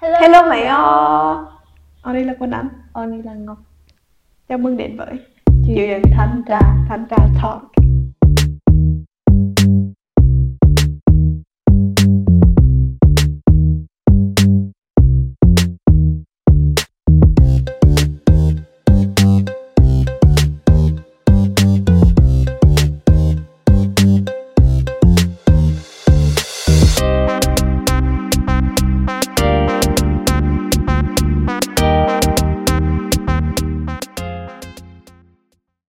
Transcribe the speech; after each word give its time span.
Hello, 0.00 0.18
Hello 0.20 0.42
mày 0.48 0.62
ơi. 0.62 1.36
Ở 2.02 2.12
đây 2.12 2.24
là 2.24 2.34
Quân 2.38 2.50
Anh 2.50 2.68
Ở 2.92 3.06
đây 3.06 3.22
là 3.22 3.34
Ngọc. 3.34 3.58
Chào 4.48 4.58
mừng 4.58 4.76
đến 4.76 4.96
với 4.96 5.18
Chuyện 5.66 6.02
Thanh 6.12 6.42
Trà 6.48 6.60
Thanh 6.88 7.06
Trà 7.10 7.16
Talk 7.42 7.62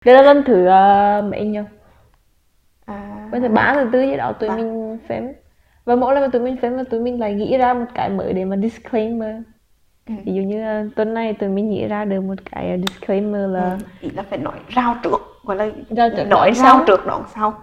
Đây 0.05 0.15
là 0.15 0.23
lần 0.23 0.43
thứ 0.47 0.63
uh, 0.63 1.31
mấy 1.33 1.45
nhỉ? 1.47 1.61
à, 2.87 3.29
Lần 3.33 3.43
thứ 3.43 3.49
ba 3.49 3.75
thứ 3.75 3.89
tư 3.93 4.01
gì 4.03 4.17
đó 4.17 4.33
tụi 4.33 4.49
Ba. 4.49 4.57
mình 4.57 4.99
phém. 5.09 5.29
Và 5.85 5.97
mỗi 5.97 6.15
lần 6.15 6.23
mà 6.23 6.29
tụi 6.29 6.43
mình 6.43 6.57
phém 6.63 6.73
là 6.77 6.85
tụi 6.91 7.01
mình 7.01 7.21
lại 7.21 7.35
nghĩ 7.35 7.57
ra 7.59 7.75
một 7.75 7.85
cái 7.95 8.09
mới 8.11 8.33
để 8.33 8.45
mà 8.45 8.57
disclaimer. 8.57 9.37
Ừ. 10.09 10.15
Ví 10.27 10.33
dụ 10.35 10.43
như 10.43 10.87
uh, 10.87 10.95
tuần 10.97 11.15
này 11.15 11.35
tụi 11.35 11.49
mình 11.49 11.71
nghĩ 11.71 11.87
ra 11.89 12.05
được 12.05 12.21
một 12.21 12.35
cái 12.51 12.75
uh, 12.75 12.81
disclaimer 12.89 13.51
là 13.51 13.71
Ừ, 13.71 13.87
Ý 14.01 14.11
là 14.11 14.23
phải 14.31 14.39
nói 14.39 14.55
rao 14.77 14.97
trước 15.03 15.21
Gọi 15.45 15.57
là 15.57 15.69
Rao 15.91 16.09
trước 16.17 16.25
nói 16.29 16.55
sau 16.55 16.85
trước. 16.87 17.07
đoạn 17.07 17.23
sau 17.35 17.55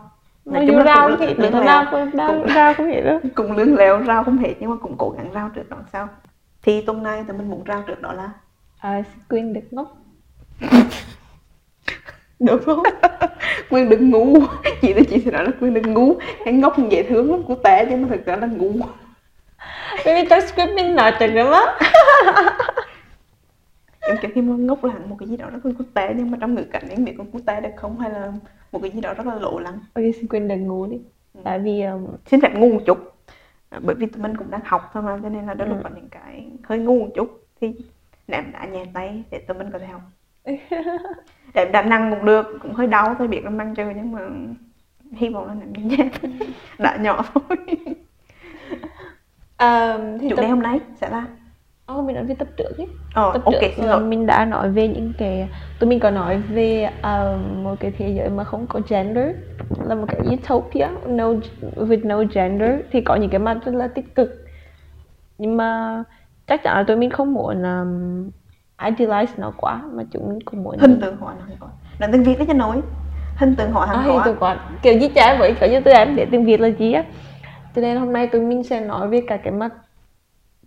Nói 0.45 0.66
chung 0.67 0.83
ra 0.83 1.08
cũng 1.08 1.17
cũng 1.17 1.27
lưỡng 1.27 1.38
nghĩ, 1.41 1.49
lèo. 1.52 1.63
ra 1.63 1.88
cũng 1.91 2.09
ra, 2.11 2.27
Cũng- 2.27 2.45
ra 2.45 2.73
cũng 2.77 2.89
nghĩ 2.89 3.02
đó. 3.02 3.19
Cũng 3.35 3.52
lưỡng 3.52 3.75
lèo 3.75 4.03
rao 4.03 4.23
không 4.23 4.38
hết 4.38 4.53
Nhưng 4.59 4.69
mà 4.69 4.75
cũng 4.81 4.95
cố 4.97 5.09
gắng 5.09 5.30
rao 5.33 5.49
trước 5.55 5.69
đoạn 5.69 5.83
sau 5.94 6.08
Thì 6.63 6.81
tuần 6.81 7.03
này 7.03 7.23
tụi 7.27 7.38
mình 7.38 7.49
muốn 7.49 7.63
rao 7.67 7.81
trước 7.88 8.02
đó 8.02 8.13
là? 8.13 8.30
À, 8.80 9.02
Queen 9.30 9.53
được 9.53 9.61
ngốc 9.71 9.97
Đúng 12.39 12.59
không? 12.65 12.83
Quyên 13.69 13.89
đừng 13.89 14.09
ngu. 14.09 14.39
Chị 14.81 14.93
thì 14.93 15.03
chị 15.09 15.21
sẽ 15.25 15.31
nói 15.31 15.43
là 15.45 15.51
Quyên 15.59 15.73
đừng 15.73 15.93
ngu. 15.93 16.13
Hay 16.45 16.53
ngốc 16.53 16.75
dễ 16.89 17.03
thương 17.03 17.31
lắm, 17.31 17.43
của 17.43 17.55
tệ 17.55 17.85
chứ 17.85 17.95
mà 17.95 18.07
thực 18.09 18.25
ra 18.25 18.35
là 18.35 18.47
vì 20.21 20.27
trong 20.29 20.41
script 20.41 20.69
mình 20.75 20.95
nói 20.95 21.13
chừng 21.19 21.35
lắm 21.35 21.47
á. 21.51 21.79
Em 24.01 24.17
khi 24.35 24.41
mà 24.41 24.55
ngốc 24.55 24.83
là 24.83 24.93
một 25.09 25.15
cái 25.19 25.29
gì 25.29 25.37
đó 25.37 25.49
rất 25.49 25.65
là 25.65 25.71
quốc 25.77 25.85
tế 25.93 26.13
nhưng 26.17 26.31
mà 26.31 26.37
trong 26.41 26.55
ngữ 26.55 26.63
cảnh 26.63 26.89
em 26.89 27.05
biết 27.05 27.13
con 27.17 27.27
quốc 27.31 27.41
tế 27.45 27.61
được 27.61 27.69
không? 27.77 27.99
Hay 27.99 28.09
là 28.09 28.31
một 28.71 28.79
cái 28.81 28.91
gì 28.91 29.01
đó 29.01 29.13
rất 29.13 29.25
là 29.27 29.35
lộ 29.35 29.59
lắng 29.59 29.79
Ok, 29.93 30.03
xin 30.15 30.27
Queen 30.27 30.47
đừng 30.47 30.67
ngu 30.67 30.85
đi. 30.85 30.97
Tại 31.43 31.59
vì 31.59 31.81
um, 31.81 32.05
xin 32.25 32.41
phép 32.41 32.53
ngu 32.55 32.69
một 32.73 32.79
chút. 32.85 32.97
À, 33.69 33.79
bởi 33.83 33.95
vì 33.95 34.05
tụi 34.05 34.23
mình 34.23 34.37
cũng 34.37 34.51
đang 34.51 34.61
học 34.63 34.89
thôi 34.93 35.03
mà 35.03 35.19
cho 35.23 35.29
nên 35.29 35.45
là 35.47 35.53
đôi 35.53 35.67
lúc 35.67 35.77
Ừ. 35.77 35.81
có 35.83 35.89
những 35.95 36.09
cái 36.09 36.47
hơi 36.63 36.79
ngu 36.79 36.99
một 36.99 37.09
chút. 37.15 37.45
Thì 37.61 37.73
ném 38.27 38.51
đã 38.51 38.65
nhẹ 38.65 38.85
tay 38.93 39.23
để 39.31 39.39
tụi 39.47 39.57
mình 39.57 39.69
có 39.73 39.79
thể 39.79 39.85
học 39.85 40.01
để 41.53 41.69
đã 41.72 41.81
năng 41.81 42.09
cũng 42.09 42.25
được 42.25 42.59
cũng 42.61 42.73
hơi 42.73 42.88
đau 42.88 43.16
thôi 43.17 43.28
biết 43.28 43.44
là 43.44 43.50
năng 43.50 43.75
chơi 43.75 43.94
nhưng 43.95 44.11
mà 44.11 44.19
hy 45.11 45.30
vọng 45.30 45.47
là 45.47 45.53
ném 45.53 45.88
nhẹ 45.88 46.09
đã 46.80 46.97
nhỏ 46.97 47.25
thôi. 47.33 47.58
Um, 49.59 50.19
thì 50.19 50.30
chủ 50.30 50.36
tập... 50.36 50.41
đề 50.41 50.47
hôm 50.47 50.61
nay 50.61 50.80
sẽ 51.02 51.09
là? 51.09 51.25
Oh, 51.91 52.06
mình 52.06 52.16
nói 52.16 52.25
về 52.25 52.36
tập 52.36 52.47
trước 52.58 52.78
ấy 52.78 52.88
ờ 53.14 53.31
tập 53.33 53.41
ok 53.45 53.53
trước 53.61 53.83
là 53.83 53.86
lỗi. 53.86 54.02
mình 54.02 54.25
đã 54.25 54.45
nói 54.45 54.69
về 54.69 54.88
những 54.88 55.14
cái 55.17 55.50
tụi 55.80 55.89
mình 55.89 56.00
có 56.00 56.09
nói 56.09 56.41
về 56.50 56.89
um, 57.03 57.63
một 57.63 57.75
cái 57.80 57.91
thế 57.97 58.09
giới 58.09 58.30
mà 58.30 58.44
không 58.44 58.67
có 58.67 58.81
gender 58.89 59.36
là 59.84 59.95
một 59.95 60.06
cái 60.08 60.22
utopia 60.34 60.88
no 61.08 61.34
with 61.75 62.08
no 62.08 62.23
gender 62.34 62.72
thì 62.91 63.02
có 63.02 63.16
những 63.16 63.30
cái 63.30 63.39
mặt 63.39 63.58
rất 63.66 63.75
là 63.75 63.88
tích 63.88 64.16
cực. 64.16 64.45
Nhưng 65.38 65.58
mà 65.58 66.03
chắc 66.47 66.63
chắn 66.63 66.78
là 66.78 66.84
tụi 66.84 66.97
mình 66.97 67.09
không 67.09 67.34
muốn 67.34 67.63
um, 67.63 68.30
idealize 68.80 69.33
nó 69.38 69.52
quá 69.58 69.81
mà 69.91 70.03
chúng 70.11 70.30
mình 70.30 70.41
cũng 70.41 70.63
muốn 70.63 70.77
hình 70.77 70.99
tượng 71.02 71.17
hóa 71.17 71.35
có 71.59 71.67
nói 71.99 72.09
tiếng 72.13 72.23
việt 72.23 72.38
đấy 72.38 72.47
cho 72.47 72.53
nói. 72.53 72.81
Hình 73.35 73.55
tượng 73.55 73.72
hóa 73.72 73.85
à, 73.85 73.95
hẳn 73.95 74.23
hình 74.23 74.35
quá 74.40 74.59
kiểu 74.81 74.97
như 74.97 75.09
trái 75.16 75.38
với 75.38 75.56
kiểu 75.59 75.69
như 75.69 75.79
tụi 75.79 75.94
em 75.94 76.16
để 76.16 76.25
tiếng 76.31 76.45
việt 76.45 76.59
là 76.59 76.67
gì 76.67 76.94
á. 76.94 77.03
Cho 77.75 77.81
nên 77.81 77.97
hôm 77.97 78.13
nay 78.13 78.28
tụi 78.28 78.41
mình 78.41 78.63
sẽ 78.63 78.79
nói 78.79 79.07
về 79.07 79.22
cả 79.28 79.38
cái 79.38 79.53
mặt 79.53 79.73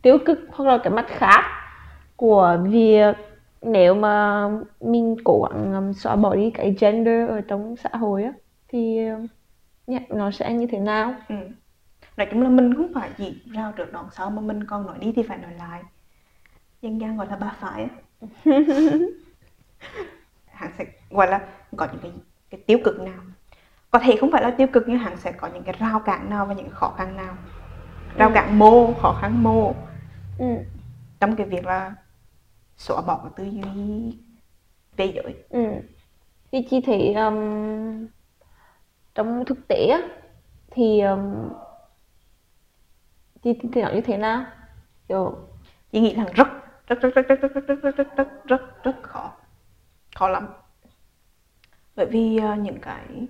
tiêu 0.03 0.19
cực 0.27 0.39
hoặc 0.51 0.69
là 0.69 0.79
cái 0.79 0.93
mặt 0.93 1.07
khác 1.09 1.45
của 2.17 2.59
việc 2.63 3.17
nếu 3.63 3.95
mà 3.95 4.49
mình 4.81 5.17
cố 5.25 5.49
gắng 5.49 5.75
um, 5.75 5.93
xóa 5.93 6.17
bỏ 6.17 6.35
đi 6.35 6.51
cái 6.51 6.77
gender 6.81 7.29
ở 7.29 7.41
trong 7.41 7.77
xã 7.77 7.91
hội 7.93 8.23
á 8.23 8.33
thì 8.69 9.09
um, 9.09 9.27
nó 10.09 10.31
sẽ 10.31 10.53
như 10.53 10.67
thế 10.67 10.79
nào? 10.79 11.15
Ừ. 11.29 11.35
Nói 12.17 12.27
chung 12.31 12.43
là 12.43 12.49
mình 12.49 12.75
không 12.75 12.93
phải 12.95 13.11
chỉ 13.19 13.43
rao 13.55 13.73
trước 13.73 13.93
đoạn 13.93 14.07
sau 14.13 14.31
mà 14.31 14.43
mình 14.43 14.65
còn 14.65 14.87
nói 14.87 14.97
đi 15.01 15.13
thì 15.17 15.23
phải 15.23 15.39
nói 15.39 15.53
lại 15.59 15.83
dân 16.83 17.01
gian 17.01 17.17
gọi 17.17 17.27
là 17.27 17.37
ba 17.37 17.57
phải 17.61 17.83
á 17.83 17.89
hắn 20.53 20.71
sẽ 20.79 20.85
gọi 21.11 21.29
là 21.31 21.49
có 21.77 21.89
những 21.93 22.01
cái, 22.03 22.13
cái 22.51 22.61
tiêu 22.67 22.79
cực 22.85 23.01
nào 23.01 23.21
có 23.91 23.99
thể 23.99 24.17
không 24.21 24.31
phải 24.33 24.43
là 24.43 24.51
tiêu 24.51 24.67
cực 24.73 24.85
nhưng 24.87 24.99
hắn 24.99 25.17
sẽ 25.17 25.33
có 25.33 25.49
những 25.49 25.63
cái 25.63 25.75
rào 25.79 26.01
cản 26.01 26.31
nào 26.31 26.47
và 26.47 26.55
những 26.55 26.71
khó 26.71 26.95
khăn 26.99 27.17
nào 27.17 27.37
rào 28.17 28.29
Ừ. 28.29 28.35
cản 28.35 28.59
mô 28.59 28.95
khó 28.95 29.19
khăn 29.21 29.43
mô 29.43 29.75
ừ. 30.39 30.47
trong 31.21 31.37
cái 31.37 31.47
việc 31.47 31.67
là 31.67 31.95
xóa 32.77 33.01
bỏ 33.01 33.21
cái 33.23 33.31
tư 33.37 33.45
duy 33.45 34.19
về 34.97 35.07
giới 35.15 35.35
Ừ. 35.49 35.67
Thì 36.53 36.67
chị 36.71 36.81
thấy 36.87 37.15
um, 37.15 38.07
trong 39.15 39.45
thực 39.45 39.69
tế 39.69 40.03
thì 40.71 41.01
um, 41.01 41.49
chị 43.43 43.53
thì 43.73 43.83
nó 43.83 43.91
như 43.95 44.01
thế 44.01 44.17
nào 44.17 44.45
kiểu 45.09 45.37
chị 45.93 46.01
nghĩ 46.01 46.15
rằng 46.15 46.27
rất 46.35 46.49
rất 46.95 47.15
rất 47.15 47.29
rất 47.29 47.41
rất 47.41 47.55
rất 47.55 47.67
rất 47.67 47.83
rất 47.83 47.97
rất 47.97 47.97
rất 47.97 48.17
rất 48.17 48.29
rất 48.47 48.85
rất 48.85 48.97
khó 49.03 49.33
khó 50.17 50.29
lắm 50.29 50.47
bởi 51.97 52.07
vì 52.07 52.41
uh, 52.53 52.59
những 52.59 52.79
cái 52.83 53.27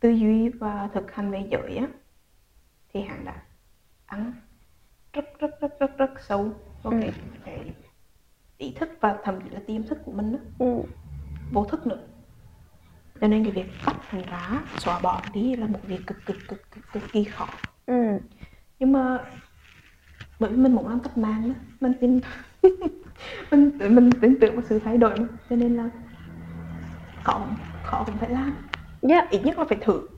tư 0.00 0.10
duy 0.10 0.48
và 0.48 0.88
thực 0.94 1.12
hành 1.12 1.30
về 1.30 1.48
giới 1.50 1.76
á 1.76 1.86
thì 2.92 3.02
hẳn 3.02 3.24
đã 3.24 3.42
ăn 4.06 4.32
rất 5.12 5.24
rất 5.38 5.60
rất 5.60 5.78
rất 5.80 5.98
rất 5.98 6.10
sâu 6.20 6.52
vào 6.82 6.92
cái, 7.00 7.12
cái 7.44 7.72
ý 8.58 8.72
thức 8.72 8.88
và 9.00 9.18
thậm 9.24 9.40
chí 9.40 9.50
là 9.50 9.60
tiềm 9.66 9.82
thức 9.82 9.98
của 10.04 10.12
mình 10.12 10.32
đó 10.32 10.38
ừ. 10.58 10.82
vô 11.52 11.64
thức 11.64 11.86
nữa 11.86 11.98
cho 13.20 13.28
nên 13.28 13.44
cái 13.44 13.52
việc 13.52 13.66
tách 13.86 13.96
thành 14.10 14.22
ra 14.30 14.62
xóa 14.78 15.00
bỏ 15.00 15.22
đi 15.32 15.56
là 15.56 15.66
một 15.66 15.78
việc 15.82 16.00
cực 16.06 16.26
cực 16.26 16.36
cực 16.48 16.70
cực 16.70 16.84
cực 16.92 17.02
kỳ 17.12 17.24
khó 17.24 17.48
Ừ. 17.86 18.18
nhưng 18.78 18.92
mà 18.92 19.18
bởi 20.40 20.50
vì 20.50 20.56
mình 20.56 20.72
muốn 20.72 20.88
làm 20.88 21.00
cách 21.00 21.18
mạng 21.18 21.48
đó 21.48 21.54
mình 21.80 21.92
tin 22.00 22.20
mình 23.50 23.78
mình 23.90 24.12
tin 24.22 24.38
tưởng 24.40 24.54
vào 24.56 24.62
sự 24.68 24.78
thay 24.84 24.98
đổi 24.98 25.16
mà 25.18 25.26
cho 25.50 25.56
nên 25.56 25.76
là 25.76 25.90
khó 27.22 27.56
khó 27.82 28.04
cũng 28.04 28.18
phải 28.18 28.30
làm 28.30 28.68
Yeah. 29.00 29.30
ít 29.30 29.40
nhất 29.44 29.58
là 29.58 29.64
phải 29.68 29.78
thử 29.80 30.08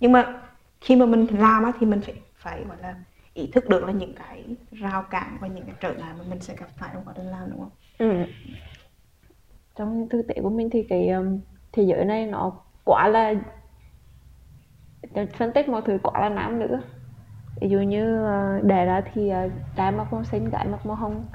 nhưng 0.00 0.12
mà 0.12 0.42
khi 0.80 0.96
mà 0.96 1.06
mình 1.06 1.26
làm 1.38 1.62
á, 1.64 1.72
thì 1.80 1.86
mình 1.86 2.00
phải 2.00 2.14
phải 2.36 2.64
gọi 2.64 2.76
là 2.82 2.94
ý 3.34 3.50
thức 3.52 3.68
được 3.68 3.84
là 3.84 3.92
những 3.92 4.14
cái 4.14 4.56
rào 4.70 5.02
cản 5.10 5.38
và 5.40 5.48
những 5.48 5.66
cái 5.66 5.74
trở 5.80 5.94
ngại 5.94 6.14
mà 6.18 6.24
mình 6.24 6.40
sẽ 6.40 6.56
gặp 6.56 6.68
phải 6.76 6.90
trong 6.94 7.04
quá 7.04 7.14
trình 7.16 7.26
làm 7.26 7.50
đúng 7.50 7.60
không 7.60 7.70
Ừ. 7.98 8.06
Trong 9.74 10.08
thực 10.10 10.22
tế 10.28 10.34
của 10.42 10.50
mình 10.50 10.70
thì 10.72 10.86
cái 10.88 11.08
um, 11.08 11.40
thế 11.72 11.82
giới 11.82 12.04
này 12.04 12.26
nó 12.26 12.52
quá 12.84 13.08
là 13.08 13.34
phân 15.38 15.52
tích 15.54 15.68
mọi 15.68 15.82
thứ 15.84 15.98
quá 16.02 16.20
là 16.20 16.28
nam 16.28 16.58
nữa 16.58 16.80
ví 17.60 17.68
dụ 17.68 17.78
như 17.78 18.22
uh, 18.22 18.64
đẻ 18.64 18.84
ra 18.84 19.02
thì 19.12 19.32
uh, 19.46 19.52
trai 19.76 19.92
mặc 19.92 20.12
màu 20.12 20.24
xanh 20.24 20.50
gái 20.50 20.66
mặc 20.70 20.86
màu 20.86 20.96
hồng. 20.96 21.26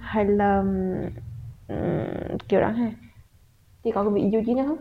Hay 0.00 0.24
là 0.24 0.58
um, 0.58 2.36
kiểu 2.48 2.60
đó 2.60 2.68
ha. 2.68 2.92
Thì 3.84 3.90
có 3.90 4.04
cái 4.04 4.12
ví 4.12 4.30
dụ 4.30 4.40
gì 4.40 4.54
nữa 4.54 4.64
không? 4.66 4.76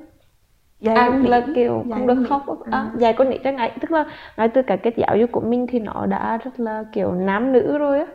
Dạy 0.79 0.95
à, 0.95 1.21
là 1.23 1.45
kiểu 1.55 1.83
dạy 1.87 1.99
không 1.99 2.07
được 2.07 2.15
con 2.15 2.25
khóc 2.45 2.63
à, 2.71 2.91
dạy 2.97 3.13
con 3.13 3.29
nít 3.29 3.43
ra 3.43 3.51
ngay. 3.51 3.77
Tức 3.81 3.91
là 3.91 4.05
ngay 4.37 4.49
từ 4.49 4.61
cái 4.61 4.77
kết 4.77 4.93
giáo 4.97 5.17
dục 5.17 5.29
của 5.31 5.41
mình 5.41 5.67
thì 5.69 5.79
nó 5.79 6.05
đã 6.05 6.37
rất 6.37 6.59
là 6.59 6.83
kiểu 6.93 7.11
nam 7.11 7.51
nữ 7.53 7.77
rồi 7.77 7.99
á. 7.99 8.05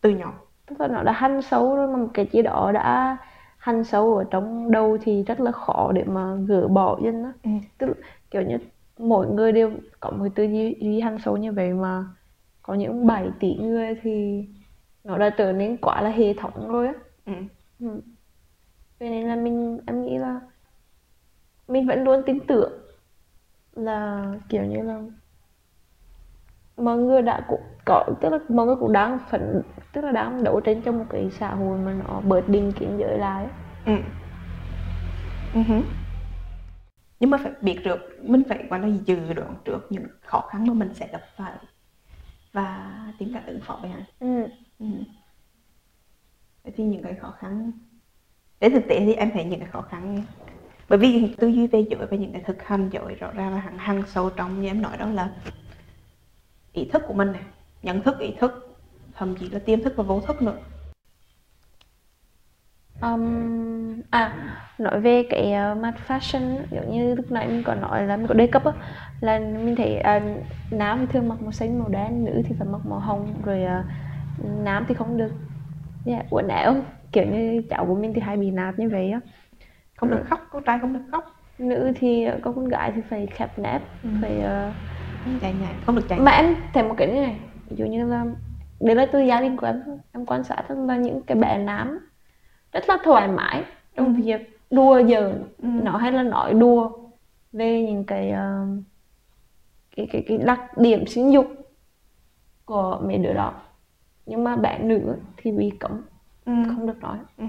Từ 0.00 0.10
nhỏ. 0.10 0.32
Tức 0.66 0.80
là 0.80 0.88
nó 0.88 1.02
đã 1.02 1.12
hằn 1.12 1.42
sâu 1.42 1.76
rồi 1.76 1.88
mà 1.88 1.96
một 1.96 2.08
cái 2.14 2.26
gì 2.32 2.42
đó 2.42 2.70
đã 2.74 3.16
hằn 3.58 3.84
sâu 3.84 4.16
ở 4.16 4.24
trong 4.30 4.70
đầu 4.70 4.98
thì 5.02 5.22
rất 5.22 5.40
là 5.40 5.52
khó 5.52 5.92
để 5.94 6.04
mà 6.04 6.34
gỡ 6.46 6.68
bỏ 6.68 6.98
dân 7.04 7.24
á. 7.24 7.32
Ừ. 7.44 7.50
tức 7.78 7.86
là 7.86 7.94
kiểu 8.30 8.42
như 8.42 8.58
mỗi 8.98 9.26
người 9.26 9.52
đều 9.52 9.70
có 10.00 10.10
một 10.10 10.18
cái 10.20 10.30
tư 10.34 10.44
duy 10.80 11.00
hằn 11.00 11.18
sâu 11.18 11.36
như 11.36 11.52
vậy 11.52 11.72
mà 11.72 12.04
có 12.66 12.74
những 12.74 13.06
7 13.06 13.30
tỷ 13.40 13.54
người 13.54 13.94
thì 14.02 14.44
nó 15.04 15.18
đã 15.18 15.30
trở 15.30 15.52
nên 15.52 15.76
quá 15.76 16.02
là 16.02 16.10
hệ 16.10 16.34
thống 16.34 16.68
rồi 16.68 16.86
á 16.86 16.94
ừ. 17.26 17.32
ừ. 17.80 18.00
Vậy 19.00 19.10
nên 19.10 19.28
là 19.28 19.36
mình 19.36 19.80
em 19.86 20.02
nghĩ 20.02 20.18
là 20.18 20.40
mình 21.68 21.86
vẫn 21.86 22.04
luôn 22.04 22.22
tin 22.26 22.46
tưởng 22.46 22.72
là 23.72 24.24
kiểu 24.48 24.64
như 24.64 24.82
là 24.82 25.00
mọi 26.76 26.98
người 26.98 27.22
đã 27.22 27.44
cũng 27.48 27.60
có 27.84 28.04
tức 28.20 28.28
là 28.28 28.38
mọi 28.48 28.66
người 28.66 28.76
cũng 28.76 28.92
đang 28.92 29.18
phấn 29.30 29.62
tức 29.92 30.00
là 30.00 30.12
đang 30.12 30.44
đấu 30.44 30.60
tranh 30.60 30.82
trong 30.82 30.98
một 30.98 31.04
cái 31.10 31.30
xã 31.30 31.54
hội 31.54 31.78
mà 31.78 31.92
nó 31.92 32.20
bớt 32.20 32.48
định 32.48 32.72
kiến 32.72 32.96
giới 32.98 33.18
lại. 33.18 33.46
Ừ. 33.84 33.92
Hứ. 35.52 35.80
nhưng 37.20 37.30
mà 37.30 37.38
phải 37.42 37.52
biết 37.60 37.80
được 37.84 37.98
mình 38.22 38.42
phải 38.48 38.64
gọi 38.70 38.80
là 38.80 38.88
dự 39.04 39.32
đoán 39.32 39.54
trước 39.64 39.86
những 39.90 40.06
khó 40.20 40.40
khăn 40.50 40.66
mà 40.66 40.74
mình 40.74 40.94
sẽ 40.94 41.08
gặp 41.12 41.20
phải 41.36 41.52
và 42.56 42.92
tìm 43.18 43.32
cách 43.34 43.46
ứng 43.46 43.60
phó 43.60 43.78
với 43.82 43.90
hắn 43.90 44.02
ừ. 44.20 44.48
ừ. 44.78 44.86
vậy 46.64 46.72
thì 46.76 46.84
những 46.84 47.02
cái 47.02 47.14
khó 47.14 47.34
khăn 47.38 47.72
để 48.60 48.70
thực 48.70 48.82
tế 48.88 49.00
thì 49.00 49.14
em 49.14 49.30
thấy 49.34 49.44
những 49.44 49.60
cái 49.60 49.68
khó 49.68 49.80
khăn 49.80 50.22
bởi 50.88 50.98
vì 50.98 51.34
tư 51.38 51.48
duy 51.48 51.66
về 51.66 51.84
giới 51.90 52.06
và 52.10 52.16
những 52.16 52.32
cái 52.32 52.42
thực 52.46 52.62
hành 52.62 52.90
giới 52.92 53.14
rõ 53.14 53.32
ràng 53.32 53.54
là 53.54 53.60
hằng 53.60 53.78
hằng 53.78 54.02
sâu 54.06 54.30
trong 54.30 54.60
như 54.60 54.68
em 54.68 54.82
nói 54.82 54.96
đó 54.96 55.06
là 55.06 55.30
ý 56.72 56.84
thức 56.92 57.02
của 57.06 57.14
mình 57.14 57.32
này 57.32 57.42
nhận 57.82 58.02
thức 58.02 58.18
ý 58.18 58.34
thức 58.38 58.78
thậm 59.14 59.36
chí 59.36 59.48
là 59.48 59.58
tiềm 59.58 59.82
thức 59.82 59.92
và 59.96 60.04
vô 60.04 60.20
thức 60.20 60.42
nữa 60.42 60.58
um, 63.02 64.02
à 64.10 64.36
nói 64.78 65.00
về 65.00 65.26
cái 65.30 65.52
uh, 65.72 65.78
mặt 65.78 65.94
fashion 66.06 66.58
giống 66.70 66.92
như 66.92 67.14
lúc 67.14 67.32
nãy 67.32 67.48
mình 67.48 67.62
có 67.62 67.74
nói 67.74 68.06
là 68.06 68.16
mình 68.16 68.26
có 68.26 68.34
đề 68.34 68.46
cấp 68.46 68.64
á 68.64 68.72
là 69.20 69.38
mình 69.38 69.76
thấy 69.76 70.02
uh, 70.16 70.22
nam 70.72 70.98
thì 71.00 71.06
thường 71.12 71.28
mặc 71.28 71.42
màu 71.42 71.52
xanh 71.52 71.78
màu 71.78 71.88
đen 71.88 72.24
nữ 72.24 72.42
thì 72.44 72.54
phải 72.58 72.68
mặc 72.68 72.80
màu 72.84 72.98
hồng 72.98 73.34
rồi 73.44 73.64
uh, 73.64 73.84
nam 74.64 74.84
thì 74.88 74.94
không 74.94 75.16
được 75.16 75.32
yeah, 76.06 76.26
quần 76.30 76.48
áo 76.48 76.76
kiểu 77.12 77.26
như 77.26 77.62
cháu 77.70 77.86
của 77.86 77.94
mình 77.94 78.12
thì 78.14 78.20
hay 78.20 78.36
bị 78.36 78.50
nạt 78.50 78.78
như 78.78 78.88
vậy 78.88 79.10
á 79.10 79.20
không 79.96 80.10
được 80.10 80.22
khóc 80.28 80.46
con 80.50 80.62
trai 80.62 80.78
không 80.78 80.92
được 80.92 81.02
khóc 81.12 81.24
nữ 81.58 81.92
thì 81.96 82.26
có 82.42 82.52
con 82.52 82.68
gái 82.68 82.92
thì 82.94 83.00
phải 83.10 83.26
khép 83.26 83.58
nép 83.58 83.82
ừ. 84.02 84.08
phải 84.22 84.36
uh... 84.38 85.40
chạy 85.42 85.54
nhảy 85.60 85.74
không 85.86 85.96
được 85.96 86.08
chạy 86.08 86.20
mà 86.20 86.32
em 86.32 86.56
thấy 86.72 86.82
một 86.82 86.94
cái 86.98 87.06
này 87.06 87.36
ví 87.70 87.76
dụ 87.76 87.84
như 87.86 88.06
là 88.06 88.24
đấy 88.80 88.96
là 88.96 89.06
từ 89.06 89.20
gia 89.20 89.40
đình 89.40 89.56
của 89.56 89.66
em 89.66 89.82
em 90.12 90.26
quan 90.26 90.44
sát 90.44 90.70
là 90.70 90.96
những 90.96 91.22
cái 91.22 91.36
bé 91.36 91.58
nam 91.58 91.98
rất 92.72 92.84
là 92.88 92.96
thoải 93.04 93.28
mái 93.28 93.64
trong 93.96 94.06
ừ. 94.06 94.22
việc 94.22 94.58
đua 94.70 95.02
giỡn 95.02 95.44
ừ. 95.62 95.68
nó 95.82 95.96
hay 95.96 96.12
là 96.12 96.22
nói 96.22 96.54
đùa 96.54 96.90
về 97.52 97.82
những 97.82 98.04
cái 98.04 98.32
uh, 98.32 98.82
cái 99.96 100.06
cái 100.12 100.24
cái 100.28 100.38
đặc 100.38 100.78
điểm 100.78 101.06
sinh 101.06 101.32
dục 101.32 101.46
của 102.64 103.00
mấy 103.04 103.18
đứa 103.18 103.32
đó 103.32 103.62
nhưng 104.26 104.44
mà 104.44 104.56
bạn 104.56 104.88
nữ 104.88 105.16
thì 105.36 105.52
bị 105.52 105.72
cấm 105.80 106.02
ừ. 106.44 106.52
không 106.68 106.86
được 106.86 106.98
nói 107.00 107.18
ừ. 107.36 107.44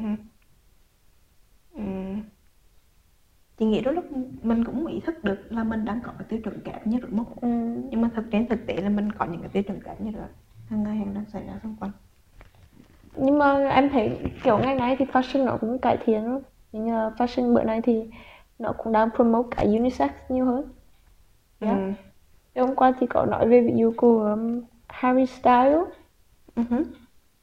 Ừ. 1.76 1.84
chị 3.58 3.66
nghĩ 3.66 3.82
đôi 3.82 3.94
lúc 3.94 4.06
mình 4.42 4.64
cũng 4.64 4.86
ý 4.86 5.00
thức 5.00 5.24
được 5.24 5.38
là 5.50 5.64
mình 5.64 5.86
đang 5.86 6.02
có 6.04 6.14
cái 6.20 6.28
tiêu 6.30 6.40
chuẩn 6.44 6.60
kém 6.62 6.80
nhất 6.86 7.02
đúng 7.10 7.26
không 7.26 7.38
ừ. 7.42 7.82
nhưng 7.90 8.02
mà 8.02 8.10
thực 8.16 8.26
trên 8.32 8.48
thực 8.48 8.60
tế 8.68 8.76
là 8.76 8.90
mình 8.90 9.12
có 9.12 9.26
những 9.26 9.42
cái 9.42 9.50
tiêu 9.50 9.64
chuẩn 9.64 9.82
kém 9.82 9.96
nhất 10.00 10.14
rồi 10.18 10.28
hàng 10.66 10.84
ngày 10.84 10.96
hàng 10.96 11.14
đang 11.14 11.26
xảy 11.26 11.44
ra 11.48 11.60
xung 11.64 11.76
quanh 11.80 11.92
nhưng 13.16 13.38
mà 13.38 13.70
em 13.70 13.90
thấy 13.90 14.20
kiểu 14.44 14.58
ngày 14.58 14.76
nay 14.76 14.96
thì 15.00 15.06
fashion 15.06 15.46
nó 15.46 15.58
cũng 15.62 15.80
cải 15.80 15.98
thiện 16.06 16.24
lắm 16.24 16.42
nhưng 16.72 16.88
fashion 16.88 17.54
bữa 17.54 17.64
nay 17.64 17.82
thì 17.84 18.10
nó 18.60 18.74
cũng 18.78 18.94
đang 18.94 19.10
promote 19.16 19.48
cả 19.58 19.64
unisex 19.64 20.12
nhiều 20.30 20.46
hơn 20.46 20.74
yeah. 21.60 21.78
ừ. 21.78 22.07
Qua 22.78 22.94
thì 23.00 23.08
có 23.08 23.26
nói 23.26 23.50
về 23.50 23.62
ví 23.62 23.74
dụ 23.78 23.94
của 23.98 24.24
um, 24.24 24.62
Harry 24.88 25.26
Styles 25.26 25.88
uh-huh. 26.56 26.84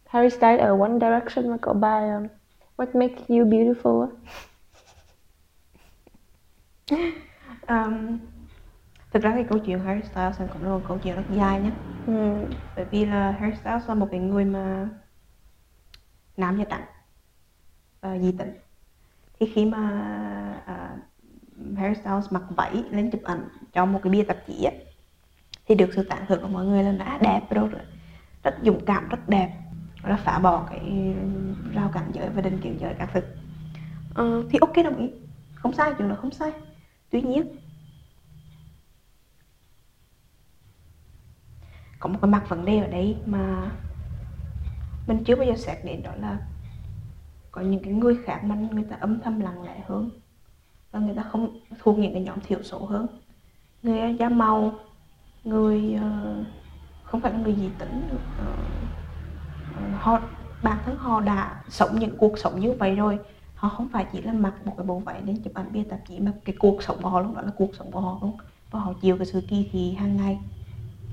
Harry 0.07 0.37
Styles 0.37 0.61
ở 0.61 0.79
One 0.81 0.93
Direction 0.93 1.51
mà 1.51 1.57
có 1.61 1.73
bài 1.73 2.11
um, 2.11 2.27
What 2.77 2.99
makes 2.99 3.29
you 3.29 3.45
beautiful 3.45 4.09
um, 7.69 8.19
thực 9.13 9.23
ra 9.23 9.33
cái 9.35 9.45
câu 9.45 9.59
chuyện 9.59 9.79
Harry 9.79 10.09
Styles 10.09 10.51
cũng 10.53 10.63
là 10.63 10.69
một 10.69 10.81
câu 10.89 10.99
chuyện 11.03 11.17
rất 11.17 11.23
dài 11.31 11.61
nhé 11.61 11.71
ừ. 12.07 12.47
bởi 12.77 12.85
vì 12.91 13.07
là 13.07 13.31
Harry 13.31 13.57
Styles 13.57 13.89
là 13.89 13.95
một 13.95 14.09
cái 14.11 14.21
người 14.21 14.45
mà 14.45 14.89
nam 16.37 16.59
da 16.59 16.65
trắng 16.65 16.85
và 18.01 18.19
di 18.19 18.33
tính 18.33 18.55
thì 19.41 19.53
khi 19.55 19.65
mà 19.65 19.81
uh, 20.63 21.79
Harry 21.79 22.01
Styles 22.01 22.33
mặc 22.33 22.43
váy 22.57 22.85
lên 22.91 23.11
chụp 23.11 23.21
ảnh 23.25 23.49
cho 23.73 23.87
một 23.87 24.01
cái 24.03 24.11
bia 24.11 24.23
tạp 24.23 24.47
chí 24.47 24.65
ấy, 24.65 24.84
thì 25.67 25.75
được 25.75 25.91
sự 25.97 26.03
tán 26.03 26.25
thưởng 26.29 26.43
của 26.43 26.49
mọi 26.49 26.65
người 26.65 26.83
là 26.83 26.93
đã 26.93 27.19
đẹp 27.19 27.41
rồi 27.51 27.69
rất 28.43 28.55
dũng 28.63 28.85
cảm 28.85 29.09
rất 29.09 29.29
đẹp. 29.29 29.61
Nó 30.05 30.17
phá 30.17 30.39
bỏ 30.39 30.67
cái 30.71 31.15
rào 31.75 31.91
cản 31.95 32.11
giới 32.13 32.29
và 32.29 32.43
định 32.43 32.61
kiến 32.63 32.79
giới 32.81 32.95
các 32.99 33.11
thứ. 33.13 33.21
Ờ, 34.15 34.45
thì 34.51 34.59
ok 34.61 34.77
đồng 34.85 34.99
ý. 34.99 35.11
Không 35.55 35.73
sai 35.73 35.93
chuyện 35.99 36.09
đó 36.09 36.17
không 36.21 36.31
sai. 36.31 36.53
Tuy 37.11 37.23
nhiên 37.23 37.57
có 41.99 42.09
một 42.09 42.19
cái 42.23 42.31
mặt 42.31 42.49
vấn 42.49 42.65
đề 42.65 42.79
ở 42.79 42.87
đây 42.87 43.17
mà 43.27 43.71
mình 45.07 45.25
chưa 45.25 45.37
bao 45.37 45.47
giờ 45.47 45.57
xét 45.57 45.85
đến 45.85 46.03
đó 46.03 46.13
là 46.21 46.39
có 47.51 47.61
những 47.61 47.83
cái 47.83 47.93
người 47.93 48.17
khác 48.25 48.45
mà 48.45 48.55
người 48.55 48.85
ta 48.91 48.97
âm 49.01 49.21
thầm 49.21 49.41
lặng 49.41 49.63
lẽ 49.63 49.81
hơn 49.87 50.11
và 50.93 51.01
người 51.01 51.15
ta 51.15 51.23
không 51.23 51.61
thuộc 51.79 51.99
những 51.99 52.13
cái 52.13 52.23
nhóm 52.23 52.41
thiểu 52.41 52.63
số 52.63 52.87
hơn. 52.87 53.07
Người 53.83 54.17
da 54.19 54.29
màu 54.29 54.73
người 55.45 55.97
uh, 55.97 56.47
không 57.05 57.21
phải 57.21 57.33
là 57.33 57.39
người 57.39 57.55
gì 57.55 57.71
tính 57.79 58.09
uh, 58.13 58.59
họ 60.01 60.21
bản 60.63 60.79
thân 60.85 60.97
họ 60.97 61.21
đã 61.21 61.63
sống 61.69 61.99
những 61.99 62.17
cuộc 62.17 62.39
sống 62.39 62.61
như 62.61 62.73
vậy 62.73 62.95
rồi. 62.95 63.19
Họ 63.55 63.69
không 63.69 63.89
phải 63.89 64.07
chỉ 64.13 64.23
là 64.23 64.33
mặc 64.33 64.55
một 64.65 64.73
cái 64.77 64.87
bộ 64.87 64.99
váy 64.99 65.21
đến 65.25 65.37
chụp 65.45 65.55
ảnh 65.55 65.73
bia 65.73 65.85
tạp 65.85 65.99
chí 66.09 66.21
mà 66.21 66.33
cái 66.45 66.57
cuộc 66.59 66.83
sống 66.83 66.97
của 67.03 67.09
họ 67.09 67.21
lúc 67.21 67.37
đó 67.37 67.43
là 67.43 67.51
cuộc 67.57 67.75
sống 67.75 67.91
của 67.91 68.01
họ 68.01 68.19
luôn. 68.23 68.37
Và 68.71 68.81
họ 68.81 68.93
chịu 69.01 69.17
cái 69.17 69.27
sự 69.27 69.43
kỳ 69.49 69.69
thị 69.73 69.93
hàng 69.93 70.17
ngày. 70.17 70.39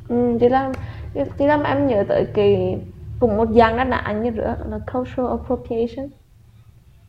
Ừ, 0.07 0.37
chị 0.39 0.49
Lâm 0.49 0.71
chị 1.37 1.45
Lâm 1.47 1.63
em 1.63 1.87
nhớ 1.87 2.03
tới 2.07 2.25
cái 2.33 2.79
cũng 3.19 3.37
một 3.37 3.49
dạng 3.55 3.77
đã 3.77 3.83
nạn 3.83 4.23
như 4.23 4.31
nữa 4.31 4.55
là 4.69 4.79
cultural 4.93 5.29
appropriation. 5.29 6.09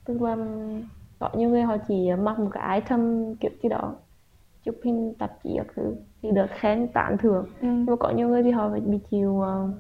Tức 0.05 0.23
là 0.23 0.37
có 1.19 1.31
nhiều 1.35 1.49
người 1.49 1.63
họ 1.63 1.77
chỉ 1.89 2.11
mặc 2.19 2.39
một 2.39 2.51
cái 2.53 2.81
item 2.81 3.35
kiểu 3.37 3.51
gì 3.63 3.69
đó 3.69 3.95
chụp 4.65 4.75
hình 4.85 5.15
tạp 5.19 5.31
chí 5.45 5.51
các 5.57 5.67
thứ 5.77 5.95
thì 6.23 6.31
được 6.31 6.47
khen 6.51 6.89
tán 6.89 7.19
thưởng. 7.19 7.45
Ừ. 7.61 7.67
nhưng 7.67 7.87
mà 7.87 7.97
có 7.97 8.11
nhiều 8.11 8.29
người 8.29 8.43
thì 8.43 8.51
họ 8.51 8.71
phải 8.71 8.81
bị 8.81 8.99
chịu 9.11 9.31
uh, 9.31 9.71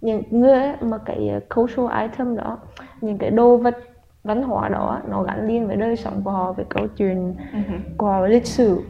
những 0.00 0.22
người 0.30 0.52
ấy, 0.52 0.76
mà 0.80 0.98
cái 0.98 1.40
cultural 1.54 2.02
item 2.02 2.36
đó 2.36 2.58
những 3.00 3.18
cái 3.18 3.30
đồ 3.30 3.56
vật 3.56 3.76
văn 4.24 4.42
hóa 4.42 4.68
đó 4.68 5.00
nó 5.08 5.22
gắn 5.22 5.46
liền 5.48 5.66
với 5.66 5.76
đời 5.76 5.96
sống 5.96 6.22
của 6.24 6.30
họ 6.30 6.52
với 6.52 6.64
câu 6.68 6.86
chuyện 6.96 7.34
uh-huh. 7.52 7.80
của 7.96 8.26
lịch 8.26 8.46
sử. 8.46 8.82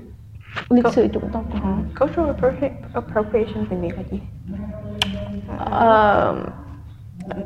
Lịch 0.68 0.86
sử 0.86 1.08
chủng 1.08 1.28
tộc 1.32 1.44
của 1.52 1.58
họ. 1.58 1.78
Cultural 2.00 2.54
appropriation 2.94 3.66
thì 3.70 3.76
nghĩa 3.76 3.92
là 3.96 4.02
gì 4.10 4.20
uh, 5.54 6.36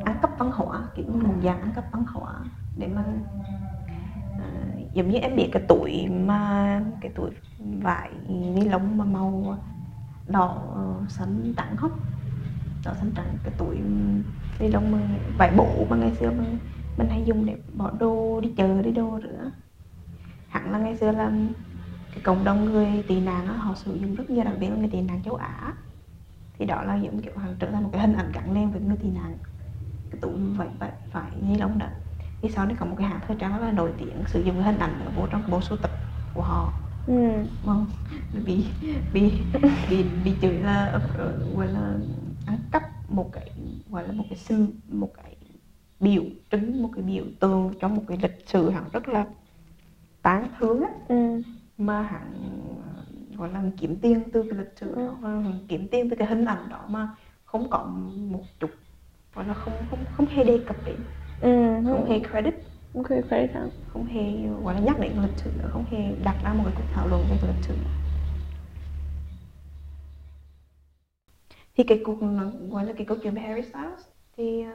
ăn 0.05 0.17
cắp 0.23 0.39
văn 0.39 0.51
hóa 0.51 0.81
kiểu 0.95 1.05
như 1.09 1.23
một 1.23 1.35
dạng 1.43 1.61
ăn 1.61 1.71
cắp 1.75 1.85
văn 1.93 2.05
hóa 2.13 2.35
để 2.79 2.87
mà 2.87 3.05
uh, 4.37 4.84
giống 4.95 5.09
như 5.11 5.19
em 5.19 5.37
biết 5.37 5.49
cái 5.53 5.63
tuổi 5.69 6.09
mà, 6.09 6.83
cái 7.01 7.13
tuổi 7.15 7.31
vải 7.59 8.11
ni 8.29 8.65
lông 8.69 8.97
mà 8.99 9.05
màu 9.05 9.59
đỏ 10.27 10.73
ờ, 10.75 11.07
xanh 11.09 11.55
trắng 11.57 11.77
không? 11.77 11.93
Đỏ 12.87 12.95
xanh 12.95 13.13
trắng, 13.17 13.39
cái 13.45 13.55
tuổi 13.59 13.79
ni 14.59 14.69
lông 14.69 14.93
mà 14.93 14.99
vải 15.39 15.51
bộ 15.59 15.87
mà 15.91 15.97
ngày 15.97 16.15
xưa 16.15 16.31
mà 16.31 16.45
mình 16.97 17.09
hay 17.09 17.25
dùng 17.25 17.47
để 17.47 17.57
bỏ 17.75 17.91
đồ, 17.91 18.41
đi 18.41 18.55
chợ, 18.57 18.83
đi 18.83 18.93
đồ 18.93 19.19
nữa 19.19 19.53
hẳn 20.49 20.73
là 20.73 20.79
ngày 20.79 20.97
xưa 20.97 21.13
là 21.13 21.33
cái 22.13 22.23
cộng 22.25 22.45
đồng 22.45 22.65
người 22.65 23.05
tị 23.09 23.21
nạn 23.21 23.47
họ 23.47 23.75
sử 23.75 23.95
dụng 23.95 24.15
rất 24.15 24.31
nhiều 24.31 24.45
đặc 24.45 24.55
biệt 24.61 24.71
là 24.71 24.77
người 24.77 24.89
tị 24.93 25.01
nạn 25.01 25.23
châu 25.25 25.35
Á. 25.35 25.75
Thì 26.59 26.67
đó 26.67 26.83
là 26.83 26.97
những 26.97 27.21
kiểu 27.23 27.37
hàng 27.37 27.57
trở 27.61 27.71
thành 27.71 27.83
một 27.83 27.91
cái 27.93 28.01
hình 28.03 28.17
ảnh 28.17 28.33
gắn 28.33 28.53
lên 28.55 28.71
với 28.71 28.81
người 28.81 28.97
tị 29.03 29.11
nạn. 29.11 29.39
Cái 30.11 30.21
tủ 30.23 30.31
vậy 30.57 30.69
phải 30.81 30.93
phải 31.11 31.31
ni 31.43 31.59
lông 31.59 31.79
đó 31.79 31.87
thì 32.45 32.51
sau 32.51 32.67
đấy 32.67 32.77
có 32.81 32.87
một 32.87 32.95
cái 32.99 33.09
hãng 33.09 33.21
thời 33.27 33.37
trang 33.41 33.53
rất 33.53 33.67
là 33.67 33.73
nổi 33.73 33.93
tiếng 33.99 34.25
sử 34.27 34.43
dụng 34.43 34.55
cái 34.55 34.65
hình 34.65 34.79
ảnh 34.79 35.01
ở 35.05 35.11
vô 35.17 35.27
trong 35.27 35.43
bộ 35.51 35.61
sưu 35.61 35.79
tập 35.79 35.91
của 36.35 36.43
họ 36.43 36.73
ừ. 37.07 37.15
vâng 37.63 37.87
bị 38.47 38.65
bị 39.13 39.33
bị 39.91 40.03
bị 40.25 40.33
chửi 40.43 40.59
là 40.59 41.01
gọi 41.57 41.69
là 41.69 41.95
ăn 42.47 42.59
cắp 42.73 42.83
một 43.09 43.31
cái 43.33 43.51
gọi 43.91 44.09
là 44.09 44.13
một 44.13 44.25
cái 44.31 44.39
sim 44.39 44.67
một 44.89 45.11
cái 45.17 45.37
biểu 46.01 46.23
trưng 46.51 46.83
một 46.83 46.91
cái 46.95 47.03
biểu 47.05 47.25
tượng 47.41 47.75
trong 47.81 47.95
một 47.97 48.03
cái 48.09 48.19
lịch 48.23 48.49
sử 48.49 48.71
hẳn 48.71 48.85
rất 48.93 49.09
là 49.09 49.27
tán 50.23 50.49
thương 50.59 50.83
á 50.83 50.91
ừ. 51.09 51.43
mà 51.79 52.03
hẳn 52.03 52.33
gọi 53.37 53.53
là 53.53 53.63
kiếm 53.81 53.97
tiền 54.03 54.23
từ 54.33 54.43
cái 54.51 54.59
lịch 54.59 54.79
sử 54.81 54.95
đó 54.95 55.17
ừ. 55.23 55.43
kiếm 55.69 55.89
tiền 55.91 56.11
từ 56.11 56.17
cái 56.17 56.29
hình 56.29 56.45
ảnh 56.45 56.69
đó 56.71 56.85
mà 56.89 57.09
không 57.45 57.71
có 57.71 57.85
một 58.17 58.43
chút 58.61 58.71
gọi 59.35 59.47
là 59.47 59.55
không 59.55 59.87
không 59.91 60.05
không 60.13 60.27
hề 60.27 60.45
đề 60.45 60.65
cập 60.67 60.77
đến 60.85 60.97
ừ. 61.45 61.83
không 61.85 62.11
hề 62.11 62.21
credit 62.21 62.55
không 62.93 63.05
hề 63.11 63.23
credit 63.23 63.51
hả? 63.55 63.65
không 63.93 64.07
hề 64.07 64.33
gọi 64.65 64.75
là 64.75 64.81
nhắc 64.81 65.01
đến 65.01 65.13
lịch 65.23 65.37
sử 65.37 65.51
nữa 65.59 65.69
không 65.73 65.85
hề 65.91 66.15
đặt 66.25 66.37
ra 66.45 66.53
một 66.53 66.63
cái 66.65 66.75
cuộc 66.77 66.85
thảo 66.95 67.09
luận 67.09 67.25
về 67.31 67.37
lịch 67.49 67.65
sử 67.65 67.75
thì 71.77 71.85
cái 71.85 72.03
cuộc 72.05 72.19
gọi 72.71 72.87
là 72.87 72.93
cái 72.93 73.07
câu 73.07 73.17
chuyện 73.23 73.35
về 73.35 73.43
Harry 73.43 73.63
Styles 73.63 74.07
thì 74.37 74.63
ờ, 74.63 74.73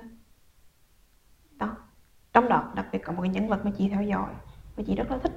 đó 1.58 1.76
trong 2.34 2.50
đó 2.50 2.72
đặc 2.76 2.86
biệt 2.92 3.00
có 3.04 3.14
một 3.14 3.22
cái 3.22 3.30
nhân 3.30 3.48
vật 3.48 3.66
mà 3.66 3.72
chị 3.78 3.90
theo 3.90 4.04
dõi 4.04 4.30
và 4.76 4.84
chị 4.88 4.96
rất 4.96 5.12
là 5.12 5.18
thích 5.18 5.32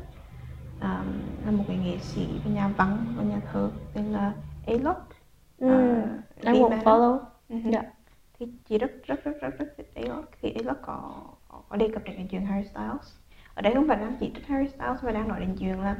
à, 0.80 1.04
là 1.44 1.50
một 1.50 1.64
cái 1.68 1.76
nghệ 1.76 1.98
sĩ 1.98 2.26
và 2.44 2.50
nhà 2.50 2.68
văn 2.68 3.14
và 3.16 3.22
nhà 3.22 3.40
thơ 3.52 3.70
tên 3.94 4.04
là 4.04 4.34
Alok 4.66 5.08
ừ, 5.58 5.66
uh, 5.66 6.44
I 6.44 6.52
won't 6.52 6.82
follow 6.82 7.18
uh-huh. 7.48 7.72
yeah. 7.72 7.84
Thì 8.42 8.52
chị 8.68 8.78
rất 8.78 8.90
rất 9.06 9.24
rất 9.24 9.32
rất 9.40 9.58
rất 9.58 9.66
thích 9.76 9.92
Alok 9.94 10.24
thì 10.42 10.50
Alok 10.50 10.76
có 10.82 11.12
có 11.68 11.76
đề 11.76 11.88
cập 11.94 12.04
đến 12.04 12.28
chuyện 12.30 12.46
Harry 12.46 12.68
Styles. 12.68 13.14
Ở 13.54 13.62
đây 13.62 13.74
không 13.74 13.88
phải 13.88 13.96
đang 13.96 14.16
chỉ 14.20 14.30
trích 14.34 14.46
Harry 14.46 14.68
Styles 14.68 15.04
mà 15.04 15.12
đang 15.12 15.28
nói 15.28 15.40
đến 15.40 15.56
chuyện 15.58 15.80
là 15.80 15.96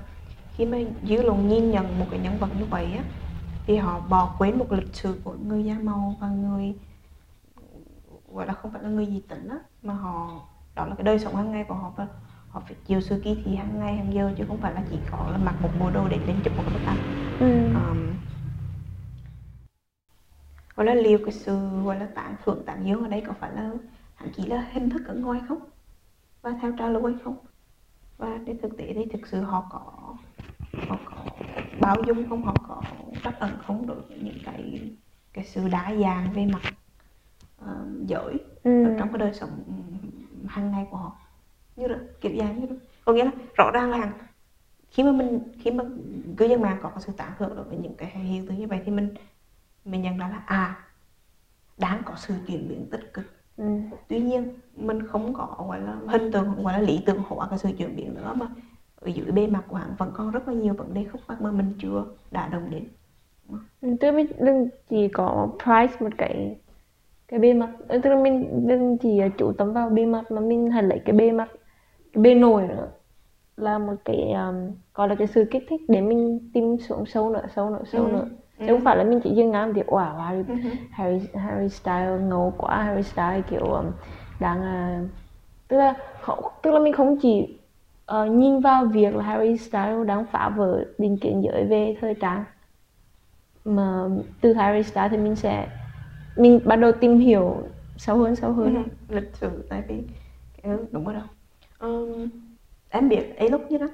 khi 0.56 0.66
mà 0.66 0.78
dư 1.02 1.22
luận 1.22 1.48
nhìn 1.48 1.70
nhận 1.70 1.98
một 1.98 2.06
cái 2.10 2.20
nhân 2.20 2.38
vật 2.38 2.48
như 2.58 2.64
vậy 2.64 2.86
á 2.96 3.04
thì 3.66 3.76
họ 3.76 4.00
bỏ 4.00 4.34
quên 4.38 4.58
một 4.58 4.72
lịch 4.72 4.94
sử 4.94 5.20
của 5.24 5.34
người 5.46 5.64
da 5.64 5.74
màu 5.82 6.16
và 6.20 6.28
người 6.28 6.74
gọi 8.32 8.46
là 8.46 8.52
không 8.52 8.72
phải 8.72 8.82
là 8.82 8.88
người 8.88 9.06
dị 9.06 9.20
tính 9.28 9.48
á 9.48 9.56
mà 9.82 9.94
họ 9.94 10.40
đó 10.74 10.86
là 10.86 10.94
cái 10.94 11.04
đời 11.04 11.18
sống 11.18 11.36
hàng 11.36 11.52
ngày 11.52 11.64
của 11.68 11.74
họ 11.74 11.92
và 11.96 12.06
họ 12.48 12.62
phải 12.66 12.74
chịu 12.86 13.00
sự 13.00 13.20
kỳ 13.24 13.42
thị 13.44 13.54
hàng 13.54 13.80
ngày 13.80 13.96
hàng 13.96 14.14
giờ 14.14 14.32
chứ 14.38 14.44
không 14.48 14.58
phải 14.58 14.74
là 14.74 14.82
chỉ 14.90 14.96
có 15.10 15.28
là 15.30 15.38
mặc 15.38 15.54
một 15.62 15.70
bộ 15.80 15.90
đồ 15.90 16.08
để 16.08 16.18
lên 16.26 16.36
chụp 16.44 16.56
một 16.56 16.62
cái 16.66 16.74
bức 16.74 16.86
ảnh. 16.86 16.98
Ừ. 17.40 17.64
um, 17.74 18.14
gọi 20.82 20.96
là 20.96 21.02
liệu 21.02 21.18
cái 21.18 21.32
sự 21.32 21.58
gọi 21.84 21.98
là 21.98 22.06
tán 22.14 22.36
phượng 22.44 22.62
tán 22.66 22.86
dương 22.86 23.02
ở 23.02 23.08
đây 23.08 23.22
có 23.26 23.32
phải 23.32 23.50
là 23.54 23.70
hẳn 24.14 24.28
chỉ 24.36 24.46
là 24.46 24.68
hình 24.72 24.90
thức 24.90 25.02
ở 25.06 25.14
ngoài 25.14 25.40
không? 25.48 25.58
Và 26.42 26.58
theo 26.62 26.72
trả 26.78 26.88
lời 26.88 27.02
hay 27.02 27.14
không? 27.24 27.36
Và 28.18 28.38
trên 28.46 28.58
thực 28.58 28.76
tế 28.78 28.92
thì 28.94 29.06
thực 29.12 29.26
sự 29.26 29.40
họ 29.40 29.66
có 29.70 30.14
họ 30.88 30.98
có 31.04 31.24
bao 31.80 31.96
dung 32.06 32.28
không? 32.28 32.42
Họ 32.42 32.54
có 32.68 32.82
trắc 33.24 33.40
ẩn 33.40 33.50
không 33.66 33.86
đối 33.86 34.00
với 34.00 34.18
những 34.22 34.38
cái 34.44 34.80
cái 35.32 35.44
sự 35.44 35.68
đa 35.68 35.94
dạng 36.00 36.32
về 36.34 36.46
mặt 36.46 36.62
uh, 37.64 38.06
giới 38.06 38.38
Ừ. 38.62 38.84
ở 38.84 38.94
trong 38.98 39.08
cái 39.08 39.18
đời 39.18 39.34
sống 39.34 39.50
hàng 40.46 40.70
ngày 40.70 40.86
của 40.90 40.96
họ? 40.96 41.16
Như 41.76 41.86
là 41.86 41.98
kiểu 42.20 42.32
dạng 42.38 42.60
như 42.60 42.66
đó 42.66 42.76
có 43.04 43.12
nghĩa 43.12 43.24
là 43.24 43.30
rõ 43.54 43.70
ràng 43.74 43.90
là 43.90 44.12
khi 44.90 45.02
mà 45.02 45.12
mình 45.12 45.40
khi 45.58 45.70
mà 45.70 45.84
cư 46.36 46.46
dân 46.46 46.62
mạng 46.62 46.78
có 46.82 46.92
sự 46.98 47.12
tán 47.16 47.32
thưởng 47.38 47.56
đối 47.56 47.64
với 47.64 47.78
những 47.78 47.94
cái 47.94 48.10
hiện 48.10 48.46
tượng 48.46 48.58
như 48.58 48.66
vậy 48.66 48.80
thì 48.84 48.92
mình 48.92 49.14
mình 49.84 50.02
nhận 50.02 50.18
ra 50.18 50.28
là 50.28 50.42
à 50.46 50.88
đáng 51.78 52.02
có 52.06 52.14
sự 52.16 52.34
chuyển 52.46 52.68
biến 52.68 52.88
tích 52.90 53.14
cực. 53.14 53.24
Ừ. 53.56 53.64
tuy 54.08 54.20
nhiên 54.20 54.54
mình 54.76 55.06
không 55.06 55.34
có 55.34 55.64
gọi 55.68 55.80
là 55.80 55.96
hình 56.08 56.32
tượng 56.32 56.64
gọi 56.64 56.72
là 56.72 56.78
lý 56.80 57.02
tưởng 57.06 57.22
hóa 57.26 57.48
cái 57.50 57.58
sự 57.58 57.70
chuyển 57.78 57.96
biến 57.96 58.14
nữa 58.14 58.34
mà 58.36 58.46
ở 58.96 59.08
dưới 59.08 59.32
bề 59.32 59.46
mặt 59.46 59.64
của 59.68 59.76
hắn 59.76 59.94
vẫn 59.98 60.10
còn 60.14 60.30
rất 60.30 60.48
là 60.48 60.54
nhiều 60.54 60.74
vấn 60.74 60.94
đề 60.94 61.04
khúc 61.12 61.20
mắc 61.28 61.42
mà 61.42 61.50
mình 61.52 61.74
chưa 61.78 62.04
đã 62.30 62.48
đồng 62.48 62.70
đến. 62.70 62.84
Ừ, 63.80 63.88
tức 64.00 64.12
mình 64.12 64.26
đừng 64.40 64.68
chỉ 64.90 65.08
có 65.08 65.48
price 65.64 65.96
một 66.00 66.10
cái 66.18 66.56
cái 67.28 67.40
bề 67.40 67.54
mặt. 67.54 67.70
Ừ, 67.88 68.00
tức 68.04 68.10
là 68.10 68.16
mình 68.22 68.66
đừng 68.68 68.98
chỉ 68.98 69.20
chú 69.38 69.52
tâm 69.58 69.72
vào 69.72 69.90
bề 69.90 70.06
mặt 70.06 70.32
mà 70.32 70.40
mình 70.40 70.70
hãy 70.70 70.82
lấy 70.82 71.00
cái 71.04 71.16
bề 71.16 71.32
mặt 71.32 71.48
cái 72.12 72.22
bề 72.22 72.34
nổi 72.34 72.68
nữa 72.68 72.88
là 73.56 73.78
một 73.78 73.94
cái 74.04 74.32
um, 74.32 74.72
gọi 74.94 75.08
là 75.08 75.14
cái 75.14 75.26
sự 75.28 75.44
kích 75.50 75.64
thích 75.70 75.82
để 75.88 76.00
mình 76.00 76.50
tìm 76.54 76.78
xuống 76.80 77.06
sâu 77.06 77.30
nữa 77.30 77.44
sâu 77.56 77.70
nữa 77.70 77.82
sâu 77.86 78.06
Ừ, 78.06 78.08
nữa 78.08 78.26
ừ. 78.62 78.66
chứ 78.66 78.72
không 78.72 78.84
phải 78.84 78.96
là 78.96 79.04
mình 79.04 79.20
chỉ 79.24 79.30
dừng 79.30 79.50
ngang 79.50 79.74
thì 79.74 79.82
wow 79.82 80.16
Harry, 80.18 80.42
Ừ. 80.48 80.54
Harry 80.90 81.26
Harry 81.34 81.68
Styles 81.68 82.20
ngầu 82.22 82.54
quá 82.58 82.82
Harry 82.82 83.02
Styles 83.02 83.44
kiểu 83.50 83.60
um, 83.72 83.86
đang 84.40 84.60
uh, 85.04 85.08
tức 85.68 85.76
là 85.78 85.94
không, 86.22 86.44
tức 86.62 86.70
là 86.70 86.80
mình 86.80 86.92
không 86.92 87.18
chỉ 87.22 87.58
ờ, 88.06 88.26
nhìn 88.26 88.60
vào 88.60 88.86
việc 88.86 89.14
là 89.14 89.24
Harry 89.24 89.56
Styles 89.58 90.06
đang 90.06 90.26
phá 90.32 90.48
vỡ 90.56 90.84
định 90.98 91.18
kiến 91.20 91.42
giới 91.44 91.64
về 91.66 91.96
thời 92.00 92.14
trang 92.14 92.44
mà 93.64 94.08
từ 94.40 94.52
Harry 94.52 94.82
Styles 94.90 95.10
thì 95.10 95.16
mình 95.16 95.36
sẽ 95.36 95.68
mình 96.36 96.60
bắt 96.64 96.76
đầu 96.76 96.92
tìm 97.00 97.18
hiểu 97.18 97.62
sâu 97.96 98.16
hơn 98.18 98.36
sâu 98.36 98.52
hơn. 98.52 98.74
Ừ, 99.08 99.14
lịch 99.16 99.36
sử 99.36 99.66
tại 99.70 99.82
vì 99.88 100.02
đúng 100.92 101.04
rồi 101.04 101.14
đâu 101.14 101.24
Ừm, 101.78 102.28
em 102.88 103.08
biết 103.08 103.36
ấy 103.36 103.50
lúc 103.50 103.60
như 103.70 103.78
đó. 103.78 103.86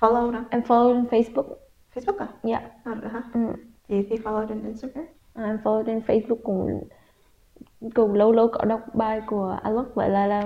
Follow 0.00 0.30
đó. 0.32 0.44
Em 0.50 0.60
follow 0.60 1.04
Facebook 1.06 1.54
Facebook 1.94 2.18
à? 2.18 2.26
dạ. 2.42 2.60
À 2.84 2.92
hả? 3.12 3.22
ừ. 3.34 3.40
chị 3.88 4.06
thì 4.10 4.16
follow 4.16 4.46
trên 4.46 4.64
Instagram. 4.66 5.04
Em 5.36 5.58
follow 5.64 5.82
trên 5.82 5.98
Facebook 6.06 6.36
cũng 6.44 6.84
cũng 7.94 8.14
lâu 8.14 8.32
lâu 8.32 8.48
có 8.48 8.64
đọc 8.64 8.80
bài 8.94 9.20
của 9.26 9.56
Alok. 9.62 9.86
Vậy 9.94 10.10
là 10.10 10.26
là 10.26 10.42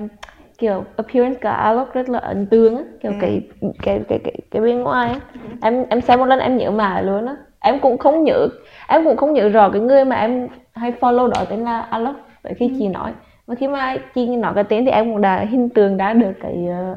kiểu 0.58 0.84
appearance 0.96 1.40
của 1.42 1.48
Alok 1.48 1.94
rất 1.94 2.08
là 2.08 2.18
ấn 2.18 2.46
tượng 2.46 2.76
á. 2.76 2.82
Kiểu 3.02 3.12
Ừ. 3.12 3.18
cái 3.20 3.42
cái 3.82 4.00
cái 4.08 4.18
cái 4.24 4.34
cái 4.50 4.62
bên 4.62 4.82
ngoài 4.82 5.10
á. 5.10 5.20
Em 5.62 5.84
em 5.90 6.00
xem 6.00 6.18
một 6.18 6.26
lần 6.26 6.38
em 6.38 6.56
nhớ 6.56 6.70
mãi 6.70 7.02
luôn 7.04 7.26
á. 7.26 7.36
Em 7.60 7.80
cũng 7.80 7.98
không 7.98 8.24
nhớ 8.24 8.48
em 8.88 9.04
cũng 9.04 9.16
không 9.16 9.32
nhớ 9.32 9.48
rõ 9.48 9.70
cái 9.70 9.80
người 9.82 10.04
mà 10.04 10.16
em 10.16 10.48
hay 10.72 10.92
follow 11.00 11.28
đó 11.28 11.44
tên 11.50 11.60
là 11.64 11.80
Alok. 11.80 12.16
Vậy 12.42 12.54
khi 12.58 12.74
chị 12.78 12.88
nói 12.88 13.12
mà 13.46 13.54
khi 13.54 13.68
mà 13.68 13.96
chị 14.14 14.36
nói 14.36 14.52
cái 14.54 14.64
tên 14.64 14.84
thì 14.84 14.90
em 14.90 15.12
cũng 15.12 15.20
đã 15.20 15.44
hình 15.50 15.68
tượng 15.68 15.96
đã 15.96 16.12
được 16.12 16.32
cái 16.42 16.66
ờ, 16.70 16.96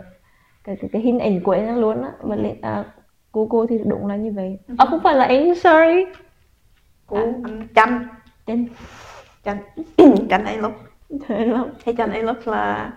cái 0.64 0.76
cái, 0.82 0.90
cái 0.94 1.02
hình 1.02 1.20
ảnh 1.20 1.44
của 1.44 1.52
anh 1.52 1.78
luôn 1.78 2.02
á. 2.02 2.12
Và 2.22 2.36
lên 2.36 2.56
à, 2.62 2.84
Google 3.34 3.66
thì 3.70 3.80
đúng 3.86 4.08
là 4.08 4.16
như 4.16 4.32
vậy. 4.32 4.60
À, 4.78 4.86
không 4.86 5.00
phải 5.04 5.16
là 5.16 5.26
anh 5.26 5.56
sorry. 5.56 6.06
Của 7.06 7.18
À. 7.18 7.24
anh 7.44 7.68
Chanh 7.76 8.08
tên 8.46 8.68
Chanh 9.46 9.58
Chanh 10.30 10.46
ấy 10.46 10.58
lúc 10.58 10.74
thế 11.28 11.46
lắm 11.46 11.66
thì 11.86 11.94
Chanh 11.98 12.12
ấy 12.12 12.24
lúc 12.24 12.38
là 12.46 12.94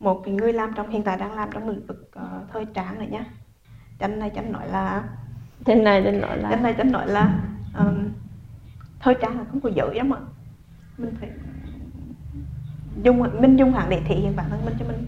một 0.00 0.22
cái 0.24 0.34
người 0.34 0.52
làm 0.52 0.72
trong 0.76 0.88
hiện 0.90 1.02
tại 1.02 1.16
đang 1.16 1.32
làm 1.36 1.48
trong 1.52 1.68
lĩnh 1.68 1.86
vực 1.86 2.10
ờ, 2.12 2.40
thời 2.52 2.64
trang 2.74 2.98
này 2.98 3.08
nhá 3.08 3.24
Chanh 4.00 4.18
này 4.18 4.30
Chanh 4.34 4.52
nói 4.52 4.68
là 4.68 5.04
tên 5.64 5.84
này 5.84 6.02
tên 6.04 6.20
nói 6.20 6.38
là 6.38 6.50
Chanh 6.50 6.62
này 6.62 6.74
Chanh 6.78 6.92
nói 6.92 7.08
là 7.08 7.40
ừm, 7.74 8.08
thời 9.00 9.14
trang 9.20 9.38
là 9.38 9.44
không 9.50 9.60
có 9.60 9.70
giới 9.74 9.94
lắm 9.94 10.14
ạ 10.14 10.20
mình 10.98 11.14
phải 11.20 11.30
dùng 13.02 13.22
mình 13.40 13.56
dùng 13.56 13.72
hẳn 13.72 13.90
để 13.90 14.00
thể 14.08 14.14
hiện 14.14 14.36
bản 14.36 14.46
thân 14.50 14.60
mình 14.64 14.74
cho 14.78 14.84
mình 14.88 15.06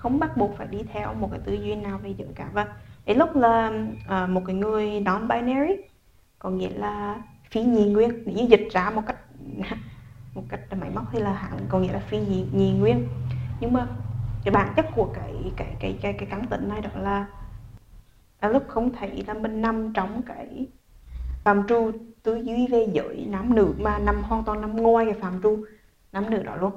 không 0.00 0.18
bắt 0.18 0.36
buộc 0.36 0.56
phải 0.56 0.66
đi 0.66 0.78
theo 0.92 1.14
một 1.14 1.28
cái 1.30 1.40
tư 1.44 1.52
duy 1.52 1.74
nào 1.74 1.98
về 1.98 2.14
giới 2.18 2.28
cả. 2.34 2.44
Vâng, 2.52 2.66
Và 2.66 2.74
ấy 3.06 3.16
lúc 3.16 3.36
là 3.36 3.72
à, 4.08 4.26
một 4.26 4.42
cái 4.46 4.56
người 4.56 5.00
non 5.00 5.28
binary 5.28 5.74
có 6.38 6.50
nghĩa 6.50 6.70
là 6.70 7.22
phi 7.50 7.62
nhị 7.62 7.84
nguyên 7.84 8.22
nếu 8.26 8.34
như 8.34 8.46
dịch 8.48 8.68
ra 8.72 8.90
một 8.90 9.02
cách 9.06 9.16
một 10.34 10.42
cách 10.48 10.60
máy 10.80 10.90
móc 10.94 11.12
hay 11.12 11.22
là 11.22 11.32
hẳn 11.32 11.58
có 11.68 11.78
nghĩa 11.78 11.92
là 11.92 11.98
phi 11.98 12.18
nhị, 12.20 12.46
nhị 12.52 12.72
nguyên. 12.72 13.08
Nhưng 13.60 13.72
mà 13.72 13.86
cái 14.44 14.52
bản 14.52 14.72
chất 14.76 14.86
của 14.94 15.12
cái 15.14 15.34
cái 15.56 15.76
cái 15.80 15.98
cái 16.02 16.12
cái 16.12 16.28
cắn 16.30 16.46
tỉnh 16.50 16.68
này 16.68 16.80
đó 16.80 16.90
là 16.94 17.26
là 18.40 18.48
lúc 18.48 18.64
không 18.68 18.92
thấy 18.92 19.24
là 19.26 19.34
mình 19.34 19.62
nằm 19.62 19.92
trong 19.92 20.22
cái 20.22 20.68
phạm 21.44 21.66
trù 21.68 21.90
tư 22.22 22.36
duy 22.36 22.66
về 22.66 22.88
giới 22.92 23.26
nam 23.28 23.54
nữ 23.54 23.74
mà 23.78 23.98
nằm 23.98 24.22
hoàn 24.22 24.44
toàn 24.44 24.60
nằm 24.60 24.76
ngoài 24.76 25.04
cái 25.04 25.20
phạm 25.20 25.42
trù 25.42 25.64
nam 26.12 26.30
nữ 26.30 26.42
đó 26.42 26.56
luôn. 26.56 26.72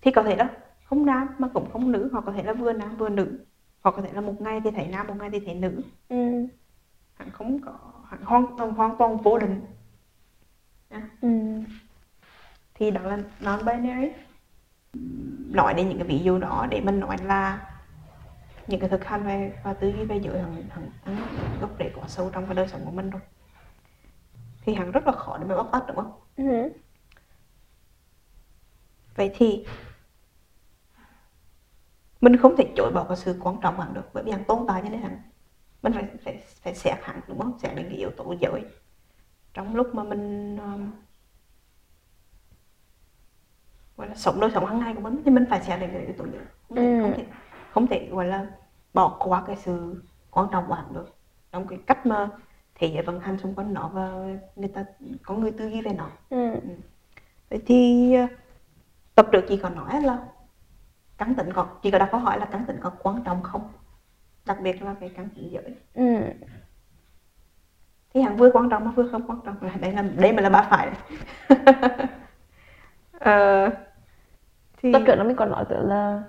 Thì 0.00 0.10
có 0.10 0.22
thể 0.22 0.36
đó 0.36 0.46
không 0.86 1.06
nam 1.06 1.28
mà 1.38 1.48
cũng 1.54 1.70
không 1.72 1.92
nữ 1.92 2.08
hoặc 2.12 2.24
có 2.26 2.32
thể 2.32 2.42
là 2.42 2.52
vừa 2.52 2.72
nam 2.72 2.96
vừa 2.96 3.08
nữ 3.08 3.44
hoặc 3.80 3.94
có 3.96 4.02
thể 4.02 4.12
là 4.12 4.20
một 4.20 4.40
ngày 4.40 4.60
thì 4.64 4.70
thấy 4.70 4.86
nam 4.88 5.06
một 5.06 5.14
ngày 5.18 5.30
thì 5.32 5.40
thấy 5.46 5.54
nữ 5.54 5.82
ừ. 6.08 6.46
hẳn 7.14 7.30
không 7.32 7.58
có 7.62 7.72
hẳn 8.08 8.20
hoàn 8.24 8.46
toàn 8.58 8.70
hoàn 8.72 8.96
toàn 8.98 9.16
vô 9.16 9.38
định 9.38 9.60
Ừ. 11.20 11.28
thì 12.74 12.90
đó 12.90 13.00
là 13.02 13.18
non 13.40 13.60
binary 13.66 14.08
nói 15.50 15.74
đến 15.74 15.88
những 15.88 15.98
cái 15.98 16.06
ví 16.08 16.18
dụ 16.18 16.38
đó 16.38 16.66
để 16.70 16.80
mình 16.80 17.00
nói 17.00 17.16
là 17.24 17.72
những 18.66 18.80
cái 18.80 18.88
thực 18.88 19.04
hành 19.04 19.22
về 19.26 19.52
và 19.62 19.74
tư 19.74 19.88
duy 19.88 20.04
về 20.04 20.20
giới 20.20 20.38
hẳn 20.40 20.62
hẳn 20.70 21.16
gốc 21.60 21.70
rễ 21.78 21.90
quá 21.94 22.08
sâu 22.08 22.30
trong 22.32 22.46
cái 22.46 22.54
đời 22.54 22.68
sống 22.68 22.80
của 22.84 22.90
mình 22.90 23.10
rồi 23.10 23.22
thì 24.64 24.74
hẳn 24.74 24.90
rất 24.90 25.06
là 25.06 25.12
khó 25.12 25.38
để 25.38 25.44
mà 25.46 25.56
bóc 25.56 25.68
tách 25.72 25.84
đúng 25.88 25.96
không 25.96 26.12
Ừ. 26.36 26.68
vậy 29.16 29.30
thì 29.34 29.64
mình 32.20 32.36
không 32.36 32.56
thể 32.56 32.72
chối 32.76 32.92
bỏ 32.92 33.04
cái 33.04 33.16
sự 33.16 33.40
quan 33.42 33.56
trọng 33.62 33.80
hẳn 33.80 33.94
được 33.94 34.10
bởi 34.12 34.24
vì 34.24 34.32
hẳn 34.32 34.44
tồn 34.44 34.58
tại 34.68 34.82
cho 34.84 34.88
nên 34.88 35.00
hẳn 35.00 35.18
mình 35.82 35.92
phải 35.92 36.04
phải 36.24 36.42
phải 36.62 36.74
xét 36.74 36.94
hẳn 37.02 37.20
đúng 37.28 37.38
không? 37.38 37.58
Xét 37.58 37.76
những 37.76 37.88
cái 37.88 37.96
yếu 37.98 38.10
tố 38.10 38.34
giới. 38.40 38.64
Trong 39.54 39.76
lúc 39.76 39.94
mà 39.94 40.02
mình 40.02 40.56
um, 40.56 40.90
gọi 43.96 44.08
là 44.08 44.14
sống 44.14 44.40
đời 44.40 44.50
sống 44.54 44.66
hàng 44.66 44.78
ngày 44.78 44.94
của 44.94 45.00
mình 45.00 45.22
thì 45.24 45.30
mình 45.30 45.44
phải 45.50 45.60
xét 45.62 45.80
đến 45.80 45.90
cái 45.92 46.00
yếu 46.02 46.14
tố 46.18 46.24
giới. 46.24 46.42
Không 46.68 46.76
thể, 46.76 46.82
Ừ. 46.82 47.02
không 47.02 47.14
thể 47.16 47.24
không 47.72 47.86
thể 47.86 48.08
gọi 48.12 48.26
là 48.26 48.46
bỏ 48.94 49.16
qua 49.20 49.42
cái 49.46 49.56
sự 49.56 50.02
quan 50.30 50.48
trọng 50.52 50.64
của 50.68 50.74
hẳn 50.74 50.94
được. 50.94 51.16
Trong 51.52 51.66
cái 51.68 51.78
cách 51.86 52.06
mà 52.06 52.28
thế 52.74 52.86
giới 52.86 53.02
vận 53.02 53.20
hành 53.20 53.38
xung 53.38 53.54
quanh 53.54 53.74
nó 53.74 53.88
và 53.88 54.10
người 54.56 54.68
ta 54.68 54.84
có 55.22 55.34
người 55.34 55.50
tư 55.52 55.66
duy 55.68 55.82
về 55.82 55.92
nó. 55.92 56.10
Ừ. 56.30 56.54
Vậy 57.50 57.62
thì 57.66 58.12
ờ, 58.14 58.26
tập 59.14 59.26
trước 59.32 59.40
chị 59.48 59.56
còn 59.56 59.74
nói 59.76 60.02
là 60.02 60.18
cắn 61.18 61.34
tính 61.34 61.52
có 61.52 61.66
chị 61.82 61.90
có 61.90 61.98
đặt 61.98 62.08
câu 62.12 62.20
hỏi 62.20 62.38
là 62.38 62.46
cắn 62.46 62.64
tính 62.66 62.76
có 62.82 62.90
quan 63.02 63.22
trọng 63.24 63.42
không? 63.42 63.68
Đặc 64.46 64.60
biệt 64.60 64.82
là 64.82 64.92
về 64.92 65.08
cắn 65.08 65.28
tính 65.28 65.50
giới. 65.52 65.74
Ừ. 65.94 66.32
thì 68.14 68.20
hẳn 68.22 68.36
vừa 68.36 68.50
quan 68.50 68.68
trọng 68.70 68.84
mà 68.84 68.90
vừa 68.90 69.08
không 69.08 69.26
quan 69.26 69.40
trọng. 69.44 69.62
Là 69.62 69.76
đây 69.80 69.92
là 69.92 70.02
đây 70.02 70.32
mà 70.32 70.42
là 70.42 70.48
ba 70.50 70.62
phải. 70.70 70.90
Ờ, 73.20 73.70
thì 74.82 74.92
Tập 74.92 75.02
trước 75.06 75.14
nó 75.16 75.24
mình 75.24 75.36
còn 75.36 75.50
nói 75.50 75.64
tới 75.68 75.78
là 75.82 76.22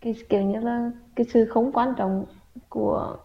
cái 0.00 0.14
kiểu 0.28 0.42
như 0.42 0.60
là 0.60 0.90
cái 1.16 1.26
sự 1.32 1.46
không 1.50 1.72
quan 1.72 1.94
trọng 1.96 2.24
của 2.68 3.16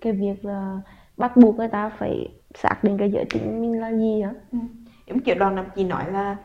cái 0.00 0.12
việc 0.12 0.44
là 0.44 0.80
bắt 1.16 1.36
buộc 1.36 1.56
người 1.56 1.68
ta 1.68 1.88
phải 1.98 2.28
xác 2.54 2.84
định 2.84 2.98
cái 2.98 3.10
giới 3.10 3.24
tính 3.24 3.60
mình 3.60 3.80
là 3.80 3.92
gì 3.92 4.20
á. 4.20 4.32
Ừ. 4.52 4.58
giống 5.06 5.20
kiểu 5.20 5.34
đoàn 5.34 5.56
làm 5.56 5.66
chị 5.76 5.84
nói 5.84 6.12
là 6.12 6.36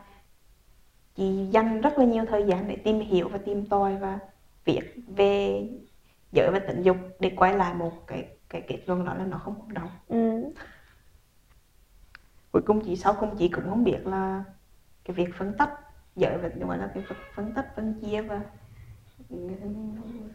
chị 1.16 1.46
dành 1.50 1.80
rất 1.80 1.98
là 1.98 2.04
nhiều 2.04 2.24
thời 2.28 2.44
gian 2.46 2.68
để 2.68 2.76
tìm 2.76 3.00
hiểu 3.00 3.28
và 3.28 3.38
tìm 3.38 3.66
tòi 3.66 3.96
và 3.96 4.18
viết 4.64 4.80
về 5.16 5.62
giới 6.32 6.50
và 6.52 6.58
tình 6.58 6.82
dục 6.82 6.96
để 7.20 7.32
quay 7.36 7.56
lại 7.56 7.74
một 7.74 7.92
cái 8.06 8.28
cái 8.48 8.60
kết 8.68 8.78
luận 8.86 9.04
đó 9.04 9.14
là 9.14 9.24
nó 9.26 9.38
không 9.38 9.54
quan 9.60 9.74
trọng 9.74 9.88
ừ. 10.08 10.52
cuối 12.52 12.62
cùng 12.66 12.80
chị 12.84 12.96
sau 12.96 13.14
cùng 13.20 13.36
chị 13.36 13.48
cũng 13.48 13.64
không 13.68 13.84
biết 13.84 14.06
là 14.06 14.44
cái 15.04 15.14
việc 15.14 15.34
phân 15.38 15.52
tách 15.58 15.70
giới 16.16 16.38
và 16.38 16.48
gọi 16.60 16.78
là 16.78 16.90
cái 16.94 17.02
việc 17.08 17.16
phân 17.34 17.52
tách 17.54 17.76
phân 17.76 17.94
chia 18.00 18.22
và 18.22 18.40
ừ, 19.30 19.36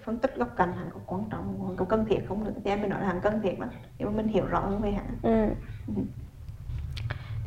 phân 0.04 0.18
tích 0.18 0.36
góc 0.36 0.50
cạnh 0.58 0.74
hẳn 0.74 0.90
có 0.94 1.00
quan 1.06 1.24
trọng 1.32 1.76
có 1.78 1.86
cần 1.86 2.06
thiết 2.06 2.20
không 2.28 2.44
nữa 2.44 2.52
thì 2.64 2.72
em 2.72 2.80
mới 2.80 2.90
nói 2.90 3.02
là 3.02 3.08
hẳn 3.08 3.22
cần 3.22 3.42
thiết 3.42 3.60
mà 3.60 3.68
nhưng 3.98 4.08
mà 4.08 4.18
mình 4.18 4.28
hiểu 4.28 4.46
rõ 4.46 4.60
hơn 4.60 4.82
về 4.82 4.92
hẳn 4.92 5.06
Ừ. 5.24 5.50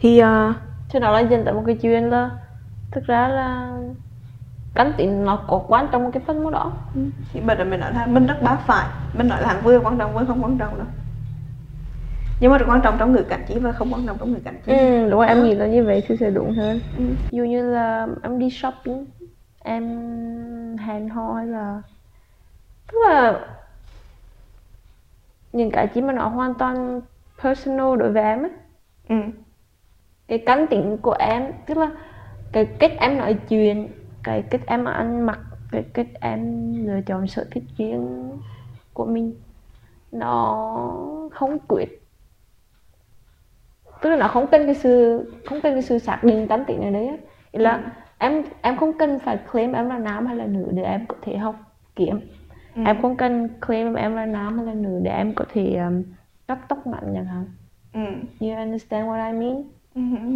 thì 0.01 0.23
uh, 0.23 0.27
chứ 0.89 1.01
nó 1.01 1.11
là 1.11 1.21
dần 1.21 1.45
tới 1.45 1.55
một 1.55 1.63
cái 1.67 1.77
chuyện 1.83 2.11
là 2.11 2.31
thực 2.91 3.05
ra 3.05 3.29
là 3.29 3.79
cánh 4.75 4.93
tính 4.99 5.25
nó 5.25 5.45
có 5.49 5.65
quan 5.69 5.87
trọng 5.93 6.13
cái 6.13 6.23
phần 6.27 6.51
đó. 6.51 6.73
Thì 7.33 7.41
bây 7.41 7.57
giờ 7.57 7.65
mình 7.65 7.81
nói 7.81 7.93
là 7.95 8.07
mình 8.07 8.27
rất 8.27 8.43
bá 8.43 8.57
phải. 8.57 8.89
Mình 9.15 9.29
nói 9.29 9.43
là 9.43 9.49
hàng 9.49 9.63
vừa 9.65 9.81
quan 9.81 9.99
trọng 9.99 10.15
với 10.15 10.27
không 10.27 10.45
quan 10.45 10.59
trọng 10.59 10.79
đâu. 10.79 10.87
Nhưng 12.41 12.53
mà 12.53 12.59
quan 12.69 12.81
trọng 12.85 12.97
trong 12.99 13.13
người 13.13 13.25
cảnh 13.29 13.45
trí 13.49 13.59
và 13.59 13.73
không 13.73 13.93
quan 13.93 14.07
trọng 14.07 14.19
trong 14.19 14.33
người 14.33 14.41
cảnh 14.45 14.61
trí 14.67 14.73
ừ 14.73 15.11
đúng 15.11 15.21
rồi 15.21 15.27
em 15.29 15.45
nghĩ 15.45 15.55
là 15.55 15.67
như 15.67 15.85
vậy 15.85 16.03
thì 16.09 16.17
sẽ 16.21 16.31
đúng 16.31 16.55
hơn. 16.57 16.81
Ừ. 16.97 17.03
dù 17.31 17.45
như 17.45 17.71
là 17.71 18.07
em 18.23 18.39
đi 18.39 18.51
shopping 18.51 19.07
em 19.65 19.85
hẹn 20.77 21.09
hò 21.09 21.35
hay 21.35 21.47
là 21.47 21.83
tức 22.93 22.99
là 23.09 23.41
những 25.53 25.71
cái 25.71 25.89
chỉ 25.95 26.01
mà 26.01 26.13
nó 26.13 26.29
hoàn 26.29 26.55
toàn 26.59 27.01
personal 27.43 27.97
đối 27.99 28.13
với 28.13 28.23
em 28.23 28.43
ấy 28.43 28.51
ừ. 29.09 29.17
cái 30.29 30.43
cánh 30.47 30.67
tính 30.71 30.97
của 31.03 31.17
em 31.19 31.53
tức 31.67 31.77
là 31.79 31.91
cái 32.53 32.67
cách 32.79 32.93
em 32.99 33.19
nói 33.19 33.37
chuyện 33.49 33.89
cái 34.23 34.43
cách 34.43 34.61
em 34.67 34.85
ăn 34.85 35.27
mặc 35.27 35.41
cái 35.73 35.83
cách 35.93 36.07
em 36.21 36.73
lựa 36.87 37.01
chọn 37.07 37.27
sở 37.27 37.47
thích 37.51 37.65
riêng 37.77 38.31
của 38.93 39.07
mình 39.07 39.35
nó 40.13 40.55
không 41.33 41.59
quyết 41.69 42.03
tức 44.03 44.11
là 44.11 44.17
nó 44.17 44.29
không 44.29 44.47
cần 44.47 44.67
cái 44.67 44.75
sự 44.75 45.25
không 45.47 45.61
cần 45.61 45.73
cái 45.73 45.83
sự 45.83 45.99
xác 45.99 46.25
định 46.25 46.49
tánh 46.49 46.65
tính 46.65 46.81
này 46.81 46.93
đấy 46.93 47.19
Ý 47.53 47.61
là 47.61 47.73
ừ. 47.73 47.83
em 48.19 48.43
em 48.63 48.77
không 48.77 48.99
cần 48.99 49.19
phải 49.19 49.39
claim 49.53 49.73
em 49.73 49.89
là 49.89 49.99
nam 49.99 50.27
hay 50.27 50.37
là 50.37 50.47
nữ 50.47 50.69
để 50.73 50.83
em 50.83 51.07
có 51.07 51.17
thể 51.23 51.37
học 51.37 51.57
kiếm 51.97 52.21
ừ. 52.75 52.83
em 52.87 53.03
không 53.03 53.17
cần 53.17 53.49
claim 53.67 53.95
em 53.95 54.17
là 54.17 54.27
nam 54.27 54.57
hay 54.57 54.67
là 54.67 54.75
nữ 54.75 55.01
để 55.03 55.11
em 55.11 55.35
có 55.35 55.45
thể 55.53 55.77
um, 55.77 56.03
cắt 56.49 56.59
tóc 56.69 56.87
ngắn 56.87 57.03
chẳng 57.15 57.25
hạn 57.25 57.47
ừ. 57.93 58.01
you 58.41 58.57
understand 58.57 59.09
what 59.09 59.33
I 59.33 59.39
mean 59.39 59.65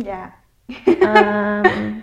dạ 0.01 0.19
yeah. 0.19 0.42
Um, 0.87 2.01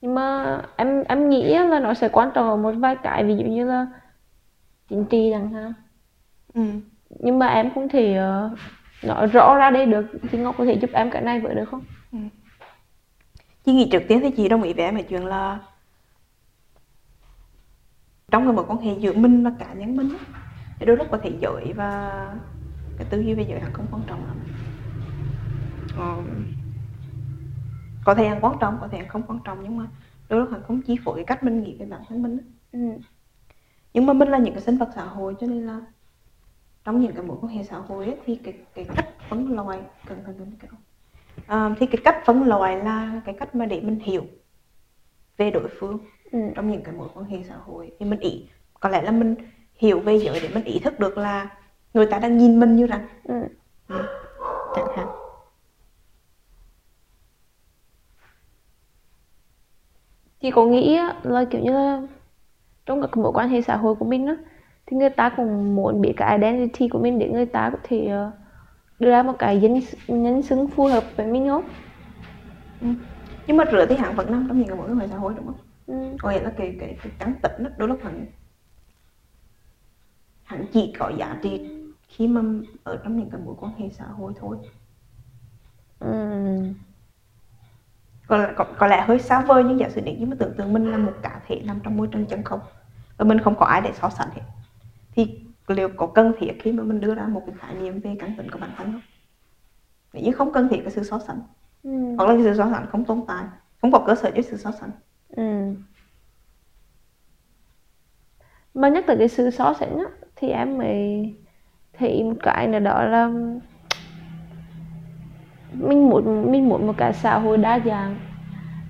nhưng 0.00 0.14
mà 0.14 0.58
em 0.76 1.04
em 1.04 1.28
nghĩ 1.30 1.58
là 1.58 1.78
nó 1.78 1.94
sẽ 1.94 2.08
quan 2.08 2.30
trọng 2.34 2.48
ở 2.48 2.56
một 2.56 2.72
vài 2.78 2.96
cái 3.02 3.24
ví 3.24 3.36
dụ 3.36 3.44
như 3.44 3.64
là 3.64 3.86
chính 4.88 5.04
trị 5.04 5.30
chẳng 5.32 5.52
hạn. 5.52 5.72
Ừ. 6.54 6.62
nhưng 7.10 7.38
mà 7.38 7.46
em 7.46 7.70
không 7.74 7.88
thể 7.88 8.18
uh, 8.18 8.58
nói 9.04 9.26
rõ 9.26 9.56
ra 9.56 9.70
đây 9.70 9.86
được 9.86 10.06
thì 10.30 10.38
ngọc 10.38 10.54
có 10.58 10.64
thể 10.64 10.72
giúp 10.72 10.90
em 10.92 11.10
cái 11.10 11.22
này 11.22 11.40
với 11.40 11.54
được 11.54 11.68
không? 11.70 11.84
Ừ. 12.12 12.18
chị 13.64 13.72
nghĩ 13.72 13.88
trước 13.92 14.02
tiên 14.08 14.20
thì 14.22 14.30
chị 14.30 14.48
đồng 14.48 14.62
ý 14.62 14.72
với 14.72 14.84
em 14.84 14.96
về 14.96 15.02
chuyện 15.02 15.26
là 15.26 15.58
trong 18.30 18.44
cái 18.44 18.52
mối 18.52 18.64
quan 18.68 18.78
hệ 18.78 18.94
giữa 18.98 19.12
mình 19.12 19.44
và 19.44 19.52
cá 19.58 19.72
nhân 19.72 19.96
mình 19.96 20.08
thì 20.78 20.86
đôi 20.86 20.96
lúc 20.96 21.06
có 21.10 21.18
thể 21.22 21.32
giới 21.40 21.72
và 21.72 22.10
cái 22.98 23.06
tư 23.10 23.20
duy 23.20 23.34
về 23.34 23.46
giới 23.48 23.60
hạn 23.60 23.72
không 23.72 23.86
quan 23.90 24.02
trọng 24.06 24.26
lắm. 24.26 24.36
Ờ, 25.96 26.16
có 28.04 28.14
thể 28.14 28.26
ăn 28.26 28.38
quan 28.40 28.56
trọng 28.60 28.78
có 28.80 28.88
thể 28.88 28.98
ăn 28.98 29.08
không 29.08 29.22
quan 29.28 29.38
trọng 29.44 29.58
nhưng 29.62 29.76
mà 29.76 29.86
đôi 30.28 30.40
lúc 30.40 30.48
hắn 30.52 30.62
không 30.62 30.82
chi 30.82 30.96
phối 31.04 31.14
cái 31.16 31.24
cách 31.24 31.44
mình 31.44 31.62
nghĩ 31.62 31.76
về 31.78 31.86
bản 31.86 32.00
thân 32.08 32.22
mình 32.22 32.38
ừ. 32.72 32.78
nhưng 33.94 34.06
mà 34.06 34.12
mình 34.12 34.28
là 34.28 34.38
những 34.38 34.54
cái 34.54 34.62
sinh 34.62 34.78
vật 34.78 34.88
xã 34.94 35.04
hội 35.04 35.34
cho 35.40 35.46
nên 35.46 35.66
là 35.66 35.80
trong 36.84 37.00
những 37.00 37.12
cái 37.14 37.22
mối 37.22 37.36
quan 37.40 37.56
hệ 37.56 37.64
xã 37.64 37.76
hội 37.76 38.04
ấy, 38.04 38.16
thì 38.26 38.36
cái 38.44 38.54
cái 38.74 38.86
cách 38.96 39.08
phân 39.28 39.52
loại 39.52 39.80
cần 40.06 40.18
cần 40.26 40.34
cần 40.38 40.52
cái 40.58 40.70
à, 41.46 41.74
thì 41.80 41.86
cái 41.86 42.00
cách 42.04 42.22
phân 42.24 42.42
loại 42.42 42.76
là 42.76 43.20
cái 43.24 43.34
cách 43.38 43.54
mà 43.54 43.66
để 43.66 43.80
mình 43.80 43.98
hiểu 43.98 44.22
về 45.36 45.50
đối 45.50 45.68
phương 45.78 45.98
ừ. 46.32 46.38
trong 46.54 46.70
những 46.70 46.82
cái 46.82 46.94
mối 46.94 47.08
quan 47.14 47.26
hệ 47.26 47.38
xã 47.48 47.54
hội 47.56 47.92
thì 47.98 48.06
mình 48.06 48.20
ý 48.20 48.48
có 48.80 48.88
lẽ 48.88 49.02
là 49.02 49.10
mình 49.10 49.34
hiểu 49.74 50.00
về 50.00 50.18
giới 50.18 50.40
để 50.40 50.50
mình 50.54 50.64
ý 50.64 50.78
thức 50.78 50.98
được 50.98 51.18
là 51.18 51.56
người 51.94 52.06
ta 52.06 52.18
đang 52.18 52.38
nhìn 52.38 52.60
mình 52.60 52.76
như 52.76 52.86
rằng 52.86 53.08
ừ. 53.24 53.34
Ừ. 53.88 53.96
chẳng 54.76 54.86
hạn 54.96 55.21
chị 60.42 60.50
có 60.50 60.66
nghĩ 60.66 60.98
là 61.22 61.44
kiểu 61.44 61.60
như 61.62 61.72
là 61.72 62.02
trong 62.86 63.00
các 63.02 63.16
mối 63.16 63.32
quan 63.34 63.48
hệ 63.48 63.62
xã 63.62 63.76
hội 63.76 63.94
của 63.94 64.04
mình 64.04 64.26
á 64.26 64.36
thì 64.86 64.96
người 64.96 65.10
ta 65.10 65.30
cũng 65.36 65.76
muốn 65.76 66.00
biết 66.00 66.12
cái 66.16 66.38
identity 66.38 66.88
của 66.88 66.98
mình 66.98 67.18
để 67.18 67.28
người 67.28 67.46
ta 67.46 67.70
có 67.72 67.78
thể 67.82 68.06
ờ, 68.06 68.30
đưa 68.98 69.10
ra 69.10 69.22
một 69.22 69.34
cái 69.38 69.60
nhân 69.60 69.80
nhân 70.08 70.42
xứng 70.42 70.68
phù 70.76 70.86
hợp 70.86 71.12
với 71.16 71.26
mình 71.26 71.48
không 71.48 71.68
ừ. 72.80 72.86
nhưng 73.46 73.56
mà 73.56 73.64
rửa 73.72 73.86
thì 73.86 73.96
hẳn 73.96 74.16
vẫn 74.16 74.30
nằm 74.32 74.46
trong 74.48 74.58
những 74.58 74.68
cái 74.68 74.76
mối 74.76 74.90
quan 74.90 74.98
hệ 74.98 75.06
xã 75.08 75.16
hội 75.16 75.32
đúng 75.36 75.46
không 75.46 75.58
ừ. 75.86 76.16
có 76.22 76.30
nghĩa 76.30 76.40
là 76.40 76.52
cái 76.56 76.76
cái 76.80 76.98
cái 77.02 77.12
trắng 77.18 77.34
tĩnh 77.42 77.64
đó 77.64 77.70
đôi 77.78 77.88
lúc 77.88 77.98
hẳn 78.04 78.26
hẳn 80.42 80.66
chỉ 80.72 80.92
có 80.98 81.12
giá 81.18 81.38
trị 81.42 81.60
khi 82.08 82.28
mà 82.28 82.42
ở 82.84 83.00
trong 83.04 83.16
những 83.16 83.30
cái 83.30 83.40
mối 83.44 83.54
quan 83.60 83.72
hệ 83.78 83.88
xã 83.98 84.04
hội 84.04 84.32
thôi 84.40 84.56
ừ 85.98 86.08
có, 88.26 88.46
có, 88.56 88.64
có 88.78 88.86
lẽ 88.86 89.04
hơi 89.06 89.18
xa 89.18 89.40
vời 89.40 89.64
nhưng 89.64 89.80
giả 89.80 89.88
sử 89.88 90.00
nếu 90.00 90.14
như 90.14 90.26
mà 90.26 90.36
tưởng 90.38 90.54
tượng 90.56 90.72
mình 90.72 90.90
là 90.90 90.96
một 90.96 91.12
cá 91.22 91.40
thể 91.46 91.62
nằm 91.64 91.80
trong 91.84 91.96
môi 91.96 92.06
trường 92.06 92.26
chân 92.26 92.42
không 92.42 92.60
và 93.16 93.24
mình 93.24 93.38
không 93.38 93.54
có 93.56 93.66
ai 93.66 93.80
để 93.80 93.92
so 93.92 94.10
sánh 94.10 94.28
hết 94.34 94.42
thì 95.14 95.40
liệu 95.66 95.88
có 95.96 96.06
cần 96.06 96.32
thiết 96.38 96.52
khi 96.62 96.72
mà 96.72 96.82
mình 96.82 97.00
đưa 97.00 97.14
ra 97.14 97.26
một 97.26 97.42
cái 97.46 97.54
khái 97.58 97.74
niệm 97.74 98.00
về 98.00 98.16
căn 98.18 98.34
tính 98.36 98.50
của 98.50 98.58
bản 98.58 98.70
thân 98.76 98.92
không 98.92 99.00
nếu 100.12 100.24
như 100.24 100.32
không 100.32 100.52
cần 100.52 100.68
thiết 100.68 100.80
cái 100.82 100.90
sự 100.90 101.04
so 101.04 101.18
sánh 101.18 101.40
ừ. 101.82 101.90
hoặc 102.16 102.28
là 102.28 102.34
cái 102.34 102.44
sự 102.44 102.54
so 102.56 102.70
sánh 102.70 102.86
không 102.92 103.04
tồn 103.04 103.24
tại 103.28 103.44
không 103.80 103.92
có 103.92 104.04
cơ 104.06 104.14
sở 104.14 104.30
cho 104.36 104.42
sự 104.42 104.56
so 104.56 104.70
sánh 104.80 104.90
ừ. 105.28 105.74
mà 108.74 108.88
nhắc 108.88 109.04
tới 109.06 109.16
cái 109.18 109.28
sự 109.28 109.50
so 109.50 109.74
sánh 109.80 109.98
á, 109.98 110.04
thì 110.36 110.48
em 110.48 110.78
mới 110.78 111.34
thấy 111.92 112.24
một 112.24 112.36
cái 112.42 112.66
nào 112.66 112.80
đó 112.80 113.04
là 113.04 113.30
muốn 116.12 116.52
mình 116.52 116.68
muốn 116.68 116.86
một 116.86 116.94
cái 116.96 117.12
xã 117.12 117.38
hội 117.38 117.56
đa 117.58 117.80
dạng. 117.84 118.16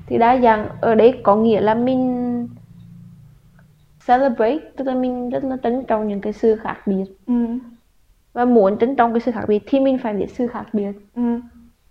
Thì 0.07 0.19
đa 0.19 0.41
dạng 0.41 0.69
ở 0.81 0.95
đây 0.95 1.21
có 1.23 1.37
nghĩa 1.37 1.61
là 1.61 1.75
mình 1.75 2.49
celebrate 4.07 4.59
tức 4.77 4.87
là 4.87 4.95
mình 4.95 5.31
rất 5.31 5.45
là 5.45 5.57
trân 5.63 5.85
trọng 5.89 6.09
những 6.09 6.21
cái 6.21 6.33
sự 6.33 6.57
khác 6.57 6.77
biệt. 6.87 7.05
Ừ. 7.27 7.35
và 8.33 8.45
muốn 8.45 8.79
trân 8.79 8.97
trọng 8.97 9.13
cái 9.13 9.21
sự 9.21 9.33
khác 9.33 9.45
biệt 9.49 9.63
thì 9.67 9.81
mình 9.81 9.99
phải 9.99 10.15
biết 10.15 10.27
sự 10.29 10.47
khác 10.47 10.65
biệt. 10.73 10.93
Ừ. 11.15 11.41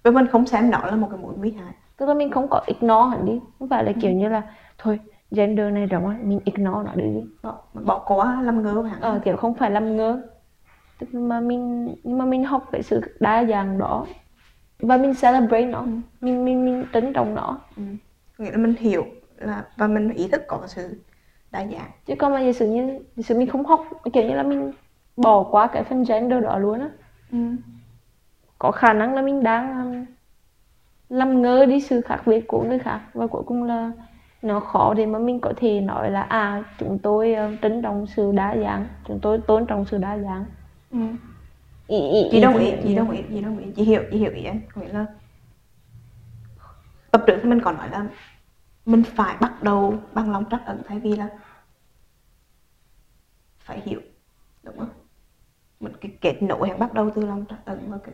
và 0.03 0.11
mình 0.11 0.27
không 0.27 0.45
xem 0.45 0.71
nó 0.71 0.85
là 0.85 0.95
một 0.95 1.07
cái 1.11 1.19
mối 1.19 1.33
nguy 1.37 1.51
hại. 1.51 1.73
Tức 1.97 2.05
là 2.05 2.13
mình 2.13 2.31
không 2.31 2.47
có 2.47 2.61
ignore 2.65 3.09
hẳn 3.09 3.25
đi. 3.25 3.39
Không 3.59 3.69
phải 3.69 3.83
là 3.83 3.91
ừ. 3.95 3.99
kiểu 4.01 4.11
như 4.11 4.29
là 4.29 4.41
thôi 4.77 4.99
gender 5.31 5.73
này 5.73 5.85
rộng 5.85 6.15
mình 6.23 6.39
ignore 6.45 6.83
nó 6.85 6.95
đi. 6.95 7.23
Bỏ, 7.43 7.57
bỏ 7.85 7.99
quá 8.07 8.41
làm 8.41 8.63
ngơ 8.63 8.81
hẳn. 8.81 9.01
Ờ 9.01 9.19
kiểu 9.23 9.37
không 9.37 9.53
phải 9.53 9.71
làm 9.71 9.97
ngơ. 9.97 10.21
Tức 10.99 11.13
mà 11.13 11.39
mình 11.39 11.95
nhưng 12.03 12.17
mà 12.17 12.25
mình 12.25 12.43
học 12.43 12.69
cái 12.71 12.83
sự 12.83 13.01
đa 13.19 13.45
dạng 13.45 13.77
đó 13.77 14.05
và 14.81 14.97
mình 14.97 15.13
celebrate 15.21 15.65
nó. 15.65 15.79
Ừ. 15.79 15.87
mình 16.21 16.45
mình 16.45 16.65
mình 16.65 16.85
trân 16.93 17.13
trọng 17.13 17.35
nó. 17.35 17.59
Ừ. 17.77 17.83
nghĩa 18.37 18.51
là 18.51 18.57
mình 18.57 18.73
hiểu 18.79 19.05
là 19.37 19.65
và 19.77 19.87
mình 19.87 20.13
ý 20.13 20.27
thức 20.27 20.41
có 20.47 20.61
sự 20.67 20.95
đa 21.51 21.65
dạng. 21.65 21.91
Chứ 22.05 22.13
còn 22.19 22.31
mà 22.31 22.41
giả 22.41 22.51
sử 22.51 22.67
như 22.67 22.99
giả 23.15 23.23
sử 23.23 23.37
mình 23.37 23.49
không 23.49 23.65
học 23.65 23.85
kiểu 24.13 24.23
như 24.23 24.35
là 24.35 24.43
mình 24.43 24.71
bỏ 25.17 25.43
qua 25.43 25.67
cái 25.67 25.83
phần 25.83 26.03
gender 26.03 26.43
đó 26.43 26.57
luôn 26.57 26.79
á. 26.79 26.89
Ừ. 27.31 27.37
có 28.59 28.71
khả 28.71 28.93
năng 28.93 29.13
là 29.13 29.21
mình 29.21 29.43
đang 29.43 29.83
um, 29.83 30.05
làm 31.09 31.41
ngơ 31.41 31.65
đi 31.65 31.81
sự 31.81 32.01
khác 32.01 32.21
biệt 32.25 32.47
của 32.47 32.63
người 32.63 32.79
khác. 32.79 33.01
Và 33.13 33.27
cuối 33.27 33.43
cùng 33.45 33.63
là 33.63 33.91
nó 34.41 34.59
khó 34.59 34.93
để 34.93 35.05
mà 35.05 35.19
mình 35.19 35.39
có 35.39 35.53
thể 35.57 35.81
nói 35.81 36.11
là 36.11 36.21
à 36.21 36.63
chúng 36.79 36.99
tôi 36.99 37.35
uh, 37.53 37.61
trân 37.61 37.81
trọng 37.81 38.07
sự 38.07 38.31
đa 38.31 38.55
dạng. 38.57 38.87
Chúng 39.07 39.19
tôi 39.19 39.39
tôn 39.47 39.65
trọng 39.65 39.85
sự 39.85 39.97
đa 39.97 40.17
dạng. 40.17 40.45
Ừ 40.91 40.99
ý, 41.91 41.97
ý, 42.09 42.27
chị 42.31 42.39
đồng 42.41 42.57
ý 42.57 42.71
chị 42.83 42.95
đồng 42.95 43.11
ý 43.11 43.21
chị 43.29 43.41
đồng 43.41 43.57
ý 43.57 43.65
chị 43.75 43.83
hiểu 43.83 44.03
chị 44.11 44.17
hiểu 44.17 44.31
ý 44.31 44.43
anh 44.43 44.61
có 44.73 44.81
nghĩa 44.81 44.93
là 44.93 45.05
tập 47.11 47.23
trước 47.27 47.39
thì 47.43 47.49
mình 47.49 47.61
còn 47.63 47.77
nói 47.77 47.89
là 47.89 48.07
mình 48.85 49.03
phải 49.15 49.37
bắt 49.41 49.63
đầu 49.63 49.93
bằng 50.13 50.31
lòng 50.31 50.45
trắc 50.51 50.61
ẩn 50.65 50.81
thay 50.87 50.99
vì 50.99 51.15
là 51.15 51.29
phải 53.59 53.81
hiểu 53.85 54.01
đúng 54.63 54.77
không? 54.77 54.89
Mình 55.79 55.93
cái 56.01 56.17
kết 56.21 56.43
nối 56.43 56.69
hẳn 56.69 56.79
bắt 56.79 56.93
đầu 56.93 57.11
từ 57.15 57.25
lòng 57.25 57.45
trắc 57.49 57.65
ẩn 57.65 57.91
và 57.91 57.97
cái 58.03 58.13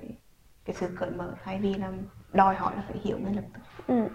cái 0.65 0.75
sự 0.75 0.87
cởi 0.99 1.11
mở 1.11 1.33
thay 1.43 1.59
vì 1.59 1.73
là 1.73 1.91
đòi 2.33 2.55
hỏi 2.55 2.75
là 2.75 2.83
phải 2.87 2.97
hiểu 3.03 3.19
ngay 3.19 3.33
lập 3.35 3.45
tức. 3.53 3.61
Ừ. 3.87 4.09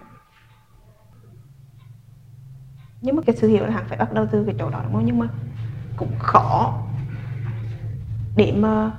nhưng 3.00 3.16
mà 3.16 3.22
cái 3.26 3.36
sự 3.36 3.48
hiểu 3.48 3.64
là 3.64 3.70
hẳn 3.70 3.84
phải 3.88 3.98
bắt 3.98 4.12
đầu 4.12 4.26
từ 4.32 4.44
cái 4.44 4.54
chỗ 4.58 4.70
đó 4.70 4.80
đúng 4.84 4.92
không? 4.92 5.04
Nhưng 5.04 5.18
mà 5.18 5.28
cũng 5.96 6.18
khó 6.18 6.78
để 8.36 8.52
mà 8.56 8.90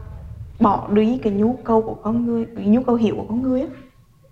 bỏ 0.59 0.89
đi 0.93 1.19
cái 1.23 1.33
nhu 1.33 1.53
cầu 1.63 1.81
của 1.81 1.93
con 1.93 2.25
người 2.25 2.47
cái 2.55 2.65
nhu 2.65 2.83
cầu 2.83 2.95
hiểu 2.95 3.15
của 3.15 3.25
con 3.29 3.41
người 3.41 3.61
á 3.61 3.67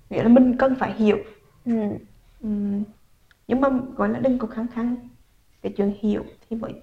nghĩa 0.10 0.24
là 0.24 0.30
mình 0.30 0.58
cần 0.58 0.76
phải 0.80 0.94
hiểu 0.94 1.18
ừ. 1.66 1.74
Ừ. 2.42 2.50
nhưng 3.48 3.62
mà 3.62 3.70
gọi 3.96 4.10
là 4.10 4.20
đừng 4.20 4.38
có 4.38 4.48
khăng 4.48 4.68
khăng 4.68 4.96
cái 5.62 5.74
chuyện 5.78 5.94
hiểu 6.00 6.24
thì 6.50 6.56
mới 6.56 6.74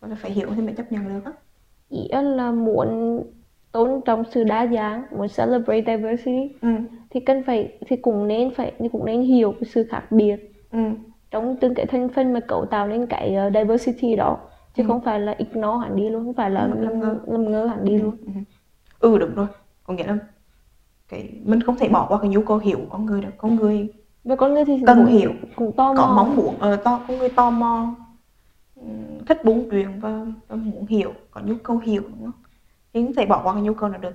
gọi 0.00 0.10
là 0.10 0.16
phải 0.16 0.30
hiểu 0.30 0.48
thì 0.56 0.62
mới 0.62 0.74
chấp 0.74 0.92
nhận 0.92 1.08
được 1.08 1.24
á 1.24 1.32
ý 1.88 2.08
là 2.22 2.50
muốn 2.50 3.22
tôn 3.72 4.00
trọng 4.04 4.24
sự 4.30 4.44
đa 4.44 4.66
dạng 4.66 5.02
muốn 5.16 5.26
celebrate 5.36 5.82
diversity 5.86 6.54
ừ. 6.60 6.68
thì 7.10 7.20
cần 7.20 7.42
phải 7.46 7.78
thì 7.86 7.96
cũng 7.96 8.28
nên 8.28 8.54
phải 8.54 8.72
thì 8.78 8.88
cũng 8.92 9.04
nên 9.04 9.22
hiểu 9.22 9.52
cái 9.52 9.64
sự 9.64 9.86
khác 9.90 10.12
biệt 10.12 10.36
ừ. 10.72 10.78
trong 11.30 11.56
từng 11.60 11.74
cái 11.74 11.86
thành 11.86 12.08
phần 12.08 12.32
mà 12.32 12.40
cấu 12.40 12.66
tạo 12.66 12.88
nên 12.88 13.06
cái 13.06 13.36
uh, 13.46 13.52
diversity 13.54 14.16
đó 14.16 14.38
chứ 14.76 14.82
ừ. 14.82 14.86
không 14.86 15.00
phải 15.00 15.20
là 15.20 15.34
ignore 15.38 15.78
hẳn 15.86 15.96
đi 15.96 16.08
luôn 16.10 16.24
không 16.24 16.34
phải 16.34 16.50
là 16.50 16.60
ừ, 16.60 16.74
làm, 16.80 17.00
làm 17.26 17.50
ngơ 17.52 17.66
hẳn 17.66 17.84
đi 17.84 17.92
ừ. 17.98 18.02
luôn 18.02 18.16
ừ. 18.26 18.32
ừ 19.00 19.18
đúng 19.18 19.34
rồi 19.34 19.46
có 19.84 19.94
nghĩa 19.94 20.06
là 20.06 20.16
cái 21.08 21.32
mình 21.44 21.60
không 21.60 21.76
thể 21.76 21.88
bỏ 21.88 22.06
qua 22.08 22.18
cái 22.20 22.30
nhu 22.30 22.42
cầu 22.42 22.58
hiểu 22.58 22.78
của 22.78 22.86
con 22.90 23.06
người 23.06 23.20
được 23.20 23.30
con 23.38 23.56
người 23.56 23.88
và 24.24 24.36
con 24.36 24.54
người 24.54 24.64
thì 24.64 24.82
Cần 24.86 24.98
cũng- 24.98 25.06
hiểu. 25.06 25.32
cũng 25.56 25.72
tò 25.76 25.94
có 25.96 26.06
mò 26.06 26.14
mong 26.16 26.36
muốn 26.36 26.56
ờ, 26.60 26.76
to 26.76 27.00
con 27.08 27.18
người 27.18 27.28
tò 27.28 27.50
mò 27.50 27.94
ừm, 28.76 29.24
thích 29.26 29.44
buôn 29.44 29.68
chuyện 29.70 30.00
và, 30.00 30.26
và 30.48 30.56
muốn 30.56 30.86
hiểu 30.86 31.12
có 31.30 31.40
nhu 31.40 31.54
cầu 31.62 31.78
hiểu 31.78 32.02
đúng 32.08 32.22
không 32.24 32.42
thì 32.94 33.04
không 33.04 33.14
thể 33.14 33.26
bỏ 33.26 33.40
qua 33.44 33.52
cái 33.52 33.62
nhu 33.62 33.74
cầu 33.74 33.88
nào 33.88 34.00
được 34.00 34.14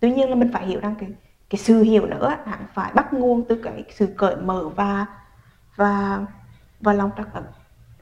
tuy 0.00 0.10
nhiên 0.12 0.28
là 0.30 0.34
mình 0.34 0.50
phải 0.52 0.66
hiểu 0.66 0.80
rằng 0.80 0.94
cái 0.98 1.10
cái 1.50 1.58
sự 1.58 1.82
hiểu 1.82 2.06
nữa 2.06 2.36
hẳn 2.44 2.58
phải 2.74 2.92
bắt 2.94 3.12
nguồn 3.14 3.44
từ 3.48 3.54
cái 3.62 3.84
sự 3.90 4.06
cởi 4.16 4.36
mở 4.36 4.68
và 4.68 5.06
và 5.76 6.26
và 6.80 6.92
lòng 6.92 7.10
trắc 7.16 7.34
ẩn 7.34 7.44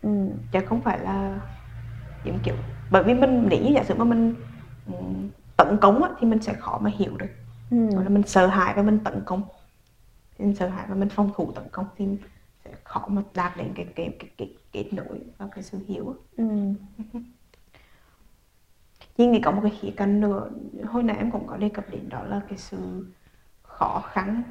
ừ. 0.02 0.10
chứ 0.52 0.58
không 0.66 0.80
phải 0.80 0.98
là 0.98 1.40
giống 2.24 2.38
kiểu 2.42 2.54
bởi 2.90 3.02
vì 3.04 3.14
mình 3.14 3.48
như 3.50 3.70
giả 3.74 3.84
sử 3.84 3.94
mà 3.94 4.04
mình 4.04 4.34
ừm, 4.86 5.28
tấn 5.56 5.76
công 5.80 6.02
á, 6.02 6.10
thì 6.20 6.26
mình 6.26 6.42
sẽ 6.42 6.54
khó 6.54 6.78
mà 6.82 6.90
hiểu 6.94 7.16
được 7.16 7.26
Ừ. 7.70 7.88
là 7.92 8.08
mình 8.08 8.22
sợ 8.26 8.46
hãi 8.46 8.74
và 8.76 8.82
mình 8.82 8.98
tấn 9.04 9.22
công 9.26 9.42
mình 10.38 10.54
sợ 10.54 10.68
hãi 10.68 10.86
và 10.88 10.94
mình 10.94 11.08
phòng 11.08 11.30
thủ 11.36 11.52
tấn 11.52 11.64
công 11.72 11.86
thì 11.96 12.06
sẽ 12.64 12.70
khó 12.84 13.06
mà 13.08 13.22
đạt 13.34 13.56
đến 13.56 13.72
cái 13.76 13.86
cái 13.96 14.16
cái 14.18 14.30
cái 14.38 14.54
kết 14.72 14.84
nối 14.92 15.20
và 15.38 15.48
cái 15.54 15.64
sự 15.64 15.78
hiểu. 15.88 16.14
Ừ. 16.36 16.44
Chị 19.16 19.26
nghĩ 19.26 19.40
có 19.40 19.50
một 19.50 19.60
cái 19.62 19.72
khía 19.80 19.90
cạnh 19.96 20.20
nữa 20.20 20.50
hồi 20.88 21.02
nãy 21.02 21.16
em 21.16 21.30
cũng 21.30 21.46
có 21.46 21.56
đề 21.56 21.68
cập 21.68 21.90
đến 21.90 22.08
đó 22.08 22.22
là 22.24 22.40
cái 22.48 22.58
sự 22.58 23.06
khó 23.62 24.02
khăn 24.12 24.42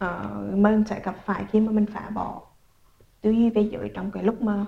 mà 0.00 0.30
mình 0.54 0.84
sẽ 0.90 1.00
gặp 1.04 1.16
phải 1.24 1.44
khi 1.50 1.60
mà 1.60 1.72
mình 1.72 1.86
phá 1.86 2.10
bỏ 2.10 2.42
tư 3.20 3.30
duy 3.30 3.50
về 3.50 3.62
giới 3.62 3.90
trong 3.94 4.10
cái 4.10 4.22
lúc 4.22 4.42
mà 4.42 4.64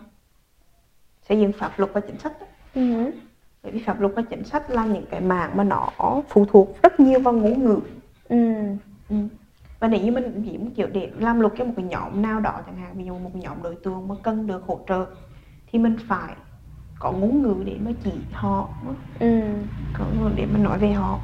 xây 1.28 1.40
dựng 1.40 1.52
pháp 1.52 1.78
luật 1.78 1.90
và 1.94 2.00
chính 2.00 2.18
sách 2.18 2.32
á. 2.40 2.46
Ừ. 2.74 3.10
bởi 3.62 3.72
vì 3.72 3.82
pháp 3.82 4.00
luật 4.00 4.12
và 4.16 4.22
chính 4.22 4.44
sách 4.44 4.70
là 4.70 4.86
những 4.86 5.04
cái 5.10 5.20
mảng 5.20 5.56
mà 5.56 5.64
nó 5.64 5.88
phụ 6.28 6.44
thuộc 6.44 6.82
rất 6.82 7.00
nhiều 7.00 7.20
vào 7.20 7.34
ngôn 7.34 7.64
ngữ 7.64 7.80
Ừ. 8.28 8.54
Ừ. 9.08 9.16
và 9.80 9.88
nếu 9.88 10.00
như 10.00 10.12
mình 10.12 10.42
chỉ 10.46 10.58
một 10.58 10.70
kiểu 10.76 10.86
để 10.92 11.10
làm 11.18 11.40
luật 11.40 11.52
cho 11.58 11.64
một 11.64 11.72
cái 11.76 11.84
nhóm 11.84 12.22
nào 12.22 12.40
đó 12.40 12.60
chẳng 12.66 12.76
hạn 12.76 12.92
ví 12.98 13.04
dụ 13.04 13.18
một 13.18 13.30
nhóm 13.36 13.62
đối 13.62 13.74
tượng 13.74 14.08
mà 14.08 14.14
cần 14.22 14.46
được 14.46 14.62
hỗ 14.66 14.80
trợ 14.88 15.06
thì 15.66 15.78
mình 15.78 15.96
phải 16.08 16.34
có 16.98 17.12
ngôn 17.12 17.42
ngữ 17.42 17.54
để 17.64 17.76
mà 17.84 17.90
chỉ 18.04 18.12
họ 18.32 18.68
Ừ. 19.18 19.40
có 19.98 20.04
ngôn 20.04 20.24
ngữ 20.24 20.30
để 20.36 20.46
mà 20.46 20.58
nói 20.58 20.78
về 20.78 20.92
họ 20.92 21.20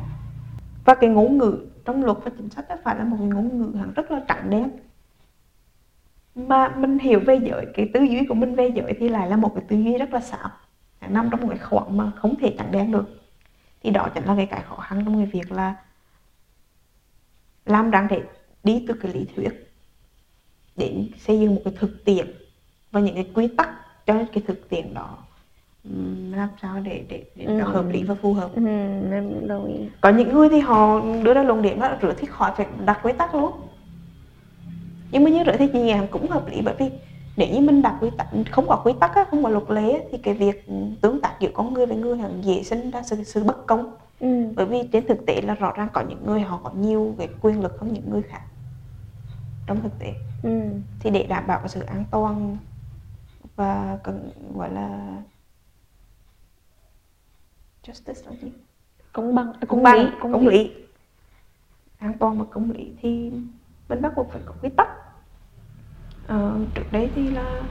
và 0.85 0.95
cái 0.95 1.11
ngôn 1.11 1.39
ngữ 1.39 1.59
trong 1.85 2.05
luật 2.05 2.19
và 2.25 2.31
chính 2.37 2.51
sách 2.51 2.69
đó 2.69 2.77
phải 2.85 2.97
là 2.99 3.05
một 3.05 3.17
cái 3.21 3.29
ngôn 3.29 3.59
ngữ 3.59 3.79
hẳn 3.79 3.93
rất 3.97 4.11
là 4.11 4.21
trắng 4.29 4.51
đen 4.51 4.71
mà 6.35 6.69
mình 6.77 6.99
hiểu 6.99 7.21
về 7.21 7.39
giới 7.43 7.67
cái 7.75 7.91
tư 7.95 8.01
duy 8.03 8.25
của 8.29 8.35
mình 8.35 8.55
về 8.55 8.73
giới 8.75 8.95
thì 9.01 9.09
lại 9.09 9.29
là 9.29 9.37
một 9.37 9.53
cái 9.55 9.65
tư 9.69 9.77
duy 9.77 9.99
rất 9.99 10.13
là 10.15 10.21
xạo 10.21 10.49
nằm 11.09 11.29
trong 11.31 11.41
một 11.41 11.47
cái 11.51 11.59
khoảng 11.59 11.97
mà 11.97 12.11
không 12.17 12.35
thể 12.41 12.55
trắng 12.59 12.69
đen 12.73 12.93
được 12.93 13.05
thì 13.83 13.91
đó 13.91 14.09
chính 14.15 14.25
là 14.25 14.35
cái 14.37 14.47
cái 14.47 14.63
khó 14.69 14.77
khăn 14.77 15.03
trong 15.05 15.17
cái 15.17 15.27
việc 15.27 15.53
là 15.53 15.75
làm 17.67 17.91
rằng 17.91 18.07
để 18.11 18.23
đi 18.65 18.85
từ 18.89 18.95
cái 18.95 19.13
lý 19.13 19.27
thuyết 19.37 19.73
đến 20.77 21.09
xây 21.19 21.41
dựng 21.41 21.55
một 21.55 21.61
cái 21.65 21.75
thực 21.79 22.05
tiễn 22.05 22.27
và 22.93 23.01
những 23.01 23.15
cái 23.15 23.27
quy 23.35 23.49
tắc 23.49 23.69
cho 24.07 24.15
cái 24.33 24.43
thực 24.47 24.69
tiễn 24.69 24.95
đó 24.95 25.19
làm 26.31 26.49
sao 26.63 26.81
để 26.85 27.05
để, 27.09 27.25
để 27.35 27.47
nó 27.47 27.65
Ừ. 27.65 27.73
hợp 27.73 27.85
lý 27.91 28.03
và 28.03 28.15
phù 28.15 28.35
hợp 28.35 28.51
Ừ. 28.55 28.63
Đồng 29.47 29.67
ý. 29.67 29.89
có 30.01 30.09
những 30.11 30.33
người 30.33 30.49
thì 30.49 30.59
họ 30.61 31.01
đưa 31.23 31.35
ra 31.35 31.43
luận 31.43 31.63
điểm 31.63 31.81
đó 31.81 31.89
là 31.89 31.99
rửa 32.03 32.13
thì 32.19 32.27
khỏi 32.27 32.53
phải 32.57 32.67
đặt 32.87 33.01
quy 33.03 33.13
tắc 33.19 33.35
luôn 33.35 33.53
nhưng 35.15 35.25
mà 35.25 35.31
như 35.31 35.45
rửa 35.47 35.57
thì 35.59 35.69
chị 35.73 35.81
nghĩ 35.81 35.95
cũng 36.11 36.31
hợp 36.31 36.49
lý 36.49 36.61
bởi 36.65 36.75
vì 36.79 36.91
nếu 37.37 37.49
như 37.49 37.61
mình 37.61 37.83
đặt 37.83 37.99
quy 38.01 38.11
tắc 38.19 38.27
không 38.51 38.69
có 38.69 38.81
quy 38.85 38.93
tắc 39.01 39.15
á, 39.15 39.25
không 39.31 39.43
có 39.43 39.49
luật 39.49 39.71
lệ 39.71 39.93
á, 39.93 39.99
thì 40.11 40.19
cái 40.19 40.35
việc 40.35 40.67
tương 41.01 41.21
tác 41.21 41.37
giữa 41.41 41.51
con 41.55 41.75
người 41.75 41.87
với 41.87 41.97
người 41.97 42.17
hẳn 42.17 42.43
dễ 42.45 42.63
sinh 42.63 42.91
ra 42.91 43.03
sự, 43.03 43.23
sự 43.23 43.45
bất 43.45 43.67
công. 43.67 43.97
Ừ. 44.21 44.53
bởi 44.57 44.67
vì 44.67 44.89
trên 44.93 45.07
thực 45.07 45.27
tế 45.27 45.41
là 45.41 45.55
rõ 45.55 45.73
ràng 45.77 45.89
có 45.93 46.01
những 46.09 46.27
người 46.27 46.41
họ 46.41 46.61
có 46.65 46.71
nhiều 46.77 47.15
cái 47.19 47.29
quyền 47.43 47.63
lực 47.63 47.81
hơn 47.81 47.93
những 47.93 48.11
người 48.11 48.23
khác 48.23 48.41
trong 49.67 49.81
thực 49.83 49.99
tế. 49.99 50.15
Ừ. 50.43 50.51
thì 51.01 51.11
để 51.11 51.27
đảm 51.27 51.47
bảo 51.47 51.69
sự 51.69 51.81
an 51.81 52.05
toàn 52.11 52.57
và 53.57 53.99
cần 54.05 54.31
gọi 54.55 54.73
là 54.73 55.17
justice 57.87 58.31
là 58.31 58.37
gì? 58.43 58.53
Công 59.13 59.35
bằng, 59.35 59.53
à, 59.53 59.67
công 59.69 59.83
bằng 59.83 59.99
lý, 59.99 60.07
công, 60.21 60.49
lý. 60.49 60.71
An 61.99 62.13
toàn 62.19 62.39
và 62.39 62.45
công 62.51 62.71
lý 62.71 62.93
thì 63.01 63.33
mình 63.89 64.03
bắt 64.03 64.13
buộc 64.17 64.27
phải 64.31 64.43
có 64.47 64.55
quy 64.63 64.69
tắc 64.77 65.04
ờ, 66.27 66.59
trước 66.75 66.93
đấy 66.93 67.11
thì 67.15 67.31
là 67.31 67.63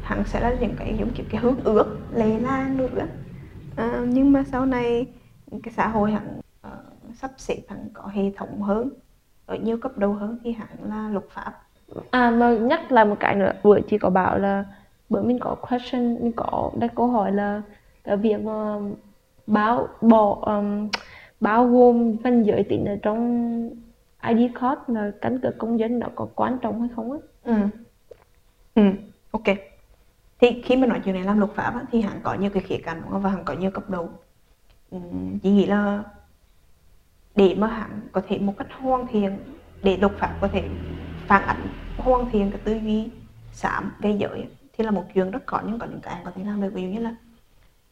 hẳn 0.00 0.24
sẽ 0.26 0.40
là 0.40 0.54
những 0.60 0.76
cái 0.76 0.96
giống 0.98 1.10
kiểu 1.14 1.26
cái 1.30 1.40
hướng 1.40 1.60
ước 1.64 2.08
lề 2.14 2.38
lan 2.40 2.76
nữa 2.76 3.06
Ờ, 3.76 4.06
nhưng 4.08 4.32
mà 4.32 4.44
sau 4.52 4.66
này 4.66 5.06
cái 5.62 5.72
xã 5.76 5.88
hội 5.88 6.12
hẳn 6.12 6.36
uh, 6.38 6.42
ờ, 6.60 6.70
sắp 7.14 7.30
xếp 7.36 7.56
hẳn 7.68 7.88
có 7.94 8.06
hệ 8.06 8.22
thống 8.36 8.62
hơn 8.62 8.90
ở 9.46 9.56
nhiều 9.56 9.78
cấp 9.78 9.98
độ 9.98 10.12
hơn 10.12 10.38
thì 10.44 10.52
hẳn 10.52 10.68
là 10.84 11.08
luật 11.08 11.24
pháp 11.30 11.52
À 12.10 12.30
mà 12.30 12.54
nhắc 12.54 12.92
lại 12.92 13.04
một 13.04 13.16
cái 13.20 13.34
nữa, 13.36 13.52
bữa 13.64 13.80
chị 13.80 13.98
có 13.98 14.10
bảo 14.10 14.38
là 14.38 14.64
bữa 15.08 15.22
mình 15.22 15.38
có 15.40 15.54
question, 15.54 16.14
mình 16.22 16.32
có 16.36 16.72
đặt 16.78 16.92
câu 16.96 17.06
hỏi 17.06 17.32
là 17.32 17.62
cái 18.04 18.16
việc 18.16 18.40
mà 18.40 18.78
báo 19.46 19.88
bỏ 20.00 20.38
um, 20.46 20.88
bao 21.40 21.66
gồm 21.68 22.16
phân 22.24 22.42
giới 22.42 22.64
tính 22.64 22.84
ở 22.84 22.96
trong 23.02 23.20
ID 24.28 24.50
card 24.60 24.80
là 24.86 25.12
căn 25.20 25.38
cước 25.40 25.58
công 25.58 25.78
dân 25.78 25.98
nó 25.98 26.06
có 26.14 26.28
quan 26.36 26.58
trọng 26.62 26.80
hay 26.80 26.88
không 26.96 27.12
á? 27.12 27.18
Ừ. 27.44 27.52
ừ 28.74 28.82
ok 29.30 29.42
thì 30.40 30.62
khi 30.64 30.76
mà 30.76 30.86
nói 30.86 31.00
chuyện 31.04 31.14
này 31.14 31.24
làm 31.24 31.38
luật 31.38 31.50
pháp 31.56 31.74
á, 31.74 31.84
thì 31.92 32.00
hẳn 32.00 32.20
có 32.24 32.34
nhiều 32.34 32.50
cái 32.54 32.62
khía 32.62 32.78
cạnh 32.84 33.00
đúng 33.02 33.10
không? 33.12 33.22
và 33.22 33.30
hẳn 33.30 33.44
có 33.44 33.54
nhiều 33.54 33.70
cấp 33.70 33.90
độ 33.90 34.08
ừ, 34.90 34.98
chị 35.42 35.50
nghĩ 35.52 35.66
là 35.66 36.04
để 37.36 37.54
mà 37.58 37.66
hẳn 37.66 38.00
có 38.12 38.22
thể 38.28 38.38
một 38.38 38.54
cách 38.58 38.68
hoàn 38.80 39.06
thiện 39.06 39.38
để 39.82 39.96
luật 39.96 40.12
pháp 40.18 40.38
có 40.40 40.48
thể 40.48 40.68
phản 41.26 41.42
ánh 41.42 41.66
hoàn 41.96 42.30
thiện 42.30 42.50
cái 42.50 42.60
tư 42.64 42.74
duy 42.74 43.10
xám 43.52 43.92
về 44.00 44.16
giới 44.20 44.46
thì 44.72 44.84
là 44.84 44.90
một 44.90 45.04
chuyện 45.14 45.30
rất 45.30 45.46
khó 45.46 45.60
nhưng 45.66 45.78
có 45.78 45.86
những 45.86 46.00
cái 46.02 46.22
có 46.24 46.30
thể 46.34 46.44
làm 46.44 46.60
được 46.62 46.70
ví 46.74 46.82
dụ 46.82 46.88
như 46.88 47.00
là 47.00 47.16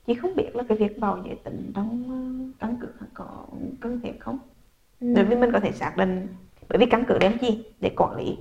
chị 0.06 0.14
không 0.14 0.36
biết 0.36 0.50
là 0.56 0.64
cái 0.68 0.78
việc 0.78 0.98
bào 0.98 1.22
giới 1.26 1.36
tính 1.44 1.72
trong 1.74 2.04
ờ, 2.10 2.16
căn 2.60 2.76
hẳn 3.00 3.10
có 3.14 3.46
cần 3.80 4.00
thiết 4.02 4.12
không 4.20 4.38
Ừ. 5.00 5.12
bởi 5.14 5.24
vì 5.24 5.36
mình 5.36 5.52
có 5.52 5.60
thể 5.60 5.72
xác 5.72 5.96
định 5.96 6.26
bởi 6.68 6.78
vì 6.78 6.86
căn 6.86 7.04
cứ 7.08 7.18
đem 7.18 7.38
gì 7.38 7.64
để 7.80 7.92
quản 7.96 8.16
lý 8.16 8.36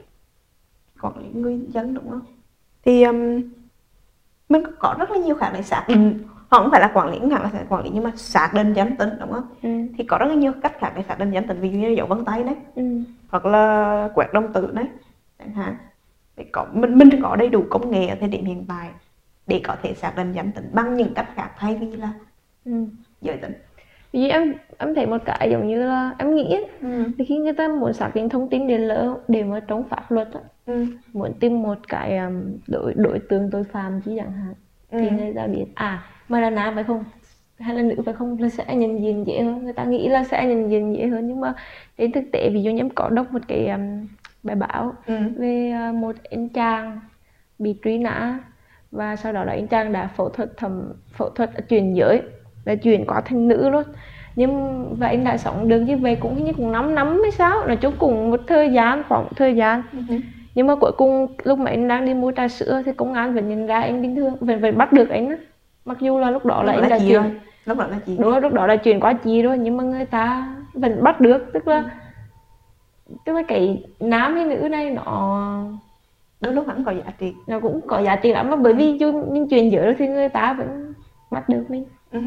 quản 1.02 1.18
lý 1.18 1.30
người 1.40 1.60
dân 1.70 1.94
đúng 1.94 2.10
không? 2.10 2.22
Thì 2.86 3.04
um, 3.04 3.42
mình 4.50 4.64
có 4.80 4.96
rất 5.00 5.12
là 5.12 5.18
nhiều 5.18 5.36
khả 5.36 5.50
để 5.54 5.62
xác 5.62 5.86
định 5.88 6.20
họ 6.50 6.62
không 6.62 6.72
phải 6.72 6.82
là 6.82 6.92
quản 6.94 7.10
lý 7.12 7.20
hẳn 7.20 7.44
là 7.44 7.66
quản 7.70 7.84
lý 7.84 7.90
nhưng 7.94 8.04
mà 8.04 8.12
xác 8.16 8.52
định 8.54 8.74
danh 8.74 8.96
tính 8.98 9.10
đúng 9.20 9.32
không? 9.32 9.48
Ừ. 9.64 9.70
thì 9.98 10.04
có 10.04 10.18
rất 10.18 10.26
là 10.26 10.34
nhiều 10.36 10.52
cách 10.64 10.74
khác 10.80 10.94
để 10.96 11.04
xác 11.08 11.20
định 11.20 11.32
danh 11.32 11.48
tính. 11.48 11.60
Ví 11.62 11.70
dụ 11.72 11.78
như 11.78 11.88
là 11.88 11.94
dấu 11.94 12.08
vân 12.08 12.26
tay 12.26 12.44
đấy 12.44 12.56
Ừ. 12.76 12.84
hoặc 13.30 13.46
là 13.46 14.10
quẹt 14.16 14.28
đồng 14.34 14.54
tử 14.54 14.72
đấy 14.74 14.86
chẳng 15.40 15.54
hạn. 15.54 15.76
Để 16.38 16.46
có 16.52 16.66
mình 16.74 16.98
mình 16.98 17.10
có 17.24 17.36
đầy 17.36 17.50
đủ 17.50 17.64
công 17.70 17.92
nghệ 17.92 18.08
ở 18.08 18.16
thời 18.20 18.30
điểm 18.30 18.46
hiện 18.46 18.66
tại 18.68 18.90
để 19.48 19.62
có 19.64 19.76
thể 19.84 19.94
xác 19.94 20.16
định 20.18 20.32
danh 20.34 20.52
tính 20.52 20.70
bằng 20.74 20.94
những 20.98 21.14
cách 21.14 21.30
khác 21.36 21.50
thay 21.58 21.76
vì 21.76 21.88
là 21.98 22.14
Ừ. 22.66 22.72
giới 23.22 23.38
tính 23.38 23.54
Vì 24.14 24.28
em 24.30 24.54
em 24.78 24.96
thấy 24.96 25.06
một 25.06 25.18
cái 25.26 25.50
giống 25.52 25.68
như 25.68 25.84
là 25.86 26.16
em 26.20 26.36
nghĩ 26.36 26.54
á, 26.56 26.62
ừ. 26.82 27.04
thì 27.18 27.26
khi 27.26 27.38
người 27.38 27.54
ta 27.54 27.68
muốn 27.68 27.94
xác 27.94 28.12
định 28.16 28.30
thông 28.30 28.50
tin 28.50 28.68
để 28.68 28.78
lỡ 28.78 29.18
để 29.28 29.44
mà 29.44 29.60
trong 29.68 29.84
pháp 29.90 30.12
luật 30.12 30.28
á, 30.34 30.40
Ừ. 30.66 30.86
muốn 31.14 31.34
tìm 31.40 31.62
một 31.64 31.78
cái 31.88 32.18
um, 32.18 32.58
đối 32.68 32.94
đối 32.94 33.20
tượng 33.20 33.50
tội 33.52 33.64
phạm 33.64 34.02
chứ 34.06 34.12
chẳng 34.18 34.32
hạn 34.32 34.54
thì 34.92 35.10
Ừ. 35.10 35.16
người 35.16 35.34
ta 35.36 35.48
biết 35.48 35.66
à 35.76 36.04
mà 36.28 36.40
là 36.42 36.50
nam 36.50 36.76
phải 36.76 36.84
không 36.84 37.04
hay 37.60 37.76
là 37.76 37.82
nữ 37.82 37.96
phải 38.06 38.14
không 38.14 38.38
là 38.42 38.50
sẽ 38.50 38.76
nhận 38.76 39.04
diện 39.04 39.28
dễ 39.28 39.42
hơn 39.44 39.64
người 39.64 39.74
ta 39.74 39.84
nghĩ 39.86 40.08
là 40.10 40.24
sẽ 40.24 40.46
nhận 40.46 40.72
diện 40.72 40.96
dễ 40.96 41.08
hơn 41.08 41.28
nhưng 41.28 41.40
mà 41.40 41.54
trên 41.98 42.12
thực 42.12 42.24
tế 42.34 42.50
ví 42.54 42.64
dụ 42.64 42.72
như 42.72 42.80
em 42.80 42.90
có 42.90 43.10
đọc 43.10 43.28
một 43.32 43.42
cái 43.48 43.68
um, 43.68 44.08
bài 44.44 44.56
báo 44.56 44.94
Ừ. 45.06 45.14
về 45.38 45.74
uh, 45.90 45.96
một 45.96 46.16
anh 46.32 46.50
chàng 46.50 47.00
bị 47.60 47.76
truy 47.84 47.98
nã 47.98 48.40
và 48.92 49.16
sau 49.16 49.34
đó 49.34 49.44
là 49.44 49.52
anh 49.54 49.68
chàng 49.68 49.94
đã 49.94 50.08
phẫu 50.08 50.30
thuật 50.30 50.58
thẩm 50.58 50.94
phẫu 51.14 51.30
thuật 51.30 51.50
chuyển 51.70 51.96
giới 51.96 52.22
là 52.66 52.76
chuyển 52.76 53.06
qua 53.06 53.22
thành 53.26 53.48
nữ 53.48 53.70
luôn. 53.70 53.84
Nhưng 54.36 54.86
và 54.96 55.08
anh 55.08 55.24
đã 55.24 55.38
sống 55.38 55.68
được 55.68 55.80
như 55.80 55.98
vậy 55.98 56.16
cũng 56.16 56.46
như 56.46 56.54
cũng 56.54 56.72
5 56.72 56.96
năm 56.96 57.20
hay 57.22 57.32
sao? 57.32 57.68
Nói 57.68 57.76
chung 57.76 57.94
cùng 58.00 58.32
một 58.32 58.40
thời 58.48 58.70
gian 58.70 59.04
khoảng 59.10 59.24
một 59.24 59.32
thời 59.36 59.56
gian. 59.56 59.84
Ừ. 59.94 60.16
nhưng 60.56 60.68
mà 60.68 60.76
cuối 60.76 60.92
cùng 60.98 61.28
lúc 61.44 61.60
mà 61.60 61.72
anh 61.72 61.88
đang 61.88 62.06
đi 62.06 62.14
mua 62.14 62.32
trà 62.32 62.48
sữa 62.48 62.82
thì 62.86 62.92
công 62.94 63.14
an 63.14 63.34
vẫn 63.34 63.50
nhận 63.50 63.68
ra 63.68 63.82
anh 63.82 64.02
bình 64.02 64.16
thường 64.16 64.36
vẫn 64.40 64.60
vẫn 64.60 64.78
bắt 64.78 64.94
được 64.94 65.10
anh 65.10 65.30
á. 65.30 65.36
Mặc 65.86 65.98
dù 66.00 66.20
là 66.20 66.32
lúc 66.32 66.46
đó 66.46 66.64
là 66.64 66.74
Lúc 66.74 66.84
anh 66.84 66.90
đó 66.90 66.98
đã 66.98 67.06
chuyển 67.06 67.22
rồi 67.22 67.32
lúc 67.66 67.78
đó 67.78 67.88
là 67.88 68.00
chị. 68.06 68.18
Đúng 68.20 68.32
rồi 68.32 68.42
lúc 68.42 68.54
đó 68.54 68.68
là 68.68 68.76
chuyển 68.76 69.00
qua 69.00 69.14
chị 69.14 69.42
rồi 69.42 69.58
nhưng 69.58 69.78
mà 69.78 69.84
người 69.84 70.06
ta 70.06 70.56
vẫn 70.74 71.04
bắt 71.04 71.22
được. 71.22 71.46
Tức 71.54 71.68
là 71.68 71.84
tức 73.26 73.34
là 73.34 73.42
cái 73.48 73.84
nam 74.00 74.36
hay 74.36 74.46
nữ 74.46 74.68
này 74.70 74.90
nó 74.90 75.64
đôi 76.42 76.54
lúc 76.54 76.66
vẫn 76.68 76.84
có 76.84 76.92
giá 76.92 77.12
trị. 77.20 77.34
nó 77.48 77.60
cũng 77.60 77.82
có 77.88 78.02
giá 78.02 78.16
trị 78.16 78.32
lắm 78.32 78.50
mà 78.50 78.56
bởi 78.56 78.74
vì 78.74 78.98
dù 78.98 79.12
mình 79.32 79.48
chuyển 79.48 79.72
giới 79.72 79.86
rồi 79.86 79.96
thì 80.00 80.08
người 80.08 80.30
ta 80.30 80.54
vẫn 80.54 80.94
bắt 81.32 81.50
được 81.50 81.64
mình 81.70 81.86
Ừ. 82.12 82.20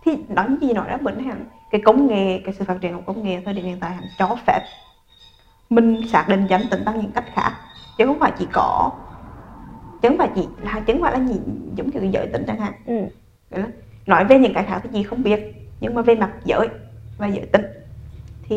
thì 0.00 0.12
đó 0.28 0.46
như 0.48 0.68
gì 0.68 0.72
nói 0.72 0.88
đó 0.90 0.96
bệnh 1.02 1.18
hẳn 1.24 1.44
cái 1.70 1.80
công 1.84 2.06
nghệ 2.06 2.40
cái 2.44 2.54
sự 2.54 2.64
phát 2.64 2.78
triển 2.80 2.94
của 2.96 3.02
công 3.14 3.22
nghệ 3.22 3.42
thời 3.44 3.54
điểm 3.54 3.64
hiện 3.64 3.78
tại 3.80 3.94
hẳn 3.94 4.08
cho 4.18 4.36
phép 4.46 4.60
mình 5.70 6.02
xác 6.08 6.26
định 6.28 6.46
danh 6.50 6.68
tính 6.70 6.84
bằng 6.84 7.00
những 7.00 7.12
cách 7.12 7.24
khác 7.34 7.52
chứ 7.96 8.06
không 8.06 8.18
phải 8.20 8.32
chỉ 8.38 8.48
có 8.52 8.90
chứ 10.02 10.08
không 10.08 10.18
phải 10.18 10.30
chỉ 10.34 10.48
là 10.58 10.80
chứ 10.86 10.92
không 10.92 11.02
phải 11.02 11.12
là 11.12 11.18
nhìn 11.18 11.72
giống 11.76 11.90
như 11.90 12.10
giới 12.12 12.26
tính 12.32 12.44
chẳng 12.46 12.60
hạn 12.60 12.72
ừ. 12.86 12.94
Nói 14.06 14.24
về 14.24 14.38
những 14.38 14.54
cái 14.54 14.64
khác 14.64 14.80
thì 14.82 14.90
chị 14.92 15.02
không 15.02 15.22
biết 15.22 15.40
nhưng 15.80 15.94
mà 15.94 16.02
về 16.02 16.14
mặt 16.14 16.32
giới 16.44 16.68
và 17.16 17.26
giới 17.26 17.46
tính 17.46 17.62
thì 18.42 18.56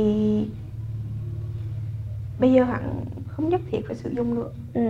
bây 2.38 2.54
giờ 2.54 2.64
hẳn 2.64 3.06
không 3.28 3.50
nhất 3.50 3.62
thiết 3.72 3.80
phải 3.88 3.96
sử 3.96 4.10
dụng 4.10 4.36
nữa 4.36 4.50
ừ. 4.74 4.82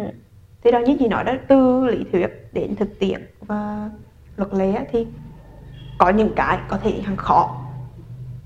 thì 0.64 0.72
đó 0.72 0.80
như 0.80 0.96
chị 1.00 1.08
nói 1.08 1.24
đó 1.24 1.34
từ 1.48 1.86
lý 1.88 2.04
thuyết 2.12 2.28
đến 2.54 2.76
thực 2.76 3.00
tiễn 3.00 3.28
và 3.40 3.90
luật 4.38 4.54
lệ 4.54 4.86
thì 4.92 5.08
có 6.04 6.10
những 6.10 6.34
cái 6.36 6.60
có 6.68 6.78
thể 6.78 7.02
hằng 7.02 7.18
khó. 7.18 7.62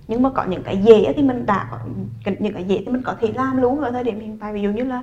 Nhưng 0.08 0.22
mà 0.22 0.30
có 0.30 0.44
những 0.44 0.64
cái 0.64 0.78
dễ 0.78 1.14
thì 1.16 1.24
mình 1.24 1.46
đã 1.46 1.70
những 2.26 2.54
cái 2.54 2.64
dễ 2.64 2.84
thì 2.86 2.92
mình 2.92 3.02
có 3.02 3.16
thể 3.20 3.32
làm 3.36 3.62
luôn 3.62 3.82
ở 3.82 3.92
thời 3.92 4.04
điểm 4.04 4.20
hiện 4.20 4.38
tại. 4.38 4.54
Ví 4.54 4.62
dụ 4.62 4.70
như 4.70 4.84
là 4.84 5.02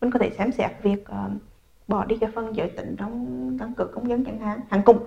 mình 0.00 0.10
có 0.10 0.18
thể 0.18 0.30
xem 0.38 0.52
xét 0.52 0.70
việc 0.82 1.04
uh, 1.10 1.32
bỏ 1.88 2.04
đi 2.04 2.16
cái 2.16 2.30
phần 2.34 2.56
giới 2.56 2.70
tính 2.70 2.96
trong 2.98 3.56
căn 3.60 3.74
cước 3.74 3.92
công 3.94 4.08
dân 4.08 4.24
chẳng 4.24 4.38
hạn. 4.38 4.60
Hàng 4.70 4.82
cùng 4.82 4.98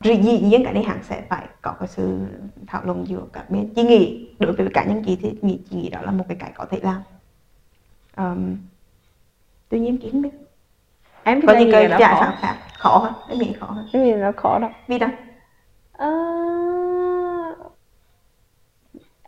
rồi 0.00 0.16
dĩ 0.16 0.40
nhiên 0.40 0.64
cái 0.64 0.72
này 0.72 0.82
hẳn 0.82 0.98
sẽ 1.02 1.22
phải 1.28 1.46
có 1.62 1.74
cái 1.78 1.88
sự 1.88 2.18
thảo 2.66 2.82
luận 2.84 3.08
giữa 3.08 3.22
các 3.32 3.50
bên. 3.50 3.74
Chị 3.74 3.82
nghĩ 3.82 4.28
đối 4.38 4.52
với 4.52 4.68
cá 4.74 4.84
nhân 4.84 5.02
chị 5.06 5.18
thì 5.22 5.38
nghĩ 5.42 5.58
chị 5.70 5.76
nghĩ 5.76 5.88
đó 5.88 6.00
là 6.02 6.10
một 6.10 6.24
cái 6.28 6.36
cái 6.40 6.52
có 6.54 6.64
thể 6.70 6.80
làm. 6.82 7.02
Um, 8.16 8.56
tuy 9.68 9.80
nhiên 9.80 9.98
chị 10.02 10.10
không 10.10 10.22
biết. 10.22 10.30
Em 11.24 11.40
thì 11.40 11.46
có 11.46 11.54
những 11.58 11.72
cái 11.72 11.88
giải 11.88 12.14
khó. 12.14 12.20
pháp 12.20 12.36
khác? 12.40 12.56
Khó 12.78 12.98
hơn 12.98 13.12
em 13.28 13.38
nghĩ 13.38 13.52
khó 13.60 13.66
hơn 13.66 13.86
em 13.92 14.04
nghĩ 14.04 14.12
là 14.12 14.32
khó 14.32 14.58
đâu 14.58 14.70
vì 14.88 14.98
đó 14.98 15.08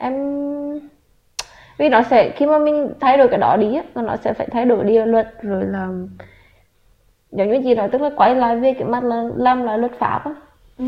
em 0.07 0.81
vì 1.79 1.89
nó 1.89 2.03
sẽ 2.03 2.31
khi 2.37 2.47
mà 2.47 2.59
mình 2.59 2.93
thay 3.01 3.17
đổi 3.19 3.29
cái 3.29 3.39
đó 3.39 3.57
đi 3.57 3.75
á 3.77 3.83
nó 4.03 4.17
sẽ 4.17 4.33
phải 4.33 4.47
thay 4.53 4.65
đổi 4.65 4.85
đi 4.85 4.99
luật 4.99 5.35
rồi 5.43 5.65
là 5.65 5.89
giống 7.33 7.51
như 7.53 7.61
chị 7.65 7.75
nói 7.75 7.89
tức 7.93 8.01
là 8.01 8.11
quay 8.17 8.35
lại 8.35 8.57
về 8.57 8.73
cái 8.75 8.85
mặt 8.89 9.05
là 9.05 9.23
làm 9.37 9.63
lại 9.63 9.79
luật 9.79 9.93
pháp 9.99 10.21
á 10.25 10.35
ừ. 10.79 10.85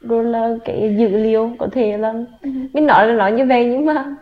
rồi 0.00 0.24
là 0.24 0.54
cái 0.64 0.96
dữ 0.98 1.08
liệu 1.08 1.50
có 1.58 1.68
thể 1.72 1.96
là 1.98 2.14
Ừ. 2.42 2.50
mình 2.72 2.86
nói 2.86 3.06
là 3.08 3.14
nói 3.14 3.32
như 3.32 3.46
vậy 3.46 3.64
nhưng 3.66 3.84
mà 3.86 4.16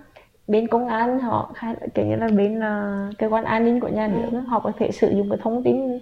bên 0.49 0.67
công 0.69 0.89
an 0.89 1.19
họ 1.19 1.51
hay 1.55 1.75
là 1.81 1.87
kiểu 1.95 2.07
như 2.07 2.17
là 2.17 2.29
bên 2.37 2.61
là 2.61 3.07
cơ 3.19 3.29
quan 3.29 3.45
an 3.45 3.65
ninh 3.65 3.81
của 3.81 3.89
nhà 3.89 4.09
nước 4.09 4.29
á, 4.33 4.41
họ 4.49 4.61
có 4.61 4.73
thể 4.79 4.91
sử 4.91 5.11
dụng 5.17 5.31
cái 5.31 5.39
thông 5.43 5.63
tin 5.63 5.99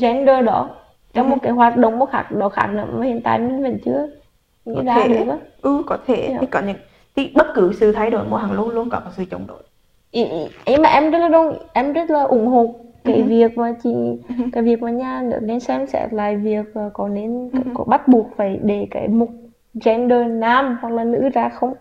gender 0.00 0.44
đó 0.44 0.68
trong 1.14 1.30
một 1.30 1.36
cái 1.42 1.52
hoạt 1.52 1.76
động 1.76 1.98
một 1.98 2.10
khác 2.10 2.26
đó 2.32 2.48
khác 2.48 2.66
nữa 2.66 2.84
mà 2.92 3.06
hiện 3.06 3.20
tại 3.24 3.38
mình 3.38 3.62
vẫn 3.62 3.78
chưa 3.84 4.06
nghĩ 4.64 4.74
Có 4.76 4.82
ra 4.82 4.94
thể. 4.94 5.08
được 5.08 5.28
á 5.30 5.36
ừ 5.62 5.82
có 5.86 5.98
thể 6.06 6.28
Dạ. 6.30 6.38
thì 6.40 6.46
có 6.46 6.60
những 6.60 6.76
thì 7.16 7.32
bất 7.34 7.46
cứ 7.54 7.72
sự 7.72 7.92
thay 7.92 8.10
đổi 8.10 8.24
một 8.24 8.36
hàng 8.36 8.52
luôn 8.52 8.70
luôn 8.70 8.90
có 8.90 9.02
sự 9.16 9.24
chống 9.30 9.46
đối 9.46 9.62
ý 10.64 10.76
mà 10.76 10.88
em 10.88 11.10
rất 11.10 11.18
là 11.18 11.28
đồng 11.28 11.58
em 11.72 11.92
rất 11.92 12.10
là 12.10 12.22
ủng 12.22 12.46
hộ 12.46 12.74
cái 13.04 13.16
Ừ. 13.16 13.24
việc 13.24 13.58
mà 13.58 13.72
chị 13.82 13.90
Ừ. 14.28 14.34
cái 14.52 14.62
việc 14.62 14.82
mà 14.82 14.90
nhà 14.90 15.22
nước 15.22 15.38
nên 15.42 15.60
xem 15.60 15.86
xét 15.86 16.12
lại 16.12 16.36
việc 16.36 16.74
ờ, 16.74 16.90
có 16.94 17.08
nên 17.08 17.50
Ừ. 17.52 17.58
có 17.74 17.84
bắt 17.84 18.08
buộc 18.08 18.26
phải 18.36 18.60
để 18.62 18.86
cái 18.90 19.08
mục 19.08 19.30
gender 19.84 20.26
nam 20.30 20.78
hoặc 20.82 20.92
là 20.94 21.04
nữ 21.04 21.28
ra 21.34 21.48
không 21.48 21.74
cái 21.74 21.80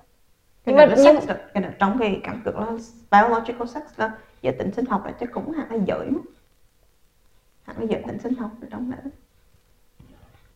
Nhưng 0.65 0.75
mà- 0.75 0.85
nhưng- 0.97 1.21
sex 1.21 1.37
cái 1.53 1.63
này 1.63 1.71
trong 1.79 1.97
cái 1.99 2.19
căn 2.23 2.41
cước 2.45 2.55
là 2.55 2.65
biological 3.11 3.67
sex 3.67 3.83
là 3.97 4.11
giới 4.41 4.53
tính 4.53 4.71
sinh 4.71 4.85
học 4.85 5.05
là 5.05 5.11
chắc 5.19 5.31
cũng 5.33 5.51
hẳn 5.51 5.67
là 5.71 5.77
giới 5.85 6.07
hẳn 7.63 7.75
là 7.79 7.85
giới 7.89 8.01
tính 8.07 8.19
sinh 8.19 8.33
học 8.33 8.49
ở 8.61 8.67
trong 8.71 8.91
đó 8.91 8.97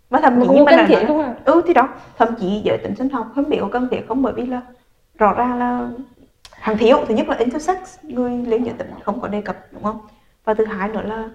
và 0.09 0.19
thậm 0.19 0.39
mà 0.39 0.45
chí 0.49 0.57
cần 0.57 0.77
đã 0.77 0.85
thiết 0.87 0.95
nói 0.95 1.05
không 1.07 1.35
ừ 1.45 1.61
thì 1.67 1.73
đó. 1.73 1.89
Thậm 2.17 2.27
chí 2.39 2.61
giới 2.63 2.77
tính 2.77 2.95
sinh 2.95 3.09
học 3.09 3.31
không 3.35 3.49
biết 3.49 3.57
có 3.61 3.69
cần 3.71 3.87
thiết 3.91 4.01
không 4.07 4.21
bởi 4.21 4.33
vì 4.33 4.45
là 4.45 4.61
rõ 5.17 5.33
ràng 5.33 5.59
là 5.59 5.89
hàng 6.51 6.77
thiếu. 6.77 6.97
Thứ 7.07 7.15
nhất 7.15 7.29
là 7.29 7.35
intersex 7.35 7.99
người 8.03 8.31
liên 8.31 8.65
giới 8.65 8.73
tính 8.73 8.87
không 9.03 9.19
có 9.21 9.27
đề 9.27 9.41
cập 9.41 9.57
đúng 9.71 9.83
không? 9.83 9.99
Và 10.43 10.53
thứ 10.53 10.65
hai 10.65 10.89
nữa 10.89 11.01
là 11.01 11.29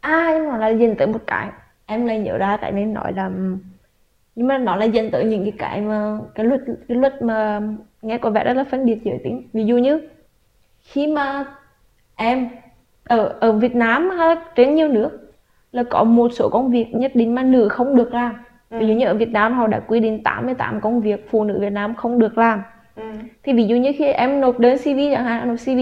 à 0.00 0.30
nhưng 0.32 0.48
mà 0.48 0.58
là 0.58 0.68
dần 0.68 0.94
tới 0.98 1.06
một 1.06 1.20
cái 1.26 1.50
em 1.86 2.06
lại 2.06 2.18
nhớ 2.18 2.38
ra 2.38 2.56
cái 2.56 2.72
nên 2.72 2.94
nói 2.94 3.12
là 3.12 3.30
nhưng 4.34 4.46
mà 4.46 4.58
nó 4.58 4.76
là 4.76 4.84
dần 4.84 5.10
tới 5.10 5.24
những 5.24 5.42
cái 5.42 5.52
cái 5.58 5.80
mà 5.80 6.18
cái 6.34 6.46
luật 6.46 6.60
cái 6.88 6.98
luật 6.98 7.22
mà 7.22 7.60
nghe 8.02 8.18
có 8.18 8.30
vẻ 8.30 8.44
rất 8.44 8.56
là 8.56 8.64
phân 8.70 8.84
biệt 8.84 9.00
giới 9.04 9.20
tính. 9.24 9.48
Ví 9.52 9.64
dụ 9.64 9.76
như 9.76 10.00
khi 10.80 11.06
mà 11.06 11.44
em 12.16 12.48
ở 13.04 13.36
ở 13.40 13.52
Việt 13.52 13.74
Nam 13.74 14.10
hay 14.10 14.36
trên 14.54 14.74
nhiều 14.74 14.88
nước 14.88 15.25
là 15.76 15.82
có 15.82 16.04
một 16.04 16.28
số 16.32 16.48
công 16.48 16.70
việc 16.70 16.94
nhất 16.94 17.12
định 17.14 17.34
mà 17.34 17.42
nữ 17.42 17.68
không 17.68 17.96
được 17.96 18.14
làm. 18.14 18.34
Ví 18.70 18.86
dụ 18.86 18.94
như 18.94 19.06
ở 19.06 19.14
Việt 19.14 19.30
Nam 19.32 19.52
họ 19.52 19.66
đã 19.66 19.80
quy 19.80 20.00
định 20.00 20.22
88 20.22 20.80
công 20.80 21.00
việc 21.00 21.30
phụ 21.30 21.44
nữ 21.44 21.58
Việt 21.60 21.72
Nam 21.72 21.94
không 21.94 22.18
được 22.18 22.38
làm. 22.38 22.62
Ừ. 22.96 23.02
thì 23.42 23.52
ví 23.52 23.66
dụ 23.66 23.76
như 23.76 23.92
khi 23.98 24.04
em 24.04 24.40
nộp 24.40 24.58
đơn 24.58 24.78
CV 24.78 24.98
chẳng 25.12 25.24
hạn 25.24 25.48
nộp 25.48 25.56
CV 25.64 25.80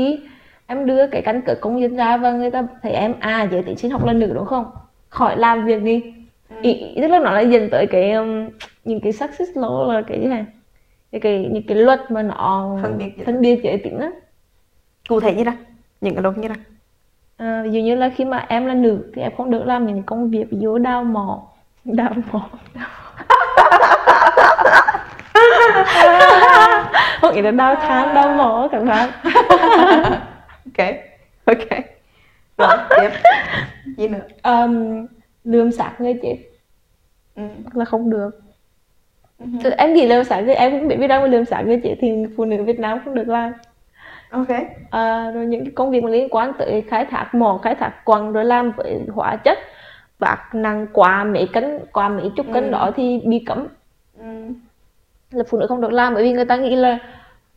em 0.66 0.86
đưa 0.86 1.06
cái 1.06 1.22
căn 1.22 1.42
cước 1.42 1.60
công 1.60 1.80
dân 1.80 1.96
ra 1.96 2.16
và 2.16 2.32
người 2.32 2.50
ta 2.50 2.66
thấy 2.82 2.92
em 2.92 3.14
à 3.20 3.48
giới 3.52 3.62
tính 3.62 3.76
sinh 3.76 3.90
học 3.90 4.06
là 4.06 4.12
nữ 4.12 4.32
đúng 4.34 4.46
không? 4.46 4.64
Khỏi 5.08 5.36
làm 5.36 5.64
việc 5.66 5.82
đi. 5.82 6.02
Ừ. 6.48 6.56
ý, 6.62 6.94
tức 6.96 7.08
là 7.08 7.18
nó 7.18 7.32
là 7.32 7.40
dần 7.40 7.68
tới 7.70 7.86
cái 7.86 8.12
um, 8.12 8.48
những 8.84 9.00
cái 9.00 9.12
sexist 9.12 9.56
law 9.56 9.92
là 9.92 10.02
cái 10.02 10.20
gì 10.20 10.26
này? 10.26 10.44
Cái, 11.12 11.20
cái 11.20 11.48
những 11.52 11.62
cái 11.66 11.76
luật 11.76 12.00
mà 12.10 12.22
nó 12.22 12.78
Phân 12.82 12.98
biệt 12.98 13.12
giới 13.16 13.26
phân 13.26 13.40
biệt 13.40 13.60
giới 13.62 13.78
tính 13.78 13.98
á. 13.98 14.10
Cụ 15.08 15.20
thể 15.20 15.34
như 15.34 15.44
nào? 15.44 15.54
Những 16.00 16.14
cái 16.14 16.22
luật 16.22 16.38
như 16.38 16.48
nào 16.48 16.58
à, 17.36 17.62
ví 17.64 17.70
dụ 17.70 17.80
như 17.80 17.94
là 17.94 18.08
khi 18.08 18.24
mà 18.24 18.46
em 18.48 18.66
là 18.66 18.74
nữ 18.74 19.12
thì 19.14 19.22
em 19.22 19.32
không 19.36 19.50
được 19.50 19.66
làm 19.66 19.86
những 19.86 20.02
công 20.02 20.30
việc 20.30 20.44
ví 20.50 20.58
dụ 20.60 20.78
đào 20.78 21.04
mỏ 21.04 21.42
đào 21.84 22.12
mỏ. 22.32 22.48
Không 27.20 27.34
nghĩ 27.34 27.42
là 27.42 27.50
đào 27.50 27.74
than 27.74 28.14
đào 28.14 28.34
mỏ 28.36 28.68
các 28.72 28.82
bạn. 28.84 29.10
Ok 30.76 30.86
ok. 31.44 31.68
Rồi 32.58 32.76
tiếp. 32.90 33.10
Gì 33.96 34.08
nữa? 34.08 34.18
Um, 34.42 35.06
lườm 35.44 35.72
xác 35.72 35.92
người 35.98 36.18
chết 36.22 36.36
ừ. 37.36 37.42
là 37.72 37.84
không 37.84 38.10
được. 38.10 38.30
Ừ. 39.38 39.46
Thì 39.64 39.70
em 39.70 39.94
nghĩ 39.94 40.06
lườm 40.06 40.24
xác 40.24 40.40
người 40.40 40.54
em 40.54 40.78
cũng 40.78 40.88
biết 40.88 40.96
biết 40.96 41.06
đâu 41.06 41.20
mà 41.20 41.26
lườm 41.26 41.44
xác 41.44 41.62
người 41.62 41.80
chết 41.84 41.94
thì 42.00 42.12
phụ 42.36 42.44
nữ 42.44 42.62
Việt 42.62 42.78
Nam 42.78 43.00
không 43.04 43.14
được 43.14 43.28
làm 43.28 43.52
ok 44.34 44.48
à, 44.90 45.30
rồi 45.30 45.46
những 45.46 45.64
cái 45.64 45.72
công 45.74 45.90
việc 45.90 46.04
liên 46.04 46.28
quan 46.30 46.52
tới 46.58 46.82
khai 46.88 47.04
thác 47.06 47.34
mỏ 47.34 47.60
khai 47.62 47.74
thác 47.74 48.04
quặng 48.04 48.32
rồi 48.32 48.44
làm 48.44 48.72
với 48.76 49.00
hóa 49.14 49.36
chất 49.36 49.58
bạc 50.18 50.38
nặng 50.54 50.86
quá 50.92 51.24
mấy 51.24 51.48
cân 51.52 51.78
quá 51.92 52.08
mấy 52.08 52.30
chục 52.36 52.46
cân 52.52 52.64
Ừ. 52.64 52.70
đó 52.70 52.90
thì 52.96 53.20
bị 53.24 53.38
cấm 53.46 53.66
ừ. 54.18 54.24
là 55.30 55.44
phụ 55.48 55.58
nữ 55.58 55.66
không 55.66 55.80
được 55.80 55.92
làm 55.92 56.14
bởi 56.14 56.22
vì 56.22 56.32
người 56.32 56.44
ta 56.44 56.56
nghĩ 56.56 56.76
là 56.76 56.98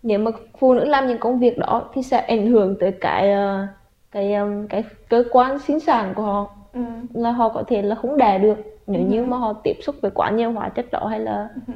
nếu 0.04 0.20
mà 0.20 0.32
phụ 0.60 0.74
nữ 0.74 0.86
làm 0.86 1.08
những 1.08 1.18
công 1.18 1.40
việc 1.40 1.58
đó 1.58 1.90
thì 1.94 2.04
sẽ 2.04 2.18
ảnh 2.20 2.48
hưởng 2.48 2.76
tới 2.80 2.92
cái 3.02 3.32
ờ, 3.32 3.68
cái 4.12 4.34
ừm, 4.34 4.68
cái 4.68 4.84
cơ 5.10 5.24
quan 5.32 5.60
sinh 5.60 5.80
sản 5.80 6.14
của 6.16 6.22
họ 6.24 6.48
Ừ. 6.74 6.82
là 7.14 7.32
họ 7.32 7.50
có 7.50 7.64
thể 7.68 7.82
là 7.82 7.96
không 7.96 8.18
đẻ 8.18 8.40
được 8.40 8.58
nếu 8.88 9.02
như 9.02 9.20
Ừ. 9.22 9.26
mà 9.26 9.38
họ 9.38 9.54
tiếp 9.64 9.74
xúc 9.82 9.96
với 10.02 10.12
quá 10.12 10.30
nhiều 10.32 10.52
hóa 10.52 10.70
chất 10.70 10.86
đó 10.92 11.08
hay 11.10 11.20
là 11.20 11.50
Ừ. 11.68 11.74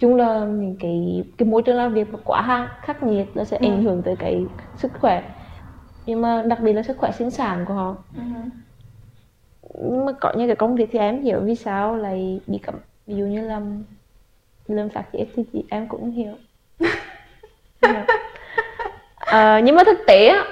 chung 0.00 0.16
là 0.16 0.38
những 0.44 0.76
cái 0.80 1.24
cái 1.38 1.48
môi 1.48 1.62
trường 1.62 1.76
làm 1.76 1.94
việc 1.94 2.08
quá 2.24 2.40
ha- 2.42 2.78
khắc 2.82 3.02
nghiệt 3.02 3.26
là 3.36 3.44
sẽ 3.44 3.56
Ừ. 3.60 3.66
ảnh 3.66 3.82
hưởng 3.82 4.02
tới 4.02 4.16
cái 4.18 4.46
sức 4.76 4.92
khỏe 5.00 5.22
nhưng 6.06 6.22
mà 6.22 6.42
đặc 6.46 6.60
biệt 6.60 6.72
là 6.72 6.82
sức 6.82 6.96
khỏe 6.98 7.10
sinh 7.12 7.30
sản 7.30 7.64
của 7.68 7.74
họ 7.74 7.96
Ừ. 8.16 8.22
nhưng 9.84 10.06
mà 10.06 10.12
có 10.20 10.32
những 10.36 10.46
cái 10.48 10.56
công 10.56 10.74
việc 10.76 10.88
thì 10.92 10.98
em 10.98 11.22
hiểu 11.22 11.40
vì 11.40 11.54
sao 11.54 11.96
lại 11.96 12.40
bị 12.46 12.58
cấm 12.58 12.74
ví 13.06 13.14
dụ 13.16 13.24
như 13.24 13.40
là 13.48 13.60
làm 14.66 14.88
phát 14.88 15.04
chết 15.12 15.26
thì 15.34 15.44
chị 15.52 15.64
em 15.70 15.88
cũng 15.88 16.10
hiểu 16.10 16.32
Ờ, 19.26 19.58
nhưng 19.64 19.76
mà 19.76 19.84
thực 19.84 19.98
tế 20.06 20.28
á 20.28 20.44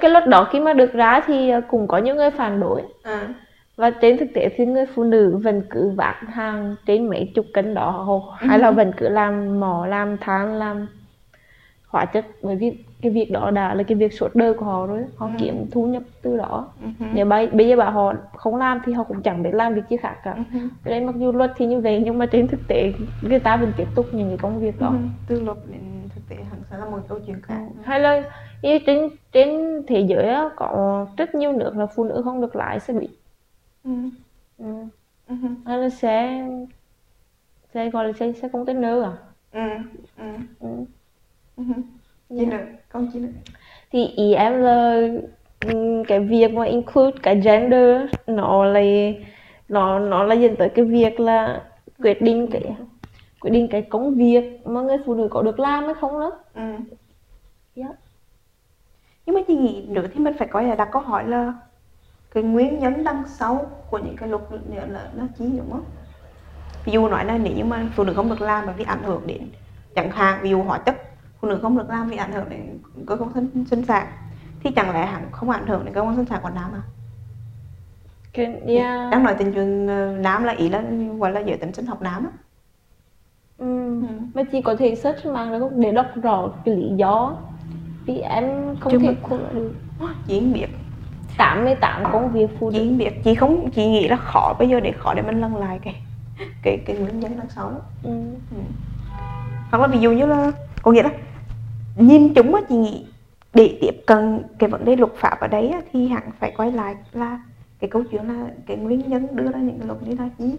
cái 0.00 0.10
luật 0.10 0.26
đó 0.26 0.48
khi 0.52 0.60
mà 0.60 0.72
được 0.72 0.92
ra 0.92 1.20
thì 1.26 1.52
cũng 1.68 1.88
có 1.88 1.98
những 1.98 2.16
người 2.16 2.30
phản 2.30 2.60
đối 2.60 2.82
À. 3.02 3.28
và 3.76 3.90
trên 3.90 4.18
thực 4.18 4.28
tế 4.34 4.48
thì 4.56 4.66
người 4.66 4.86
phụ 4.94 5.04
nữ 5.04 5.36
vẫn 5.44 5.62
cứ 5.70 5.90
vác 5.90 6.16
hàng 6.28 6.76
trên 6.86 7.08
mấy 7.08 7.32
chục 7.34 7.46
cân 7.54 7.74
đó 7.74 8.20
hay 8.38 8.58
là 8.58 8.68
Ừ. 8.68 8.74
vẫn 8.74 8.92
cứ 8.96 9.08
làm 9.08 9.60
mỏ 9.60 9.86
làm 9.86 10.16
than 10.20 10.54
làm 10.54 10.86
hóa 11.88 12.04
chất 12.04 12.24
bởi 12.42 12.56
vì 12.56 12.84
cái 13.02 13.12
việc 13.12 13.30
đó 13.32 13.50
đã 13.50 13.74
là 13.74 13.82
cái 13.82 13.96
việc 13.96 14.12
suốt 14.12 14.34
đời 14.34 14.54
của 14.54 14.64
họ 14.64 14.86
rồi 14.86 15.04
họ 15.16 15.26
Ừ. 15.26 15.32
kiếm 15.38 15.66
thu 15.72 15.86
nhập 15.86 16.02
từ 16.22 16.36
đó 16.36 16.68
Ừ. 16.82 16.86
nếu 17.14 17.26
bây, 17.26 17.46
bây 17.46 17.68
giờ 17.68 17.76
bảo 17.76 17.90
họ 17.90 18.12
không 18.36 18.56
làm 18.56 18.80
thì 18.84 18.92
họ 18.92 19.04
cũng 19.04 19.22
chẳng 19.22 19.42
biết 19.42 19.54
làm 19.54 19.74
việc 19.74 19.82
gì 19.90 19.96
khác 19.96 20.16
cả 20.24 20.34
Ừ. 20.52 20.58
Nên 20.84 21.06
mặc 21.06 21.14
dù 21.18 21.32
luật 21.32 21.52
thì 21.56 21.66
như 21.66 21.80
vậy 21.80 22.02
nhưng 22.04 22.18
mà 22.18 22.26
trên 22.26 22.48
thực 22.48 22.60
tế 22.68 22.92
người 23.20 23.38
ta 23.38 23.56
vẫn 23.56 23.72
tiếp 23.76 23.86
tục 23.94 24.06
những 24.12 24.28
cái 24.28 24.38
công 24.38 24.60
việc 24.60 24.80
đó 24.80 24.88
Ừ. 24.88 24.96
từ 25.26 25.40
luật 25.40 25.58
đến 25.70 25.80
thực 26.14 26.28
tế 26.28 26.36
hẳn 26.50 26.60
sẽ 26.70 26.76
là 26.78 26.84
một 26.84 26.98
câu 27.08 27.18
chuyện 27.26 27.40
khác 27.42 27.60
hay 27.84 28.00
là 28.00 28.22
như 28.62 28.78
trên 28.86 29.08
trên 29.32 29.82
thế 29.86 30.00
giới 30.00 30.34
có 30.56 31.06
rất 31.16 31.34
nhiều 31.34 31.52
nước 31.52 31.76
là 31.76 31.86
phụ 31.86 32.04
nữ 32.04 32.20
không 32.24 32.40
được 32.40 32.56
lái 32.56 32.80
xe 32.80 32.94
buýt 32.94 33.10
ừ. 33.84 33.90
ừ. 34.58 34.64
Ừ. 35.26 35.34
hay 35.66 35.78
là 35.78 35.88
xe 35.88 36.42
xe 37.74 37.90
gọi 37.90 38.04
là 38.06 38.12
xe 38.12 38.32
xe 38.32 38.48
container 38.52 39.02
à 39.04 39.12
Ừ. 39.52 39.60
Ừ. 40.16 40.24
ừ. 40.60 40.68
Ừ. 41.56 41.64
Chi 42.28 42.46
nữa 42.46 42.58
câu 42.88 43.02
chi 43.12 43.20
nữa 43.20 43.28
thì 43.92 44.06
ý 44.06 44.34
em 44.34 44.62
là 44.62 45.00
ừm, 45.60 46.04
cái 46.08 46.20
việc 46.20 46.52
mà 46.52 46.64
include 46.64 47.18
cái 47.22 47.40
gender 47.44 48.10
nó 48.26 48.64
là 48.64 48.80
nó 49.68 49.98
nó 49.98 50.24
là 50.24 50.34
dẫn 50.34 50.56
tới 50.56 50.68
cái 50.68 50.84
việc 50.84 51.20
là 51.20 51.64
quyết 52.02 52.22
định 52.22 52.48
cái 52.52 52.62
quyết 53.40 53.50
định 53.50 53.68
cái 53.70 53.82
công 53.82 54.14
việc 54.14 54.60
mà 54.66 54.80
người 54.82 54.96
phụ 55.06 55.14
nữ 55.14 55.28
có 55.30 55.42
được 55.42 55.60
làm 55.60 55.84
hay 55.84 55.94
không 55.94 56.20
đó 56.20 56.32
ừ. 56.54 56.62
yeah. 57.74 57.90
nhưng 59.26 59.34
mà 59.34 59.40
chị 59.48 59.56
nghĩ 59.56 59.86
nữa 59.88 60.06
thì 60.14 60.20
mình 60.20 60.34
phải 60.38 60.48
coi 60.50 60.64
là 60.64 60.74
đặt 60.74 60.88
câu 60.92 61.02
hỏi 61.02 61.28
là 61.28 61.52
cái 62.30 62.42
nguyên 62.42 62.78
nhân 62.78 63.04
đằng 63.04 63.22
sau 63.28 63.70
của 63.90 63.98
những 63.98 64.16
cái 64.16 64.28
luật 64.28 64.42
nữa 64.52 64.86
là 64.88 65.10
nó 65.14 65.24
chi 65.38 65.44
đúng 65.58 65.70
không 65.72 65.84
ví 66.84 66.92
dụ 66.92 67.08
nói 67.08 67.24
là 67.24 67.38
nếu 67.38 67.52
như 67.52 67.64
mà 67.64 67.88
phụ 67.96 68.04
nữ 68.04 68.12
không 68.16 68.28
được 68.30 68.40
làm 68.40 68.66
bởi 68.66 68.74
vì 68.78 68.84
ảnh 68.84 69.02
hưởng 69.02 69.26
đến 69.26 69.50
chẳng 69.94 70.10
hạn 70.10 70.40
ví 70.42 70.50
dụ 70.50 70.62
hóa 70.62 70.78
chất 70.78 70.96
phụ 71.40 71.48
nữ 71.48 71.58
không 71.62 71.78
được 71.78 71.88
làm 71.90 72.08
vì 72.10 72.16
ảnh 72.16 72.32
hưởng 72.32 72.48
đến 72.48 72.78
cơ 73.06 73.16
quan 73.16 73.30
sinh, 73.34 73.64
sinh 73.70 73.84
sản 73.84 74.06
thì 74.60 74.70
chẳng 74.76 74.94
lẽ 74.94 75.06
hẳn 75.06 75.28
không 75.32 75.50
ảnh 75.50 75.66
hưởng 75.66 75.84
đến 75.84 75.94
cơ 75.94 76.00
quan 76.02 76.16
sinh 76.16 76.26
sản 76.26 76.40
của 76.42 76.50
nam 76.50 76.72
à 76.74 76.82
cái 78.32 78.46
yeah. 78.66 79.10
đang 79.10 79.24
nói 79.24 79.34
tình 79.38 79.52
chuyện 79.54 79.86
ờ, 79.86 80.16
nam 80.20 80.44
là 80.44 80.52
ý 80.52 80.68
là 80.68 80.82
gọi 81.18 81.32
là 81.32 81.40
giới 81.40 81.56
tính 81.56 81.72
sinh 81.72 81.86
học 81.86 82.02
nam 82.02 82.24
á 82.24 82.30
ừ. 83.58 83.64
Ừ. 84.00 84.06
mà 84.34 84.42
chị 84.52 84.62
có 84.62 84.76
thể 84.76 84.94
search 84.94 85.26
mạng 85.26 85.60
không 85.60 85.80
để 85.80 85.92
đọc 85.92 86.06
rõ 86.22 86.62
cái 86.64 86.76
lý 86.76 86.88
do 86.98 87.36
vì 88.06 88.18
em 88.18 88.76
không 88.80 88.92
Chứ 88.92 88.98
thể 88.98 89.08
mà- 89.08 89.28
khô 89.28 89.38
được 89.54 89.72
chị 90.26 90.40
không 90.40 90.52
biết 90.52 90.66
88 91.40 92.04
công 92.12 92.32
việc 92.32 92.46
phụ 92.58 92.70
chị 92.72 92.78
nữ 92.78 92.84
không 92.84 92.98
biết 92.98 93.10
chị 93.24 93.34
không 93.34 93.70
chị 93.70 93.86
nghĩ 93.86 94.08
là 94.08 94.16
khó 94.16 94.54
bây 94.58 94.68
giờ 94.68 94.80
để 94.80 94.92
khó 94.98 95.14
để 95.14 95.22
mình 95.22 95.40
lần 95.40 95.56
lại 95.56 95.78
cái 95.82 96.02
cái 96.62 96.78
cái 96.86 96.96
nguyên 96.96 97.20
nhân 97.20 97.36
đằng 97.38 97.48
sau 97.54 97.70
đó. 97.70 97.78
Ừ. 98.02 98.10
hoặc 99.70 99.78
là 99.78 99.86
ví 99.86 99.98
dụ 99.98 100.12
như 100.12 100.26
là 100.26 100.52
có 100.82 100.92
nghĩa 100.92 101.02
là 101.02 101.10
nhìn 101.96 102.34
chúng 102.34 102.54
á 102.54 102.60
chị 102.68 102.76
nghĩ 102.76 103.06
để 103.54 103.78
tiếp 103.80 104.02
cận 104.06 104.42
cái 104.58 104.70
vấn 104.70 104.84
đề 104.84 104.96
luật 104.96 105.12
pháp 105.16 105.40
ở 105.40 105.46
đấy 105.46 105.68
á, 105.68 105.80
thì 105.92 106.08
hẳn 106.08 106.30
phải 106.38 106.52
quay 106.56 106.72
lại 106.72 106.94
là 107.12 107.40
cái 107.78 107.90
câu 107.90 108.02
chuyện 108.10 108.28
là 108.28 108.46
cái 108.66 108.76
nguyên 108.76 109.08
nhân 109.08 109.26
đưa 109.36 109.52
ra 109.52 109.58
những 109.58 109.78
cái 109.78 109.86
luật 109.86 110.02
như 110.02 110.16
là 110.18 110.28
gì 110.38 110.56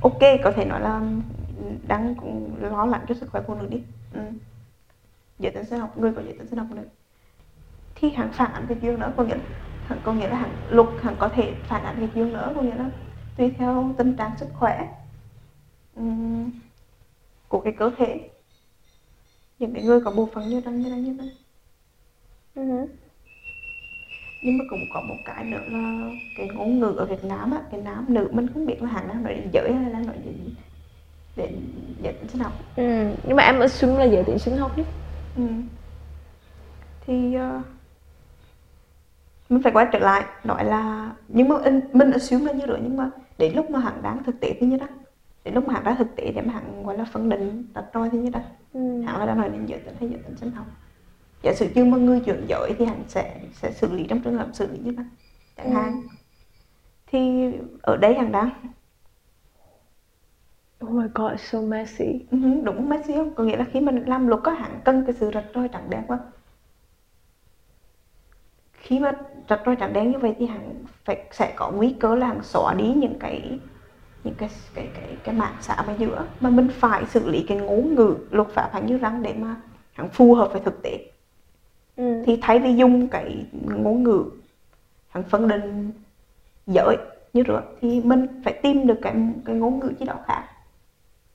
ok 0.00 0.20
có 0.44 0.52
thể 0.52 0.64
nói 0.64 0.80
là 0.80 1.00
đang 1.88 2.14
lo 2.60 2.86
lắng 2.86 3.04
cho 3.08 3.14
sức 3.14 3.30
khỏe 3.30 3.42
phụ 3.46 3.54
nữ 3.54 3.66
đi. 3.70 3.82
Ừ. 4.14 4.20
giới 5.38 5.52
tính 5.52 5.64
sinh 5.64 5.80
học 5.80 5.98
người 5.98 6.12
có 6.12 6.22
giới 6.22 6.32
tính 6.32 6.46
sinh 6.46 6.58
học 6.58 6.68
nữ 6.70 6.82
thì 8.10 8.16
hẳn 8.16 8.32
phản 8.32 8.52
ánh 8.52 8.64
cái 8.68 8.78
chuyện 8.82 8.98
đó 8.98 9.08
có 9.16 9.24
nghĩa 9.24 9.36
hẳn 9.88 9.98
có 10.04 10.12
nghĩa 10.12 10.28
là 10.28 10.36
hẳn 10.36 10.50
luật 10.70 10.88
hẳn 11.02 11.16
có 11.18 11.28
thể 11.28 11.54
phản 11.68 11.84
ánh 11.84 11.96
cái 11.98 12.08
chuyện 12.14 12.32
đó 12.32 12.52
có 12.54 12.62
nghĩa 12.62 12.74
là 12.74 12.90
tùy 13.36 13.50
theo 13.58 13.94
tình 13.98 14.16
trạng 14.16 14.30
sức 14.38 14.48
khỏe 14.58 14.88
ừm, 15.96 16.50
của 17.48 17.60
cái 17.60 17.72
cơ 17.78 17.90
thể 17.98 18.30
những 19.58 19.74
cái 19.74 19.82
người 19.82 20.00
có 20.00 20.10
bộ 20.10 20.28
phận 20.34 20.48
như 20.48 20.60
răng 20.60 20.82
như 20.82 20.90
răng 20.90 21.04
như 21.04 21.14
răng 21.18 21.28
Ừ. 22.54 22.86
nhưng 24.42 24.58
mà 24.58 24.64
cũng 24.70 24.86
có 24.92 25.00
một 25.00 25.16
cái 25.24 25.44
nữa 25.44 25.62
là 25.68 26.00
cái 26.34 26.48
ngôn 26.54 26.80
ngữ 26.80 26.94
ở 26.98 27.04
Việt 27.06 27.24
Nam 27.24 27.50
á 27.50 27.62
cái 27.70 27.80
nam 27.80 28.04
nữ 28.08 28.28
mình 28.32 28.48
không 28.54 28.66
biết 28.66 28.82
là 28.82 28.88
hàng 28.88 29.08
đang 29.08 29.22
nói 29.22 29.34
đến 29.34 29.50
giới 29.52 29.72
hay 29.74 29.90
là 29.90 29.98
nói 30.00 30.16
đến 30.24 30.34
đến 31.36 31.60
giới 32.02 32.12
tính 32.12 32.28
sinh 32.28 32.40
học 32.42 32.52
Ừ. 32.76 33.08
nhưng 33.26 33.36
mà 33.36 33.42
em 33.42 33.60
assume 33.60 33.98
là 33.98 34.04
giới 34.04 34.24
tính 34.24 34.38
sinh 34.38 34.56
học 34.56 34.76
đi 34.76 34.82
ừ. 35.36 35.42
thì 37.06 37.34
ờ, 37.34 37.62
mình 39.48 39.62
phải 39.62 39.72
quay 39.72 39.86
trở 39.92 39.98
lại 39.98 40.24
nói 40.44 40.64
là 40.64 41.12
nhưng 41.28 41.48
mà 41.48 41.56
mình 41.92 42.10
assume 42.10 42.44
là 42.44 42.52
như 42.52 42.64
vậy 42.66 42.80
nhưng 42.82 42.96
mà 42.96 43.10
đến 43.38 43.56
lúc 43.56 43.70
mà 43.70 43.78
hàng 43.78 44.02
đáng 44.02 44.22
thực 44.24 44.40
tế 44.40 44.54
thì 44.60 44.66
như 44.66 44.76
đó. 44.76 44.86
Đến 45.44 45.54
lúc 45.54 45.68
mà 45.68 45.74
hàng 45.74 45.84
đang 45.84 45.96
thực 45.96 46.16
tế 46.16 46.32
để 46.36 46.42
mà 46.42 46.52
hàng 46.52 46.82
gọi 46.86 46.98
là 46.98 47.04
phân 47.12 47.28
định 47.28 47.64
đặt 47.74 47.84
roi 47.94 48.10
thì 48.10 48.18
như 48.18 48.30
đó. 48.30 48.40
Ừ. 48.72 48.80
hẳn 49.06 49.18
là 49.18 49.26
đang 49.26 49.38
nói 49.38 49.48
đến 49.48 49.66
giới 49.66 49.78
tính 49.80 49.94
hay 50.00 50.08
giới 50.08 50.18
tính 50.22 50.36
sinh 50.36 50.50
học. 50.50 50.66
Giả 51.42 51.54
sử 51.54 51.68
như 51.74 51.84
mà 51.84 51.96
người 51.98 52.20
chuyển 52.20 52.46
giới 52.48 52.72
thì 52.78 52.84
hẳn 52.84 53.02
sẽ 53.08 53.40
sẽ 53.52 53.72
xử 53.72 53.92
lý 53.92 54.04
trong 54.08 54.20
trường 54.20 54.38
hợp 54.38 54.48
xử 54.52 54.66
lý 54.72 54.78
như 54.78 54.92
vậy 54.96 55.06
chẳng 55.56 55.66
Ừ. 55.66 55.74
hạn. 55.74 56.02
Thì 57.06 57.46
ở 57.82 57.96
đây 57.96 58.14
hẳn 58.14 58.32
đang 58.32 58.50
oh 60.84 60.90
my 60.90 61.06
god 61.14 61.40
so 61.40 61.60
messy. 61.60 62.26
Ừ, 62.30 62.38
đúng 62.64 62.88
Messi 62.88 63.14
không? 63.14 63.34
Có 63.34 63.44
nghĩa 63.44 63.56
là 63.56 63.64
khi 63.72 63.80
mình 63.80 64.04
làm 64.06 64.26
luật 64.26 64.40
có 64.44 64.52
hẳn 64.52 64.80
cần 64.84 65.04
cái 65.06 65.14
sự 65.20 65.30
rạch 65.34 65.44
ròi 65.54 65.68
trắng 65.68 65.90
đen 65.90 66.02
quá 66.08 66.18
khi 68.84 68.98
mà 68.98 69.12
rạch 69.48 69.60
ròi 69.66 69.76
trắng 69.76 69.92
đen 69.92 70.10
như 70.10 70.18
vậy 70.18 70.34
thì 70.38 70.46
hẳn 70.46 70.84
phải 71.04 71.24
sẽ 71.30 71.52
có 71.56 71.70
nguy 71.70 71.96
cơ 72.00 72.14
là 72.14 72.26
hẳn 72.26 72.42
xóa 72.42 72.74
đi 72.74 72.92
những 72.96 73.18
cái 73.18 73.58
những 74.24 74.34
cái 74.34 74.48
cái 74.74 74.88
cái 74.94 75.16
cái 75.24 75.34
mạng 75.34 75.54
xã 75.60 75.74
ở 75.74 75.94
giữa. 75.98 76.26
Mà 76.40 76.50
mình 76.50 76.68
phải 76.72 77.06
xử 77.06 77.30
lý 77.30 77.44
cái 77.48 77.58
ngôn 77.58 77.94
ngữ 77.94 78.16
luật 78.30 78.48
pháp 78.48 78.70
hẳn 78.72 78.86
như 78.86 78.98
răng 78.98 79.22
để 79.22 79.34
mà 79.38 79.56
hẳn 79.92 80.08
phù 80.08 80.34
hợp 80.34 80.52
với 80.52 80.60
thực 80.60 80.82
tế. 80.82 81.10
Ừ. 81.96 82.22
thì 82.26 82.38
thay 82.42 82.58
vì 82.58 82.74
dùng 82.74 83.08
cái 83.08 83.46
ngôn 83.52 84.02
ngữ 84.02 84.24
hẳn 85.08 85.24
phân 85.24 85.48
định 85.48 85.92
giới 86.66 86.96
như 87.32 87.42
rồi 87.42 87.62
thì 87.80 88.00
mình 88.00 88.26
phải 88.44 88.52
tìm 88.62 88.86
được 88.86 88.98
cái 89.02 89.14
cái 89.44 89.56
ngôn 89.56 89.78
ngữ 89.78 89.92
gì 90.00 90.06
đó 90.06 90.14
khác 90.26 90.44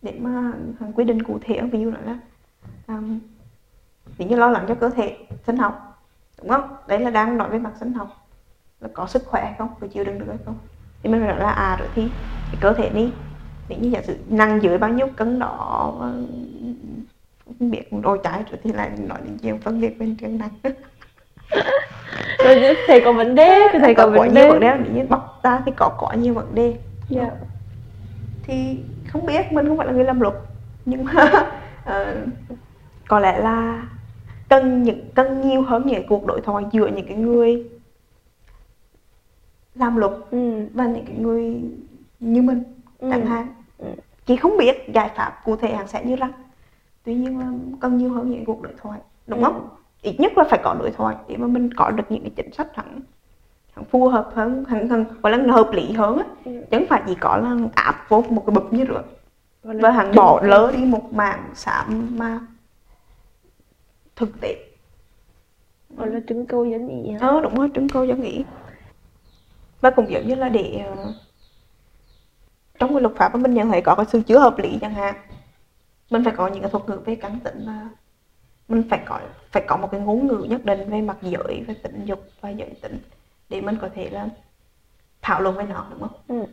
để 0.01 0.13
mà 0.19 0.53
hẳn 0.79 0.93
quy 0.95 1.03
định 1.03 1.23
cụ 1.23 1.39
thể. 1.41 1.61
Ví 1.61 1.79
dụ 1.79 1.91
là 1.91 2.19
um, 2.87 3.19
ví 4.17 4.25
như 4.25 4.35
lo 4.35 4.49
lắng 4.49 4.65
cho 4.67 4.75
cơ 4.75 4.89
thể 4.89 5.17
sinh 5.45 5.57
học 5.57 5.88
đúng 6.41 6.49
không? 6.49 6.75
Đấy 6.87 6.99
là 6.99 7.09
đang 7.09 7.37
nói 7.37 7.49
về 7.49 7.59
mặt 7.59 7.71
sinh 7.79 7.93
học. 7.93 8.27
Là 8.79 8.89
có 8.93 9.07
sức 9.07 9.23
khỏe 9.25 9.45
hay 9.45 9.55
không? 9.57 9.69
Có 9.79 9.87
chịu 9.87 10.03
đựng 10.03 10.19
được 10.19 10.25
hay 10.27 10.37
không? 10.45 10.57
Thì 11.03 11.09
mình 11.09 11.21
phải 11.21 11.29
nói 11.29 11.39
là 11.39 11.51
à 11.51 11.75
rồi 11.79 11.87
thì 11.95 12.09
cái 12.51 12.57
cơ 12.61 12.73
thể 12.73 12.89
đi. 12.89 13.11
Nếu 13.69 13.79
như 13.79 13.89
giả 13.89 14.01
sử 14.01 14.17
nặng 14.29 14.59
dưới 14.63 14.77
bao 14.77 14.89
nhiêu 14.89 15.07
cân 15.15 15.39
đó 15.39 15.95
không 17.59 17.71
biết 17.71 17.83
rồi 18.03 18.19
trái 18.23 18.43
rồi 18.49 18.59
thì 18.63 18.71
lại 18.71 18.91
nói 18.97 19.17
đến 19.23 19.37
chuyện 19.41 19.57
phân 19.57 19.81
biệt 19.81 19.99
bên 19.99 20.15
trên 20.21 20.37
nặng. 20.37 20.49
Rồi 22.45 22.55
như 22.55 22.73
thầy 22.87 23.01
có 23.05 23.13
vấn 23.13 23.35
đề 23.35 23.59
thầy 23.79 23.95
có 23.95 24.03
có 24.03 24.09
vấn 24.09 24.33
đề. 24.33 24.49
vấn 24.49 24.59
đề. 24.59 24.77
Như 24.93 25.05
bóc 25.09 25.39
ra 25.43 25.61
thì 25.65 25.71
có 25.77 25.89
có 25.97 26.13
nhiều 26.13 26.33
vấn 26.33 26.55
đề. 26.55 26.75
Yeah. 27.15 27.33
thì 28.43 28.77
không 29.07 29.25
biết 29.25 29.51
mình 29.51 29.67
không 29.67 29.77
phải 29.77 29.87
là 29.87 29.93
người 29.93 30.03
làm 30.03 30.19
luật. 30.19 30.33
Nhưng 30.85 31.03
mà 31.03 31.31
ờ, 31.85 32.15
có 33.07 33.19
lẽ 33.19 33.39
là 33.39 33.83
cần 34.49 34.83
những 34.83 34.99
cần 35.15 35.41
nhiều 35.47 35.61
hơn 35.61 35.83
những 35.85 36.07
cuộc 36.07 36.25
đối 36.25 36.41
thoại 36.41 36.65
giữa 36.71 36.87
những 36.87 37.05
cái 37.07 37.17
người 37.17 37.69
làm 39.75 39.97
luật 39.97 40.11
ừ. 40.31 40.67
và 40.73 40.85
những 40.85 41.05
cái 41.05 41.15
người 41.19 41.61
như 42.19 42.41
mình 42.41 42.63
Ừ. 42.99 43.07
chẳng 43.11 43.25
hạn 43.25 43.47
Ừ. 43.77 43.85
chị 44.25 44.35
không 44.35 44.57
biết 44.57 44.77
giải 44.93 45.11
pháp 45.15 45.41
cụ 45.45 45.55
thể 45.55 45.75
hẳn 45.75 45.87
sẽ 45.87 46.05
như 46.05 46.15
răng 46.15 46.31
tuy 47.03 47.13
nhiên 47.15 47.39
là 47.39 47.45
cần 47.81 47.97
nhiều 47.97 48.09
hơn 48.13 48.31
những 48.31 48.45
cuộc 48.45 48.61
đối 48.61 48.73
thoại 48.81 48.99
đúng 49.27 49.39
Ừ. 49.39 49.43
không 49.43 49.69
ít 50.01 50.19
nhất 50.19 50.37
là 50.37 50.43
phải 50.49 50.59
có 50.63 50.75
đối 50.79 50.91
thoại 50.91 51.15
để 51.27 51.37
mà 51.37 51.47
mình 51.47 51.73
có 51.73 51.91
được 51.91 52.03
những 52.09 52.21
cái 52.21 52.31
chính 52.35 52.51
sách 52.53 52.75
hẳn 52.75 52.99
hẳn 53.75 53.85
phù 53.85 54.07
hợp 54.07 54.29
hơn 54.33 54.65
hẳn 54.67 54.89
hẳn 54.89 55.05
gọi 55.23 55.37
là 55.37 55.53
hợp 55.53 55.69
lý 55.73 55.91
hơn 55.91 56.17
á 56.17 56.23
Ừ. 56.45 56.51
chứ 56.71 56.77
không 56.77 56.87
phải 56.89 57.01
chỉ 57.07 57.15
có 57.15 57.37
là 57.37 57.57
áp 57.75 58.05
vô 58.09 58.21
một 58.29 58.43
cái 58.47 58.55
bụp 58.55 58.73
như 58.73 58.83
rồi 58.85 59.03
và 59.63 59.91
hẳn 59.91 60.11
bỏ 60.15 60.41
lỡ 60.43 60.71
đi 60.77 60.85
một 60.85 61.13
mảng 61.13 61.43
xám 61.53 62.07
mà 62.17 62.39
thực 64.19 64.41
tế 64.41 64.65
gọi 65.97 66.09
là 66.09 66.19
trứng 66.27 66.45
câu 66.45 66.65
dân 66.65 66.87
ý 67.03 67.11
hả? 67.11 67.17
ờ 67.27 67.41
đúng 67.41 67.55
rồi 67.55 67.69
trưng 67.75 67.89
câu 67.89 68.05
dân 68.05 68.21
nghĩ 68.21 68.43
và 69.81 69.89
cũng 69.89 70.11
giống 70.11 70.27
như 70.27 70.35
là 70.35 70.49
để 70.49 70.83
ờ, 70.87 71.13
trong 72.79 72.89
cái 72.93 73.01
luật 73.01 73.15
pháp 73.15 73.35
mà 73.35 73.41
mình 73.41 73.53
nhận 73.53 73.69
thấy 73.69 73.81
có 73.81 73.95
cái 73.95 74.05
sự 74.09 74.21
chưa 74.27 74.39
hợp 74.39 74.59
lý 74.59 74.77
chẳng 74.81 74.93
hạn 74.93 75.15
mình 76.09 76.23
phải 76.23 76.33
có 76.37 76.47
những 76.47 76.61
cái 76.61 76.71
thuật 76.71 76.89
ngữ 76.89 76.99
về 77.05 77.15
căn 77.15 77.39
tính 77.43 77.63
và 77.67 77.89
mình 78.67 78.83
phải 78.89 78.99
có 79.05 79.19
phải 79.51 79.63
có 79.67 79.77
một 79.77 79.87
cái 79.91 80.01
ngôn 80.01 80.27
ngữ 80.27 80.45
nhất 80.49 80.65
định 80.65 80.89
về 80.89 81.01
mặt 81.01 81.17
giới 81.21 81.63
về 81.67 81.73
tình 81.83 82.05
dục 82.05 82.23
và 82.41 82.49
giới 82.49 82.69
tính 82.81 82.99
để 83.49 83.61
mình 83.61 83.77
có 83.81 83.89
thể 83.95 84.09
là 84.09 84.29
thảo 85.21 85.41
luận 85.41 85.55
với 85.55 85.65
nó 85.65 85.87
đúng 85.91 85.99
không 85.99 86.17
ừ. 86.27 86.45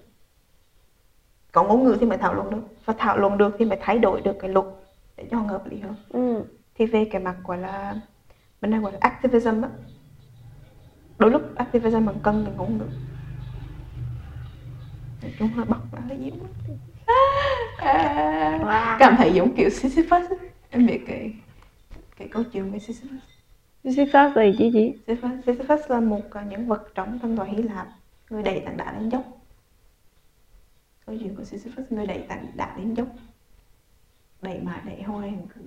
có 1.53 1.65
ngôn 1.65 1.85
ngữ 1.85 1.97
thì 2.01 2.07
mới 2.07 2.19
thảo 2.19 2.35
luận 2.35 2.51
được 2.51 2.63
và 2.85 2.95
thảo 2.99 3.19
luận 3.19 3.39
được 3.39 3.57
thì 3.59 3.65
mới 3.65 3.79
thay 3.83 3.99
đổi 3.99 4.21
được 4.21 4.37
cái 4.41 4.51
luật 4.51 4.67
để 5.17 5.25
cho 5.31 5.39
hợp 5.39 5.67
lý 5.67 5.81
hơn 5.81 5.95
Ừ. 6.09 6.45
thì 6.77 6.87
về 6.87 7.05
cái 7.05 7.23
mặt 7.23 7.37
gọi 7.45 7.59
là 7.59 7.95
mình 8.63 8.71
đang 8.71 8.83
gọi 8.83 8.93
là 8.93 8.99
activism 9.01 9.63
á. 9.63 9.69
Đôi 11.19 11.31
lúc 11.31 11.43
activism 11.57 12.05
mình 12.05 12.17
cần 12.23 12.45
cái 12.47 12.55
ngôn 12.57 12.79
ngữ 12.79 12.87
nói 15.23 15.33
chung 15.39 15.59
là 15.59 15.65
bọc 15.65 15.95
là 16.09 16.15
gì 16.15 16.31
à, 17.79 18.59
Wow. 18.63 18.97
cảm 18.99 19.17
thấy 19.17 19.33
giống 19.35 19.57
kiểu 19.57 19.71
Sisyphus 19.71 20.25
em 20.71 20.87
biết 20.87 21.01
cái 21.07 21.33
cái 22.17 22.29
câu 22.29 22.43
chuyện 22.53 22.71
về 22.73 22.79
Sisyphus. 22.79 23.21
Sisyphus 23.85 24.37
là 24.37 24.43
gì 24.59 24.71
chị? 24.73 24.93
Sisyphus, 25.07 25.31
Sisyphus 25.47 25.81
là 25.91 26.01
một 26.01 26.21
ờ, 26.31 26.43
nhân 26.43 26.69
vật 26.69 26.89
trong 26.95 27.19
thần 27.19 27.37
thoại 27.37 27.51
Hy 27.51 27.63
Lạp 27.63 27.89
người 28.31 28.43
đẩy 28.43 28.61
tảng 28.61 28.77
đá 28.77 28.93
lên 28.93 29.09
dốc. 29.09 29.25
Câu 31.07 31.17
chuyện 31.21 31.35
của 31.37 31.45
Sisyphus 31.45 31.85
người 31.91 32.07
đẩy 32.07 32.19
tảng 32.29 32.47
đá 32.57 32.77
lên 32.79 32.95
dốc. 32.95 33.09
Đẩy 34.43 34.61
mà 34.61 34.83
đẩy 34.87 35.03
hoài. 35.03 35.35
cứ 35.55 35.61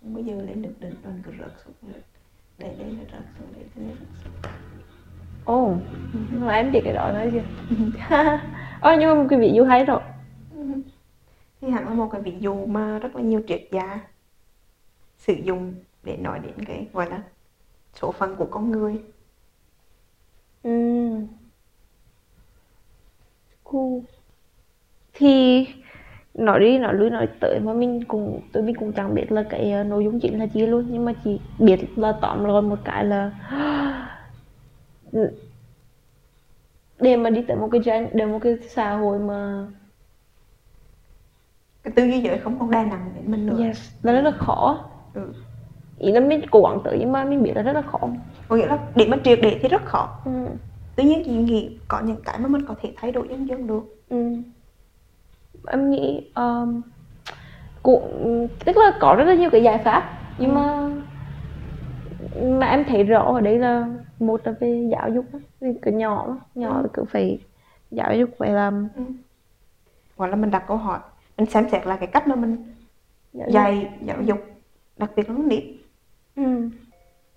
không 0.00 0.14
bao 0.14 0.22
giờ 0.24 0.34
lên 0.42 0.62
được 0.62 0.72
đỉnh 0.80 0.94
rồi 1.04 1.12
cứ 1.24 1.32
rớt 1.38 1.52
xuống 1.64 1.74
rớt 1.94 2.04
đẩy 2.58 2.76
lên 2.76 2.96
rồi 2.96 3.06
rớt 3.12 3.22
xuống 3.38 3.48
rồi 3.54 3.64
rớt 3.74 3.96
xuống 4.24 4.32
Ồ, 5.44 5.74
mà 6.32 6.54
em 6.54 6.72
biết 6.72 6.80
cái 6.84 6.94
đó 6.94 7.12
nói 7.12 7.30
chưa? 7.32 7.42
Ồ, 8.80 8.90
nhưng 9.00 9.08
mà 9.08 9.14
một 9.14 9.26
cái 9.30 9.38
ví 9.38 9.52
dụ 9.54 9.64
hay 9.64 9.84
rồi. 9.84 10.00
thì 11.60 11.70
hẳn 11.70 11.88
là 11.88 11.94
một 11.94 12.08
cái 12.12 12.20
ví 12.20 12.32
dụ 12.40 12.66
mà 12.66 12.98
rất 12.98 13.16
là 13.16 13.22
nhiều 13.22 13.42
triết 13.48 13.68
gia 13.72 14.00
sử 15.18 15.32
dụng 15.32 15.74
để 16.02 16.16
nói 16.16 16.38
đến 16.38 16.64
cái 16.66 16.86
gọi 16.92 17.10
là 17.10 17.22
số 17.94 18.12
phận 18.12 18.36
của 18.36 18.46
con 18.50 18.70
người 18.70 19.00
Ừ. 20.62 20.70
Cool. 23.64 23.98
Thì 25.12 25.66
nói 26.34 26.60
đi 26.60 26.78
nói 26.78 26.94
lui 26.94 27.10
nói 27.10 27.28
tới 27.40 27.60
mà 27.60 27.72
mình 27.72 28.04
cũng 28.08 28.40
tụi 28.52 28.62
mình 28.62 28.76
cũng 28.76 28.92
chẳng 28.92 29.14
biết 29.14 29.32
là 29.32 29.42
cái 29.50 29.72
ờ, 29.72 29.84
nội 29.84 30.04
dung 30.04 30.20
chính 30.20 30.38
là 30.38 30.46
gì 30.46 30.66
luôn 30.66 30.86
nhưng 30.90 31.04
mà 31.04 31.12
chỉ 31.24 31.40
biết 31.58 31.78
là 31.96 32.12
tóm 32.22 32.44
lại 32.44 32.62
một 32.62 32.78
cái 32.84 33.04
là 33.04 33.30
để 37.00 37.16
mà 37.16 37.30
đi 37.30 37.42
tới 37.48 37.56
một 37.56 37.68
cái 37.72 37.80
gen 37.84 38.08
để 38.12 38.26
một 38.26 38.38
cái 38.42 38.56
xã 38.68 38.92
hội 38.96 39.18
mà 39.18 39.66
cái 41.82 41.92
tư 41.96 42.04
duy 42.04 42.20
giới 42.20 42.38
không 42.38 42.58
còn 42.58 42.70
đè 42.70 42.84
nặng 42.84 43.12
đến 43.14 43.30
mình 43.30 43.46
nữa 43.46 43.56
yes 43.64 43.92
là 44.02 44.12
rất 44.12 44.20
là 44.20 44.30
khó 44.30 44.84
ừ. 45.14 45.32
ý 45.98 46.12
là 46.12 46.20
mình 46.20 46.40
cố 46.50 46.62
gắng 46.62 46.80
tới 46.84 46.96
nhưng 47.00 47.12
mà 47.12 47.24
mình 47.24 47.42
biết 47.42 47.52
là 47.54 47.62
rất 47.62 47.72
là 47.72 47.82
khó 47.82 48.00
có 48.48 48.56
nghĩa 48.56 48.66
là 48.66 48.78
để 48.94 49.06
mà 49.08 49.16
triệt 49.24 49.38
để 49.42 49.58
thì 49.62 49.68
rất 49.68 49.82
khó 49.84 50.20
ừ. 50.24 50.46
tuy 50.96 51.04
nhiên 51.04 51.22
chị 51.24 51.32
nghĩ 51.32 51.80
có 51.88 52.00
những 52.00 52.22
cái 52.24 52.38
mà 52.38 52.48
mình 52.48 52.66
có 52.66 52.74
thể 52.82 52.92
thay 52.96 53.12
đổi 53.12 53.28
dần 53.30 53.48
dần 53.48 53.66
được 53.66 53.82
Ừ. 54.10 54.36
em 55.70 55.90
nghĩ 55.90 56.32
um, 56.34 56.82
cũng 57.82 58.48
tức 58.66 58.76
là 58.76 58.92
có 59.00 59.14
rất 59.18 59.24
là 59.24 59.34
nhiều 59.34 59.50
cái 59.50 59.62
giải 59.62 59.78
pháp 59.84 60.18
nhưng 60.38 60.54
mà 60.54 60.88
mà 62.60 62.66
em 62.66 62.84
thấy 62.88 63.04
rõ 63.04 63.32
ở 63.34 63.40
đây 63.40 63.58
là 63.58 63.88
một 64.18 64.40
là 64.46 64.52
về 64.60 64.88
giáo 64.92 65.08
dục 65.10 65.24
vì 65.60 65.68
cái 65.82 65.94
nhỏ 65.94 66.36
nhỏ 66.54 66.80
Ừ. 66.82 66.88
cứ 66.94 67.04
phải 67.04 67.38
giáo 67.90 68.14
dục 68.14 68.30
phải 68.38 68.50
làm 68.50 68.88
ừ. 68.96 69.02
hoặc 70.16 70.26
là 70.26 70.36
mình 70.36 70.50
đặt 70.50 70.64
câu 70.68 70.76
hỏi 70.76 70.98
mình 71.38 71.46
xem 71.50 71.68
xét 71.72 71.86
lại 71.86 71.96
cái 72.00 72.06
cách 72.12 72.28
mà 72.28 72.34
mình 72.34 72.56
giáo 73.32 73.46
dục. 73.48 73.54
dạy 73.54 73.98
giáo 74.06 74.22
dục 74.22 74.38
đặc 74.96 75.10
biệt 75.16 75.28
là 75.28 75.34
con 75.34 75.48
nít 75.48 75.64
ừ. 76.36 76.42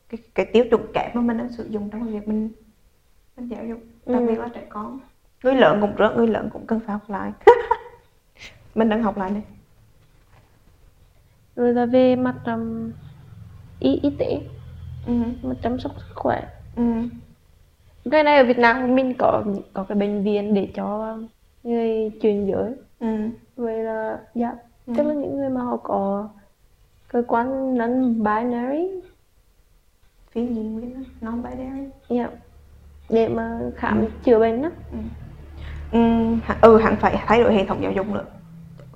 cái, 0.10 0.20
cái 0.36 0.46
tiêu 0.54 0.66
chuẩn 0.72 0.82
kém 0.94 1.12
mà 1.14 1.22
mình 1.22 1.38
đang 1.38 1.52
sử 1.52 1.68
dụng 1.70 1.90
trong 1.92 2.08
việc 2.08 2.28
mình 2.28 2.52
mình 3.38 3.48
giáo 3.48 3.66
dục 3.66 3.80
đặc 4.06 4.24
Ừ. 4.24 4.28
biệt 4.28 4.40
là 4.40 4.50
trẻ 4.56 4.66
con 4.70 5.00
người 5.44 5.56
lớn 5.56 5.78
cũng 5.82 5.96
rất 5.96 6.14
người 6.18 6.28
lớn 6.28 6.50
cũng 6.54 6.68
cần 6.68 6.80
phải 6.80 6.94
học 6.94 7.10
lại 7.10 7.32
mình 8.76 8.90
đang 8.90 9.04
học 9.04 9.18
lại 9.18 9.32
này. 9.32 9.42
Rồi 11.56 11.74
là 11.74 11.86
về 11.86 12.16
mặt 12.16 12.36
um, 12.46 12.92
y 13.80 14.00
y 14.04 14.10
tế. 14.20 14.40
Ừ. 15.08 15.14
mặt 15.44 15.56
chăm 15.64 15.80
sóc 15.80 15.92
sức 15.98 16.16
khỏe. 16.16 16.44
Ừ. 16.76 16.84
cái 18.12 18.24
này 18.24 18.38
ở 18.38 18.44
Việt 18.44 18.58
Nam 18.58 18.96
mình 18.96 19.14
có 19.20 19.44
có 19.74 19.84
cái 19.84 19.98
bệnh 19.98 20.24
viện 20.24 20.54
để 20.54 20.70
cho 20.76 21.18
người 21.64 22.10
chuyển 22.22 22.48
giới. 22.48 22.74
Ừ. 23.00 23.30
vậy 23.56 23.78
là 23.84 24.20
dạ. 24.36 24.56
Ừ. 24.86 24.94
tức 24.98 25.04
là 25.04 25.14
những 25.14 25.38
người 25.38 25.50
mà 25.50 25.62
họ 25.62 25.78
có 25.78 26.30
cơ 27.08 27.24
quan 27.28 27.78
non 27.78 28.14
binary 28.24 28.88
phi 30.32 30.42
nhi 30.42 30.64
nguyên 30.64 31.04
non 31.22 31.44
binary 31.44 31.90
dạ. 32.10 32.30
Để 33.10 33.28
mà 33.28 33.60
khám 33.76 34.02
Ừ. 34.02 34.08
chữa 34.24 34.40
bệnh 34.40 34.62
đó 34.62 34.70
ừ, 35.92 36.00
hẳn- 36.44 36.58
ừ 36.62 36.78
hẳn 36.78 36.96
phải 36.96 37.16
thay 37.26 37.44
đổi 37.44 37.54
hệ 37.54 37.66
thống 37.66 37.82
giáo 37.84 37.92
dục 37.92 38.08
nữa 38.08 38.26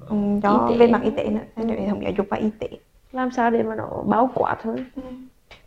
ừ, 0.09 0.15
về 0.79 0.87
mặt 0.87 1.01
y 1.03 1.11
tế 1.11 1.29
nữa. 1.29 1.39
Thay 1.55 1.65
đổi 1.65 1.77
hệ 1.81 1.87
thống 1.89 2.03
giáo 2.03 2.11
dục 2.17 2.27
và 2.29 2.37
y 2.37 2.49
tế. 2.59 2.67
Làm 3.11 3.31
sao 3.31 3.51
để 3.51 3.63
mà 3.63 3.75
nó 3.75 4.03
bao 4.07 4.29
quát 4.35 4.57
hơn 4.63 4.85
Ừ. 4.95 5.01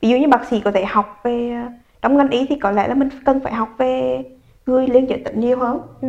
ví 0.00 0.08
dụ 0.08 0.16
như 0.16 0.28
bác 0.28 0.44
sĩ 0.50 0.60
có 0.60 0.70
thể 0.72 0.84
học 0.84 1.20
về 1.24 1.56
trong 2.02 2.16
ngành 2.16 2.30
y 2.30 2.46
thì 2.46 2.56
có 2.56 2.70
lẽ 2.70 2.88
là 2.88 2.94
mình 2.94 3.08
cần 3.24 3.40
phải 3.40 3.52
học 3.52 3.68
về 3.78 4.22
người 4.66 4.86
liên 4.88 5.08
giới 5.08 5.22
tính 5.24 5.40
nhiều 5.40 5.58
hơn. 5.58 5.80
Ừ. 6.00 6.08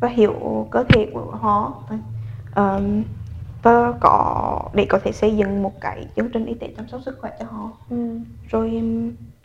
và 0.00 0.08
hiểu 0.08 0.34
cơ 0.70 0.84
thể 0.84 1.10
của 1.14 1.30
họ. 1.40 1.82
Ờm, 2.50 3.02
và 3.62 3.92
có 4.00 4.60
để 4.74 4.86
có 4.88 4.98
thể 4.98 5.12
xây 5.12 5.36
dựng 5.36 5.62
một 5.62 5.80
cái 5.80 6.06
chương 6.16 6.28
trình 6.32 6.44
y 6.46 6.54
tế 6.54 6.68
chăm 6.76 6.88
sóc 6.88 7.00
sức 7.04 7.18
khỏe 7.20 7.30
cho 7.38 7.44
họ. 7.44 7.70
Ừ. 7.90 8.18
rồi 8.48 8.82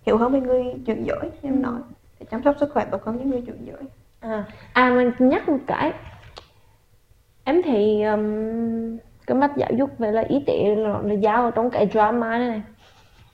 hiểu 0.05 0.17
hơn 0.17 0.32
về 0.32 0.39
người 0.39 0.63
chuyển 0.86 1.03
giới 1.03 1.32
em 1.41 1.61
nói. 1.61 1.80
Để 2.19 2.25
chăm 2.32 2.43
sóc 2.43 2.55
sức 2.59 2.69
khỏe 2.73 2.86
tốt 2.91 3.03
hơn 3.03 3.17
những 3.17 3.30
người 3.30 3.41
chuyển 3.41 3.65
giới. 3.65 3.84
À 4.19 4.45
à 4.73 4.89
mình 4.95 5.30
nhắc 5.30 5.49
một 5.49 5.57
cái 5.67 5.93
em 7.48 7.62
thấy 7.64 8.04
um, 8.04 8.98
cái 9.28 9.38
mắt 9.38 9.52
giáo 9.58 9.70
dục 9.78 9.89
về 9.98 10.12
là 10.12 10.24
y 10.30 10.39
tế 10.48 10.76
nó, 10.78 11.02
nó 11.04 11.16
giao 11.16 11.43
ở 11.43 11.52
trong 11.52 11.70
cái 11.70 11.88
drama 11.93 12.38
này 12.38 12.48
này. 12.50 12.62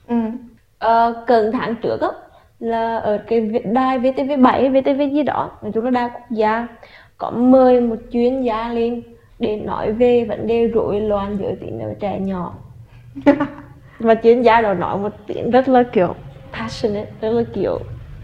Ừ. 0.08 0.16
Ờ, 0.78 1.24
cận 1.26 1.52
tháng 1.52 1.74
trước 1.82 2.00
á 2.00 2.08
là 2.58 2.96
ở 2.96 3.18
cái 3.26 3.40
đài 3.64 3.98
VTV7 3.98 4.70
VTV 4.70 5.14
gì 5.14 5.22
đó 5.22 5.50
nói 5.62 5.72
chung 5.74 5.84
là 5.84 5.90
đài 5.90 6.08
quốc 6.14 6.30
gia 6.30 6.66
có 7.18 7.30
mời 7.30 7.80
một 7.80 7.96
chuyên 8.12 8.42
gia 8.42 8.68
lên 8.68 9.02
để 9.38 9.56
nói 9.56 9.92
về 9.92 10.24
vấn 10.24 10.46
đề 10.46 10.66
rối 10.66 11.00
loạn 11.00 11.36
giới 11.40 11.56
tính 11.60 11.80
ở 11.80 11.94
trẻ 12.00 12.18
nhỏ. 12.20 12.54
Và 13.98 14.14
chuyên 14.14 14.42
gia 14.42 14.60
đó 14.60 14.74
nói 14.74 14.98
một 14.98 15.12
tiếng 15.26 15.50
rất 15.50 15.68
là 15.68 15.82
kiểu 15.82 16.14
passionate 16.52 17.10
rất 17.20 17.30
là 17.30 17.42
kiểu 17.54 17.78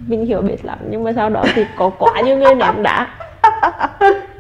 mình 0.07 0.27
hiểu 0.27 0.41
biết 0.41 0.65
lắm 0.65 0.79
nhưng 0.91 1.05
mà 1.05 1.13
sau 1.13 1.31
đó 1.31 1.45
thì 1.55 1.65
có 1.77 1.91
quá 1.99 2.21
nhiều 2.21 2.37
người 2.37 2.55
ném 2.55 2.83
đá 2.83 3.09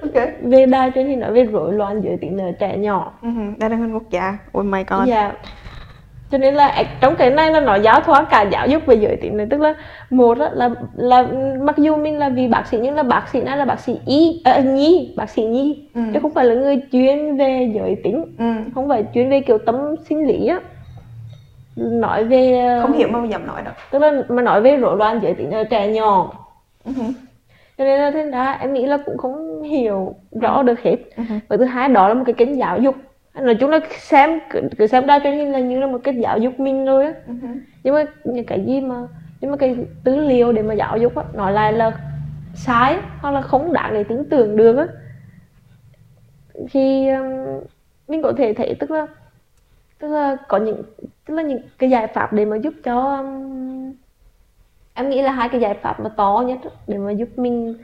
ok. 0.03 0.29
Về 0.43 0.67
đài 0.67 0.91
truyền 0.95 1.07
hình 1.07 1.21
nói 1.21 1.33
về 1.33 1.45
rối 1.45 1.73
loạn 1.73 2.01
giới 2.05 2.17
tính 2.17 2.39
ở 2.39 2.53
trẻ 2.61 2.77
nhỏ. 2.77 3.13
Đây 3.59 3.71
là 3.71 3.77
ngành 3.77 3.95
quốc 3.95 4.11
gia. 4.11 4.39
Oh 4.59 4.65
my 4.65 4.85
god. 4.89 5.09
Dạ. 5.09 5.33
Cho 6.31 6.39
nên 6.39 6.55
là 6.55 6.85
trong 7.01 7.17
cái 7.17 7.31
này 7.31 7.51
là 7.51 7.61
nó 7.61 7.75
giáo 7.75 8.01
thoa 8.01 8.25
cả 8.31 8.43
giáo 8.43 8.67
dục 8.67 8.83
về 8.87 8.95
giới 8.95 9.17
tính 9.17 9.37
này. 9.37 9.47
Tức 9.51 9.61
là 9.61 9.75
một 10.11 10.39
á, 10.39 10.51
là 10.53 10.71
là 10.97 11.27
mặc 11.63 11.79
dù 11.79 11.97
mình 11.97 12.19
là 12.19 12.29
vì 12.29 12.49
bác 12.49 12.67
sĩ 12.67 12.79
nhưng 12.83 12.95
là 12.95 13.03
bác 13.03 13.29
sĩ 13.29 13.41
này 13.41 13.57
là 13.57 13.65
bác 13.65 13.81
sĩ 13.81 14.01
y 14.07 14.43
à, 14.45 14.61
nhi 14.61 15.15
bác 15.17 15.31
sĩ 15.31 15.45
nhi. 15.45 15.89
Ừ. 15.95 16.01
chứ 16.15 16.21
không 16.23 16.35
phải 16.35 16.45
là 16.45 16.55
người 16.55 16.81
chuyên 16.93 17.37
về 17.37 17.73
giới 17.75 17.97
tính. 18.05 18.25
Ừ. 18.39 18.45
không 18.75 18.89
phải 18.89 19.05
chuyên 19.15 19.31
về 19.31 19.41
kiểu 19.41 19.59
tâm 19.59 19.95
sinh 20.09 20.27
lý 20.27 20.47
á. 20.47 20.61
Nói 21.77 22.25
về 22.25 22.61
ờ, 22.61 22.83
không 22.83 22.93
hiểu 22.93 23.09
mà 23.09 23.27
dám 23.27 23.47
nói 23.47 23.63
đâu. 23.63 23.75
tức 23.91 23.99
là 23.99 24.23
mà 24.29 24.43
nói 24.43 24.61
về 24.61 24.77
rối 24.77 24.97
loạn 24.97 25.21
giới 25.23 25.35
tính 25.35 25.51
ở 25.51 25.65
trẻ 25.65 25.89
nhỏ. 25.89 26.33
Ừ. 26.85 26.93
cho 27.81 27.87
nên 27.87 28.01
là 28.01 28.11
thế 28.11 28.31
ra 28.31 28.53
em 28.53 28.73
nghĩ 28.73 28.87
là 28.87 28.99
cũng 29.07 29.19
không 29.19 29.63
hiểu 29.63 30.15
rõ 30.41 30.63
được 30.63 30.81
hết. 30.81 30.97
Ừ. 31.17 31.23
và 31.49 31.57
thứ 31.57 31.65
hai 31.65 31.89
đó 31.89 32.09
là 32.09 32.15
một 32.15 32.23
cái 32.27 32.33
kênh 32.33 32.59
giáo 32.59 32.79
dục. 32.79 32.95
Nói 33.35 33.55
chung 33.55 33.71
là 33.71 33.81
xem 33.99 34.41
cứ, 34.51 34.61
cứ 34.79 34.87
xem 34.87 35.07
đa 35.07 35.21
truyền 35.23 35.37
hình 35.37 35.53
là 35.53 35.61
như 35.61 35.81
là 35.81 35.87
một 35.87 35.99
cái 36.05 36.15
giáo 36.15 36.39
dục 36.39 36.61
mình 36.61 36.87
thôi 36.87 37.05
á. 37.05 37.13
Ừ. 37.27 37.33
nhưng 37.83 37.95
mà 37.95 38.05
những 38.25 38.47
cái 38.47 38.65
gì 38.67 38.81
mà 38.81 38.97
nhưng 39.41 39.51
mà 39.51 39.57
cái 39.57 39.77
tư 40.05 40.17
liệu 40.17 40.53
để 40.53 40.63
mà 40.63 40.75
giáo 40.75 40.97
dục 40.97 41.17
á 41.17 41.25
nói 41.35 41.53
lại 41.53 41.73
là 41.73 41.93
sai 42.55 42.97
hoặc 43.21 43.31
là 43.31 43.41
không 43.41 43.73
đáng 43.73 43.95
để 43.95 44.05
tưởng 44.31 44.57
được 44.57 44.77
á. 44.77 44.87
Thì 46.71 47.09
um, 47.09 47.61
mình 48.09 48.23
có 48.23 48.33
thể 48.37 48.53
thấy 48.53 48.77
tức 48.81 48.91
là 48.91 49.07
tức 49.99 50.09
là 50.09 50.37
có 50.49 50.59
những 50.59 50.83
tức 51.27 51.35
là 51.35 51.43
những 51.43 51.63
cái 51.79 51.91
giải 51.91 52.07
pháp 52.07 52.33
để 52.33 52.45
mà 52.45 52.57
giúp 52.57 52.75
cho 52.85 53.17
um, 53.17 53.93
em 55.01 55.11
nghĩ 55.11 55.23
là 55.23 55.33
hai 55.33 55.49
cái 55.49 55.61
giải 55.61 55.75
pháp 55.83 56.01
mà 56.01 56.09
to 56.17 56.45
nhất 56.47 56.59
để 56.87 56.99
mà 56.99 57.11
giúp 57.11 57.29
mình 57.37 57.75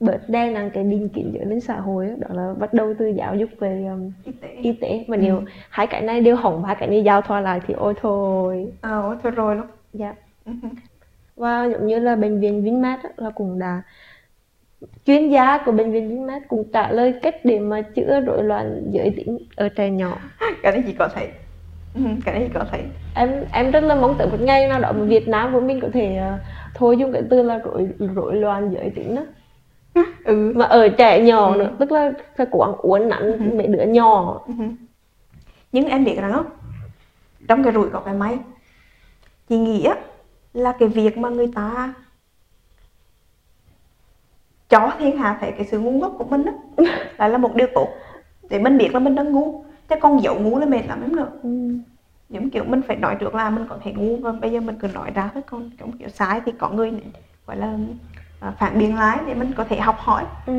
bớt 0.00 0.28
đè 0.28 0.50
nặng 0.50 0.70
cái 0.74 0.84
định 0.84 1.08
kiến 1.08 1.30
giới 1.34 1.44
lên 1.46 1.60
xã 1.60 1.76
hội 1.80 2.06
đó 2.18 2.28
là 2.30 2.54
bắt 2.58 2.74
đầu 2.74 2.94
từ 2.98 3.06
giáo 3.06 3.34
dục 3.36 3.48
về 3.58 3.86
um, 3.90 4.12
y 4.24 4.32
tế. 4.32 4.48
y 4.62 4.72
tế. 4.72 5.04
Mà 5.08 5.16
Ừ. 5.16 5.20
nếu 5.22 5.42
hai 5.68 5.86
cái 5.86 6.02
này 6.02 6.20
đều 6.20 6.36
hỏng 6.36 6.64
hai 6.64 6.76
cái 6.76 6.88
này 6.88 7.02
giao 7.04 7.20
thoa 7.20 7.40
lại 7.40 7.60
thì 7.66 7.74
ôi 7.74 7.94
thôi. 8.00 8.72
Ờ 8.80 9.18
thôi 9.22 9.32
rồi 9.32 9.56
luôn 9.56 9.66
dạ. 9.92 10.14
Ừ. 10.46 10.52
và 11.36 11.64
giống 11.72 11.86
như 11.86 11.98
là 11.98 12.16
bệnh 12.16 12.40
viện 12.40 12.62
Vinmec 12.64 13.02
á, 13.02 13.10
là 13.16 13.30
cũng 13.30 13.58
đã 13.58 13.82
chuyên 15.06 15.28
gia 15.30 15.58
của 15.64 15.72
bệnh 15.72 15.92
viện 15.92 16.08
Vinmec 16.08 16.48
cũng 16.48 16.64
trả 16.72 16.92
lời 16.92 17.14
cách 17.22 17.34
để 17.44 17.58
mà 17.58 17.82
chữa 17.82 18.20
rối 18.20 18.44
loạn 18.44 18.82
giới 18.90 19.10
tính 19.16 19.38
ở 19.56 19.68
trẻ 19.68 19.90
nhỏ. 19.90 20.18
Cái 20.62 20.72
này 20.72 20.82
chỉ 20.86 20.92
có 20.92 21.08
thấy 21.14 21.28
ừ. 21.94 22.00
cái 22.24 22.34
này 22.34 22.44
chỉ 22.48 22.54
có 22.54 22.64
thấy 22.70 22.82
em 23.14 23.44
em 23.52 23.70
rất 23.70 23.80
là 23.84 23.94
mong 23.94 24.18
tới 24.18 24.26
một 24.26 24.40
ngày 24.40 24.68
nào 24.68 24.80
đó 24.80 24.92
mà 24.92 25.04
Việt 25.04 25.28
Nam 25.28 25.52
của 25.52 25.60
mình 25.60 25.80
có 25.80 25.88
thể 25.92 26.16
ờ, 26.16 26.38
thôi 26.74 26.96
dùng 26.98 27.12
cái 27.12 27.22
từ 27.30 27.42
là 27.42 27.58
rối 27.58 27.88
rối 28.14 28.34
loạn 28.36 28.70
giới 28.74 28.90
tính 28.90 29.14
đó 29.14 29.22
ừ. 30.24 30.52
mà 30.56 30.64
ở 30.64 30.88
trẻ 30.88 31.20
nhỏ 31.20 31.54
Ừ. 31.54 31.58
nữa 31.58 31.70
tức 31.78 31.92
là 31.92 32.12
phải 32.36 32.46
cố 32.50 32.58
gắng 32.60 32.74
uốn 32.78 33.00
Ừ. 33.00 33.06
nắn 33.06 33.56
mấy 33.58 33.66
đứa 33.66 33.82
nhỏ 33.84 34.40
Ừ. 34.46 34.54
nhưng 35.72 35.88
em 35.88 36.04
biết 36.04 36.16
rằng 36.20 36.32
á 36.32 36.40
trong 37.48 37.64
cái 37.64 37.72
rủi 37.72 37.90
có 37.90 38.00
cái 38.00 38.14
may 38.14 38.38
chị 39.48 39.58
nghĩ 39.58 39.86
là 40.52 40.72
cái 40.78 40.88
việc 40.88 41.18
mà 41.18 41.28
người 41.28 41.50
ta 41.54 41.94
cho 44.68 44.92
thiên 44.98 45.16
hạ 45.16 45.36
thấy 45.40 45.52
cái 45.52 45.66
sự 45.70 45.78
ngu 45.78 45.90
ngốc 45.90 46.14
của 46.18 46.24
mình 46.24 46.44
á 46.44 46.52
lại 47.18 47.30
là 47.30 47.38
một 47.38 47.54
điều 47.54 47.66
tốt 47.74 47.88
để 48.50 48.58
mình 48.58 48.78
biết 48.78 48.90
là 48.94 48.98
mình 49.00 49.14
đang 49.14 49.32
ngu 49.32 49.63
chứ 49.88 49.96
con 50.00 50.22
giấu 50.22 50.38
ngu 50.40 50.58
là 50.58 50.66
mệt 50.66 50.82
lắm 50.86 51.00
em 51.02 51.16
nữa 51.16 51.28
ừ. 51.42 51.48
giống 52.28 52.50
kiểu 52.50 52.64
mình 52.64 52.82
phải 52.86 52.96
nói 52.96 53.16
trước 53.20 53.34
là 53.34 53.50
mình 53.50 53.64
có 53.68 53.78
thể 53.82 53.92
ngu 53.92 54.16
và 54.16 54.32
bây 54.32 54.52
giờ 54.52 54.60
mình 54.60 54.76
cứ 54.80 54.88
nói 54.88 55.10
ra 55.14 55.30
thôi 55.34 55.42
còn 55.46 55.70
giống 55.80 55.98
kiểu 55.98 56.08
sai 56.08 56.40
thì 56.46 56.52
có 56.58 56.70
người 56.70 56.90
này 56.90 57.02
gọi 57.46 57.56
là 57.56 57.78
à, 58.38 58.50
phản 58.58 58.78
biện 58.78 58.96
lại 58.96 59.18
để 59.26 59.34
mình 59.34 59.52
có 59.56 59.64
thể 59.64 59.80
học 59.80 59.96
hỏi 59.98 60.24
Ừ. 60.46 60.52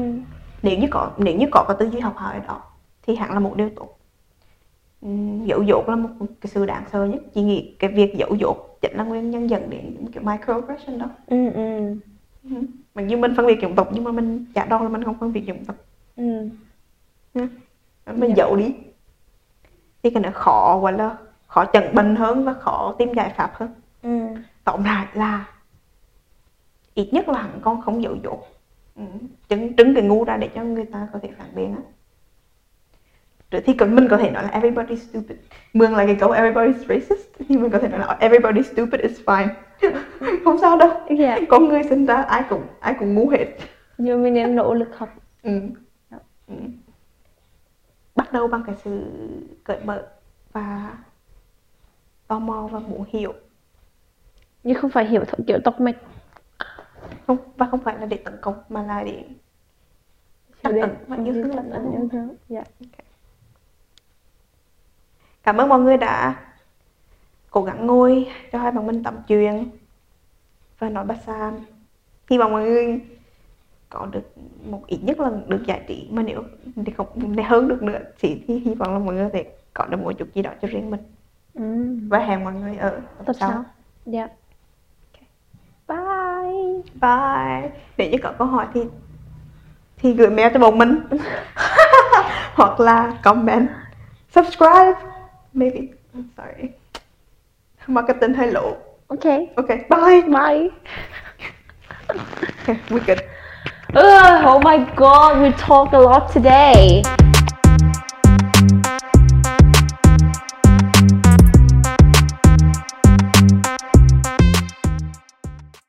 nếu 0.63 0.77
như 0.79 0.87
có 0.91 1.11
nếu 1.17 1.35
như 1.37 1.45
có 1.51 1.65
cái 1.67 1.77
tư 1.79 1.89
duy 1.91 1.99
học 1.99 2.15
hỏi 2.15 2.41
đó 2.47 2.61
thì 3.07 3.15
hẳn 3.15 3.31
là 3.33 3.39
một 3.39 3.55
điều 3.57 3.69
tốt 3.75 3.89
dấu 5.45 5.63
dốt 5.63 5.89
là 5.89 5.95
một 5.95 6.09
cái 6.41 6.49
sự 6.53 6.65
đáng 6.65 6.83
sợ 6.91 7.05
nhất 7.05 7.21
chị 7.33 7.41
nghĩ 7.41 7.75
cái 7.79 7.91
việc 7.91 8.15
dấu 8.15 8.35
dốt 8.35 8.77
chính 8.81 8.97
là 8.97 9.03
nguyên 9.03 9.29
nhân 9.31 9.49
dẫn 9.49 9.69
đến 9.69 9.81
những 9.93 10.11
kiểu 10.11 10.23
microaggression 10.23 10.99
đó 10.99 11.05
Ừ. 11.27 11.49
Ừ. 11.49 11.95
Ừ. 12.43 12.55
mặc 12.95 13.07
dù 13.07 13.17
mình 13.17 13.33
phân 13.37 13.47
biệt 13.47 13.57
chủng 13.61 13.75
tộc 13.75 13.89
nhưng 13.93 14.03
mà 14.03 14.11
mình 14.11 14.45
giả 14.55 14.65
đo 14.65 14.79
là 14.81 14.89
mình 14.89 15.03
không 15.03 15.15
phân 15.19 15.33
biệt 15.33 15.43
chủng 15.47 15.65
tộc 15.65 15.75
Ừ. 16.15 16.49
mình 18.05 18.29
Dạ. 18.29 18.35
giấu 18.37 18.55
đi 18.55 18.75
thì 20.05 20.11
cái 20.11 20.23
này 20.23 20.31
khó 20.31 20.79
gọi 20.81 20.93
là 20.93 21.15
khó 21.47 21.65
chẩn 21.73 21.83
bệnh 21.95 22.15
hơn 22.15 22.45
và 22.45 22.53
khó 22.53 22.95
tìm 22.97 23.13
giải 23.13 23.33
pháp 23.37 23.51
hơn 23.53 23.69
Ừ. 24.03 24.09
tóm 24.63 24.83
lại 24.83 25.05
là 25.13 25.45
ít 26.93 27.09
nhất 27.13 27.29
là 27.29 27.41
hẳn 27.41 27.59
con 27.61 27.81
không 27.81 28.03
dấu 28.03 28.15
dốt 28.23 28.47
ừ. 28.95 29.03
trứng 29.49 29.75
trứng 29.75 29.93
cái 29.93 30.03
ngu 30.03 30.23
ra 30.23 30.37
để 30.37 30.49
cho 30.55 30.63
người 30.63 30.85
ta 30.85 31.07
có 31.13 31.19
thể 31.21 31.29
phản 31.37 31.47
biện 31.55 31.75
á 31.75 31.81
rồi 33.51 33.61
thì 33.65 33.73
còn 33.73 33.95
mình 33.95 34.07
có 34.09 34.17
thể 34.17 34.31
nói 34.31 34.43
là 34.43 34.49
everybody's 34.59 34.95
stupid 34.95 35.37
mượn 35.73 35.91
lại 35.91 36.05
cái 36.05 36.15
câu 36.19 36.31
everybody's 36.31 36.73
racist 36.89 37.27
thì 37.49 37.57
mình 37.57 37.71
có 37.71 37.79
thể 37.79 37.87
nói 37.87 37.99
là 37.99 38.17
everybody's 38.19 38.61
stupid 38.73 39.01
is 39.01 39.19
fine 39.25 39.47
không 40.43 40.57
sao 40.61 40.77
đâu 40.77 40.89
Dạ. 41.19 41.39
con 41.49 41.67
người 41.69 41.83
sinh 41.83 42.05
ra 42.05 42.15
ai 42.21 42.43
cũng 42.49 42.63
ai 42.79 42.95
cũng 42.99 43.13
ngu 43.15 43.29
hết 43.29 43.45
nhưng 43.97 44.23
mình 44.23 44.33
nên 44.33 44.55
nỗ 44.55 44.73
lực 44.73 44.97
học 44.97 45.09
ừ. 45.43 45.59
Ừ. 46.47 46.55
bắt 48.25 48.33
đầu 48.33 48.47
bằng 48.47 48.63
cái 48.65 48.75
sự 48.83 49.05
cởi 49.63 49.79
mở 49.83 50.07
và 50.51 50.97
tò 52.27 52.39
mò 52.39 52.67
và 52.71 52.79
muốn 52.79 53.05
hiểu. 53.09 53.33
Nhưng 54.63 54.75
không 54.77 54.91
phải 54.91 55.05
hiểu 55.05 55.23
theo 55.25 55.35
kiểu 55.47 55.57
tóc 55.63 55.79
mạch 55.79 55.95
không 57.27 57.37
và 57.57 57.67
không 57.71 57.79
phải 57.79 57.99
là 57.99 58.05
để 58.05 58.17
tấn 58.17 58.37
công 58.41 58.63
mà 58.69 58.83
là 58.83 59.03
để 59.03 59.23
trắc 60.63 60.73
ẩn 60.81 60.95
và 61.07 61.17
yêu 61.25 61.33
thương 61.33 61.55
lẫn 61.55 62.09
nhau 62.11 62.27
dạ. 62.49 62.63
Cảm 65.43 65.57
ơn 65.57 65.69
mọi 65.69 65.79
người 65.79 65.97
đã 65.97 66.35
cố 67.49 67.63
gắng 67.63 67.87
ngồi 67.87 68.27
cho 68.51 68.59
hai 68.59 68.71
bạn 68.71 68.87
mình 68.87 69.03
tắm 69.03 69.17
chuyện 69.27 69.69
và 70.79 70.89
nói 70.89 71.05
bát 71.05 71.17
sam 71.25 71.59
hy 72.29 72.37
vọng 72.37 72.51
mọi 72.51 72.63
người 72.63 73.01
có 73.89 74.05
được 74.05 74.37
một 74.69 74.83
ít 74.87 74.99
nhất 75.01 75.19
là 75.19 75.31
được 75.47 75.63
giải 75.67 75.81
trí 75.87 76.07
mà 76.11 76.21
nếu 76.21 76.43
thì 76.85 76.93
không 76.97 77.35
để 77.35 77.43
hơn 77.43 77.67
được 77.67 77.83
nữa. 77.83 77.99
Thì, 78.19 78.43
thì 78.47 78.59
hy 78.59 78.73
vọng 78.73 78.93
là 78.93 78.99
mọi 78.99 79.15
người 79.15 79.29
sẽ 79.33 79.43
có 79.73 79.85
được 79.85 79.97
một 79.97 80.11
chút 80.11 80.27
gì 80.33 80.41
đó 80.41 80.51
cho 80.61 80.67
riêng 80.67 80.91
mình. 80.91 80.99
Ừ. 81.53 81.97
và 82.09 82.19
hẹn 82.19 82.43
mọi 82.43 82.53
người 82.53 82.77
ở 82.77 83.01
tập 83.25 83.35
sau. 83.39 83.51
sau. 83.51 83.63
Dạ. 84.05 84.27
Bye. 85.87 86.81
Bye. 87.01 87.71
Nếu 87.97 88.09
như 88.09 88.17
có 88.23 88.31
câu 88.37 88.47
hỏi 88.47 88.67
thì 88.73 88.81
thì 89.97 90.13
gửi 90.13 90.29
mail 90.29 90.53
cho 90.53 90.59
bọn 90.59 90.77
mình. 90.77 90.99
Hoặc 92.55 92.79
là 92.79 93.19
comment. 93.23 93.67
Subscribe. 94.29 94.93
Maybe. 95.53 95.79
I'm 96.13 96.23
sorry. 96.37 96.69
Marketing 97.87 98.33
hơi 98.33 98.51
lộ 98.51 98.75
ok. 99.07 99.25
Ok. 99.55 99.67
Bye. 99.67 100.21
Bye. 100.21 100.69
Okay, 102.67 102.79
we 102.89 102.99
good 102.99 103.19
Ugh, 103.97 104.43
oh 104.45 104.59
my 104.59 104.83
god 104.95 105.41
we 105.41 105.53
talk 105.53 105.93
a 105.93 105.97
lot 105.97 106.29
today 106.29 107.01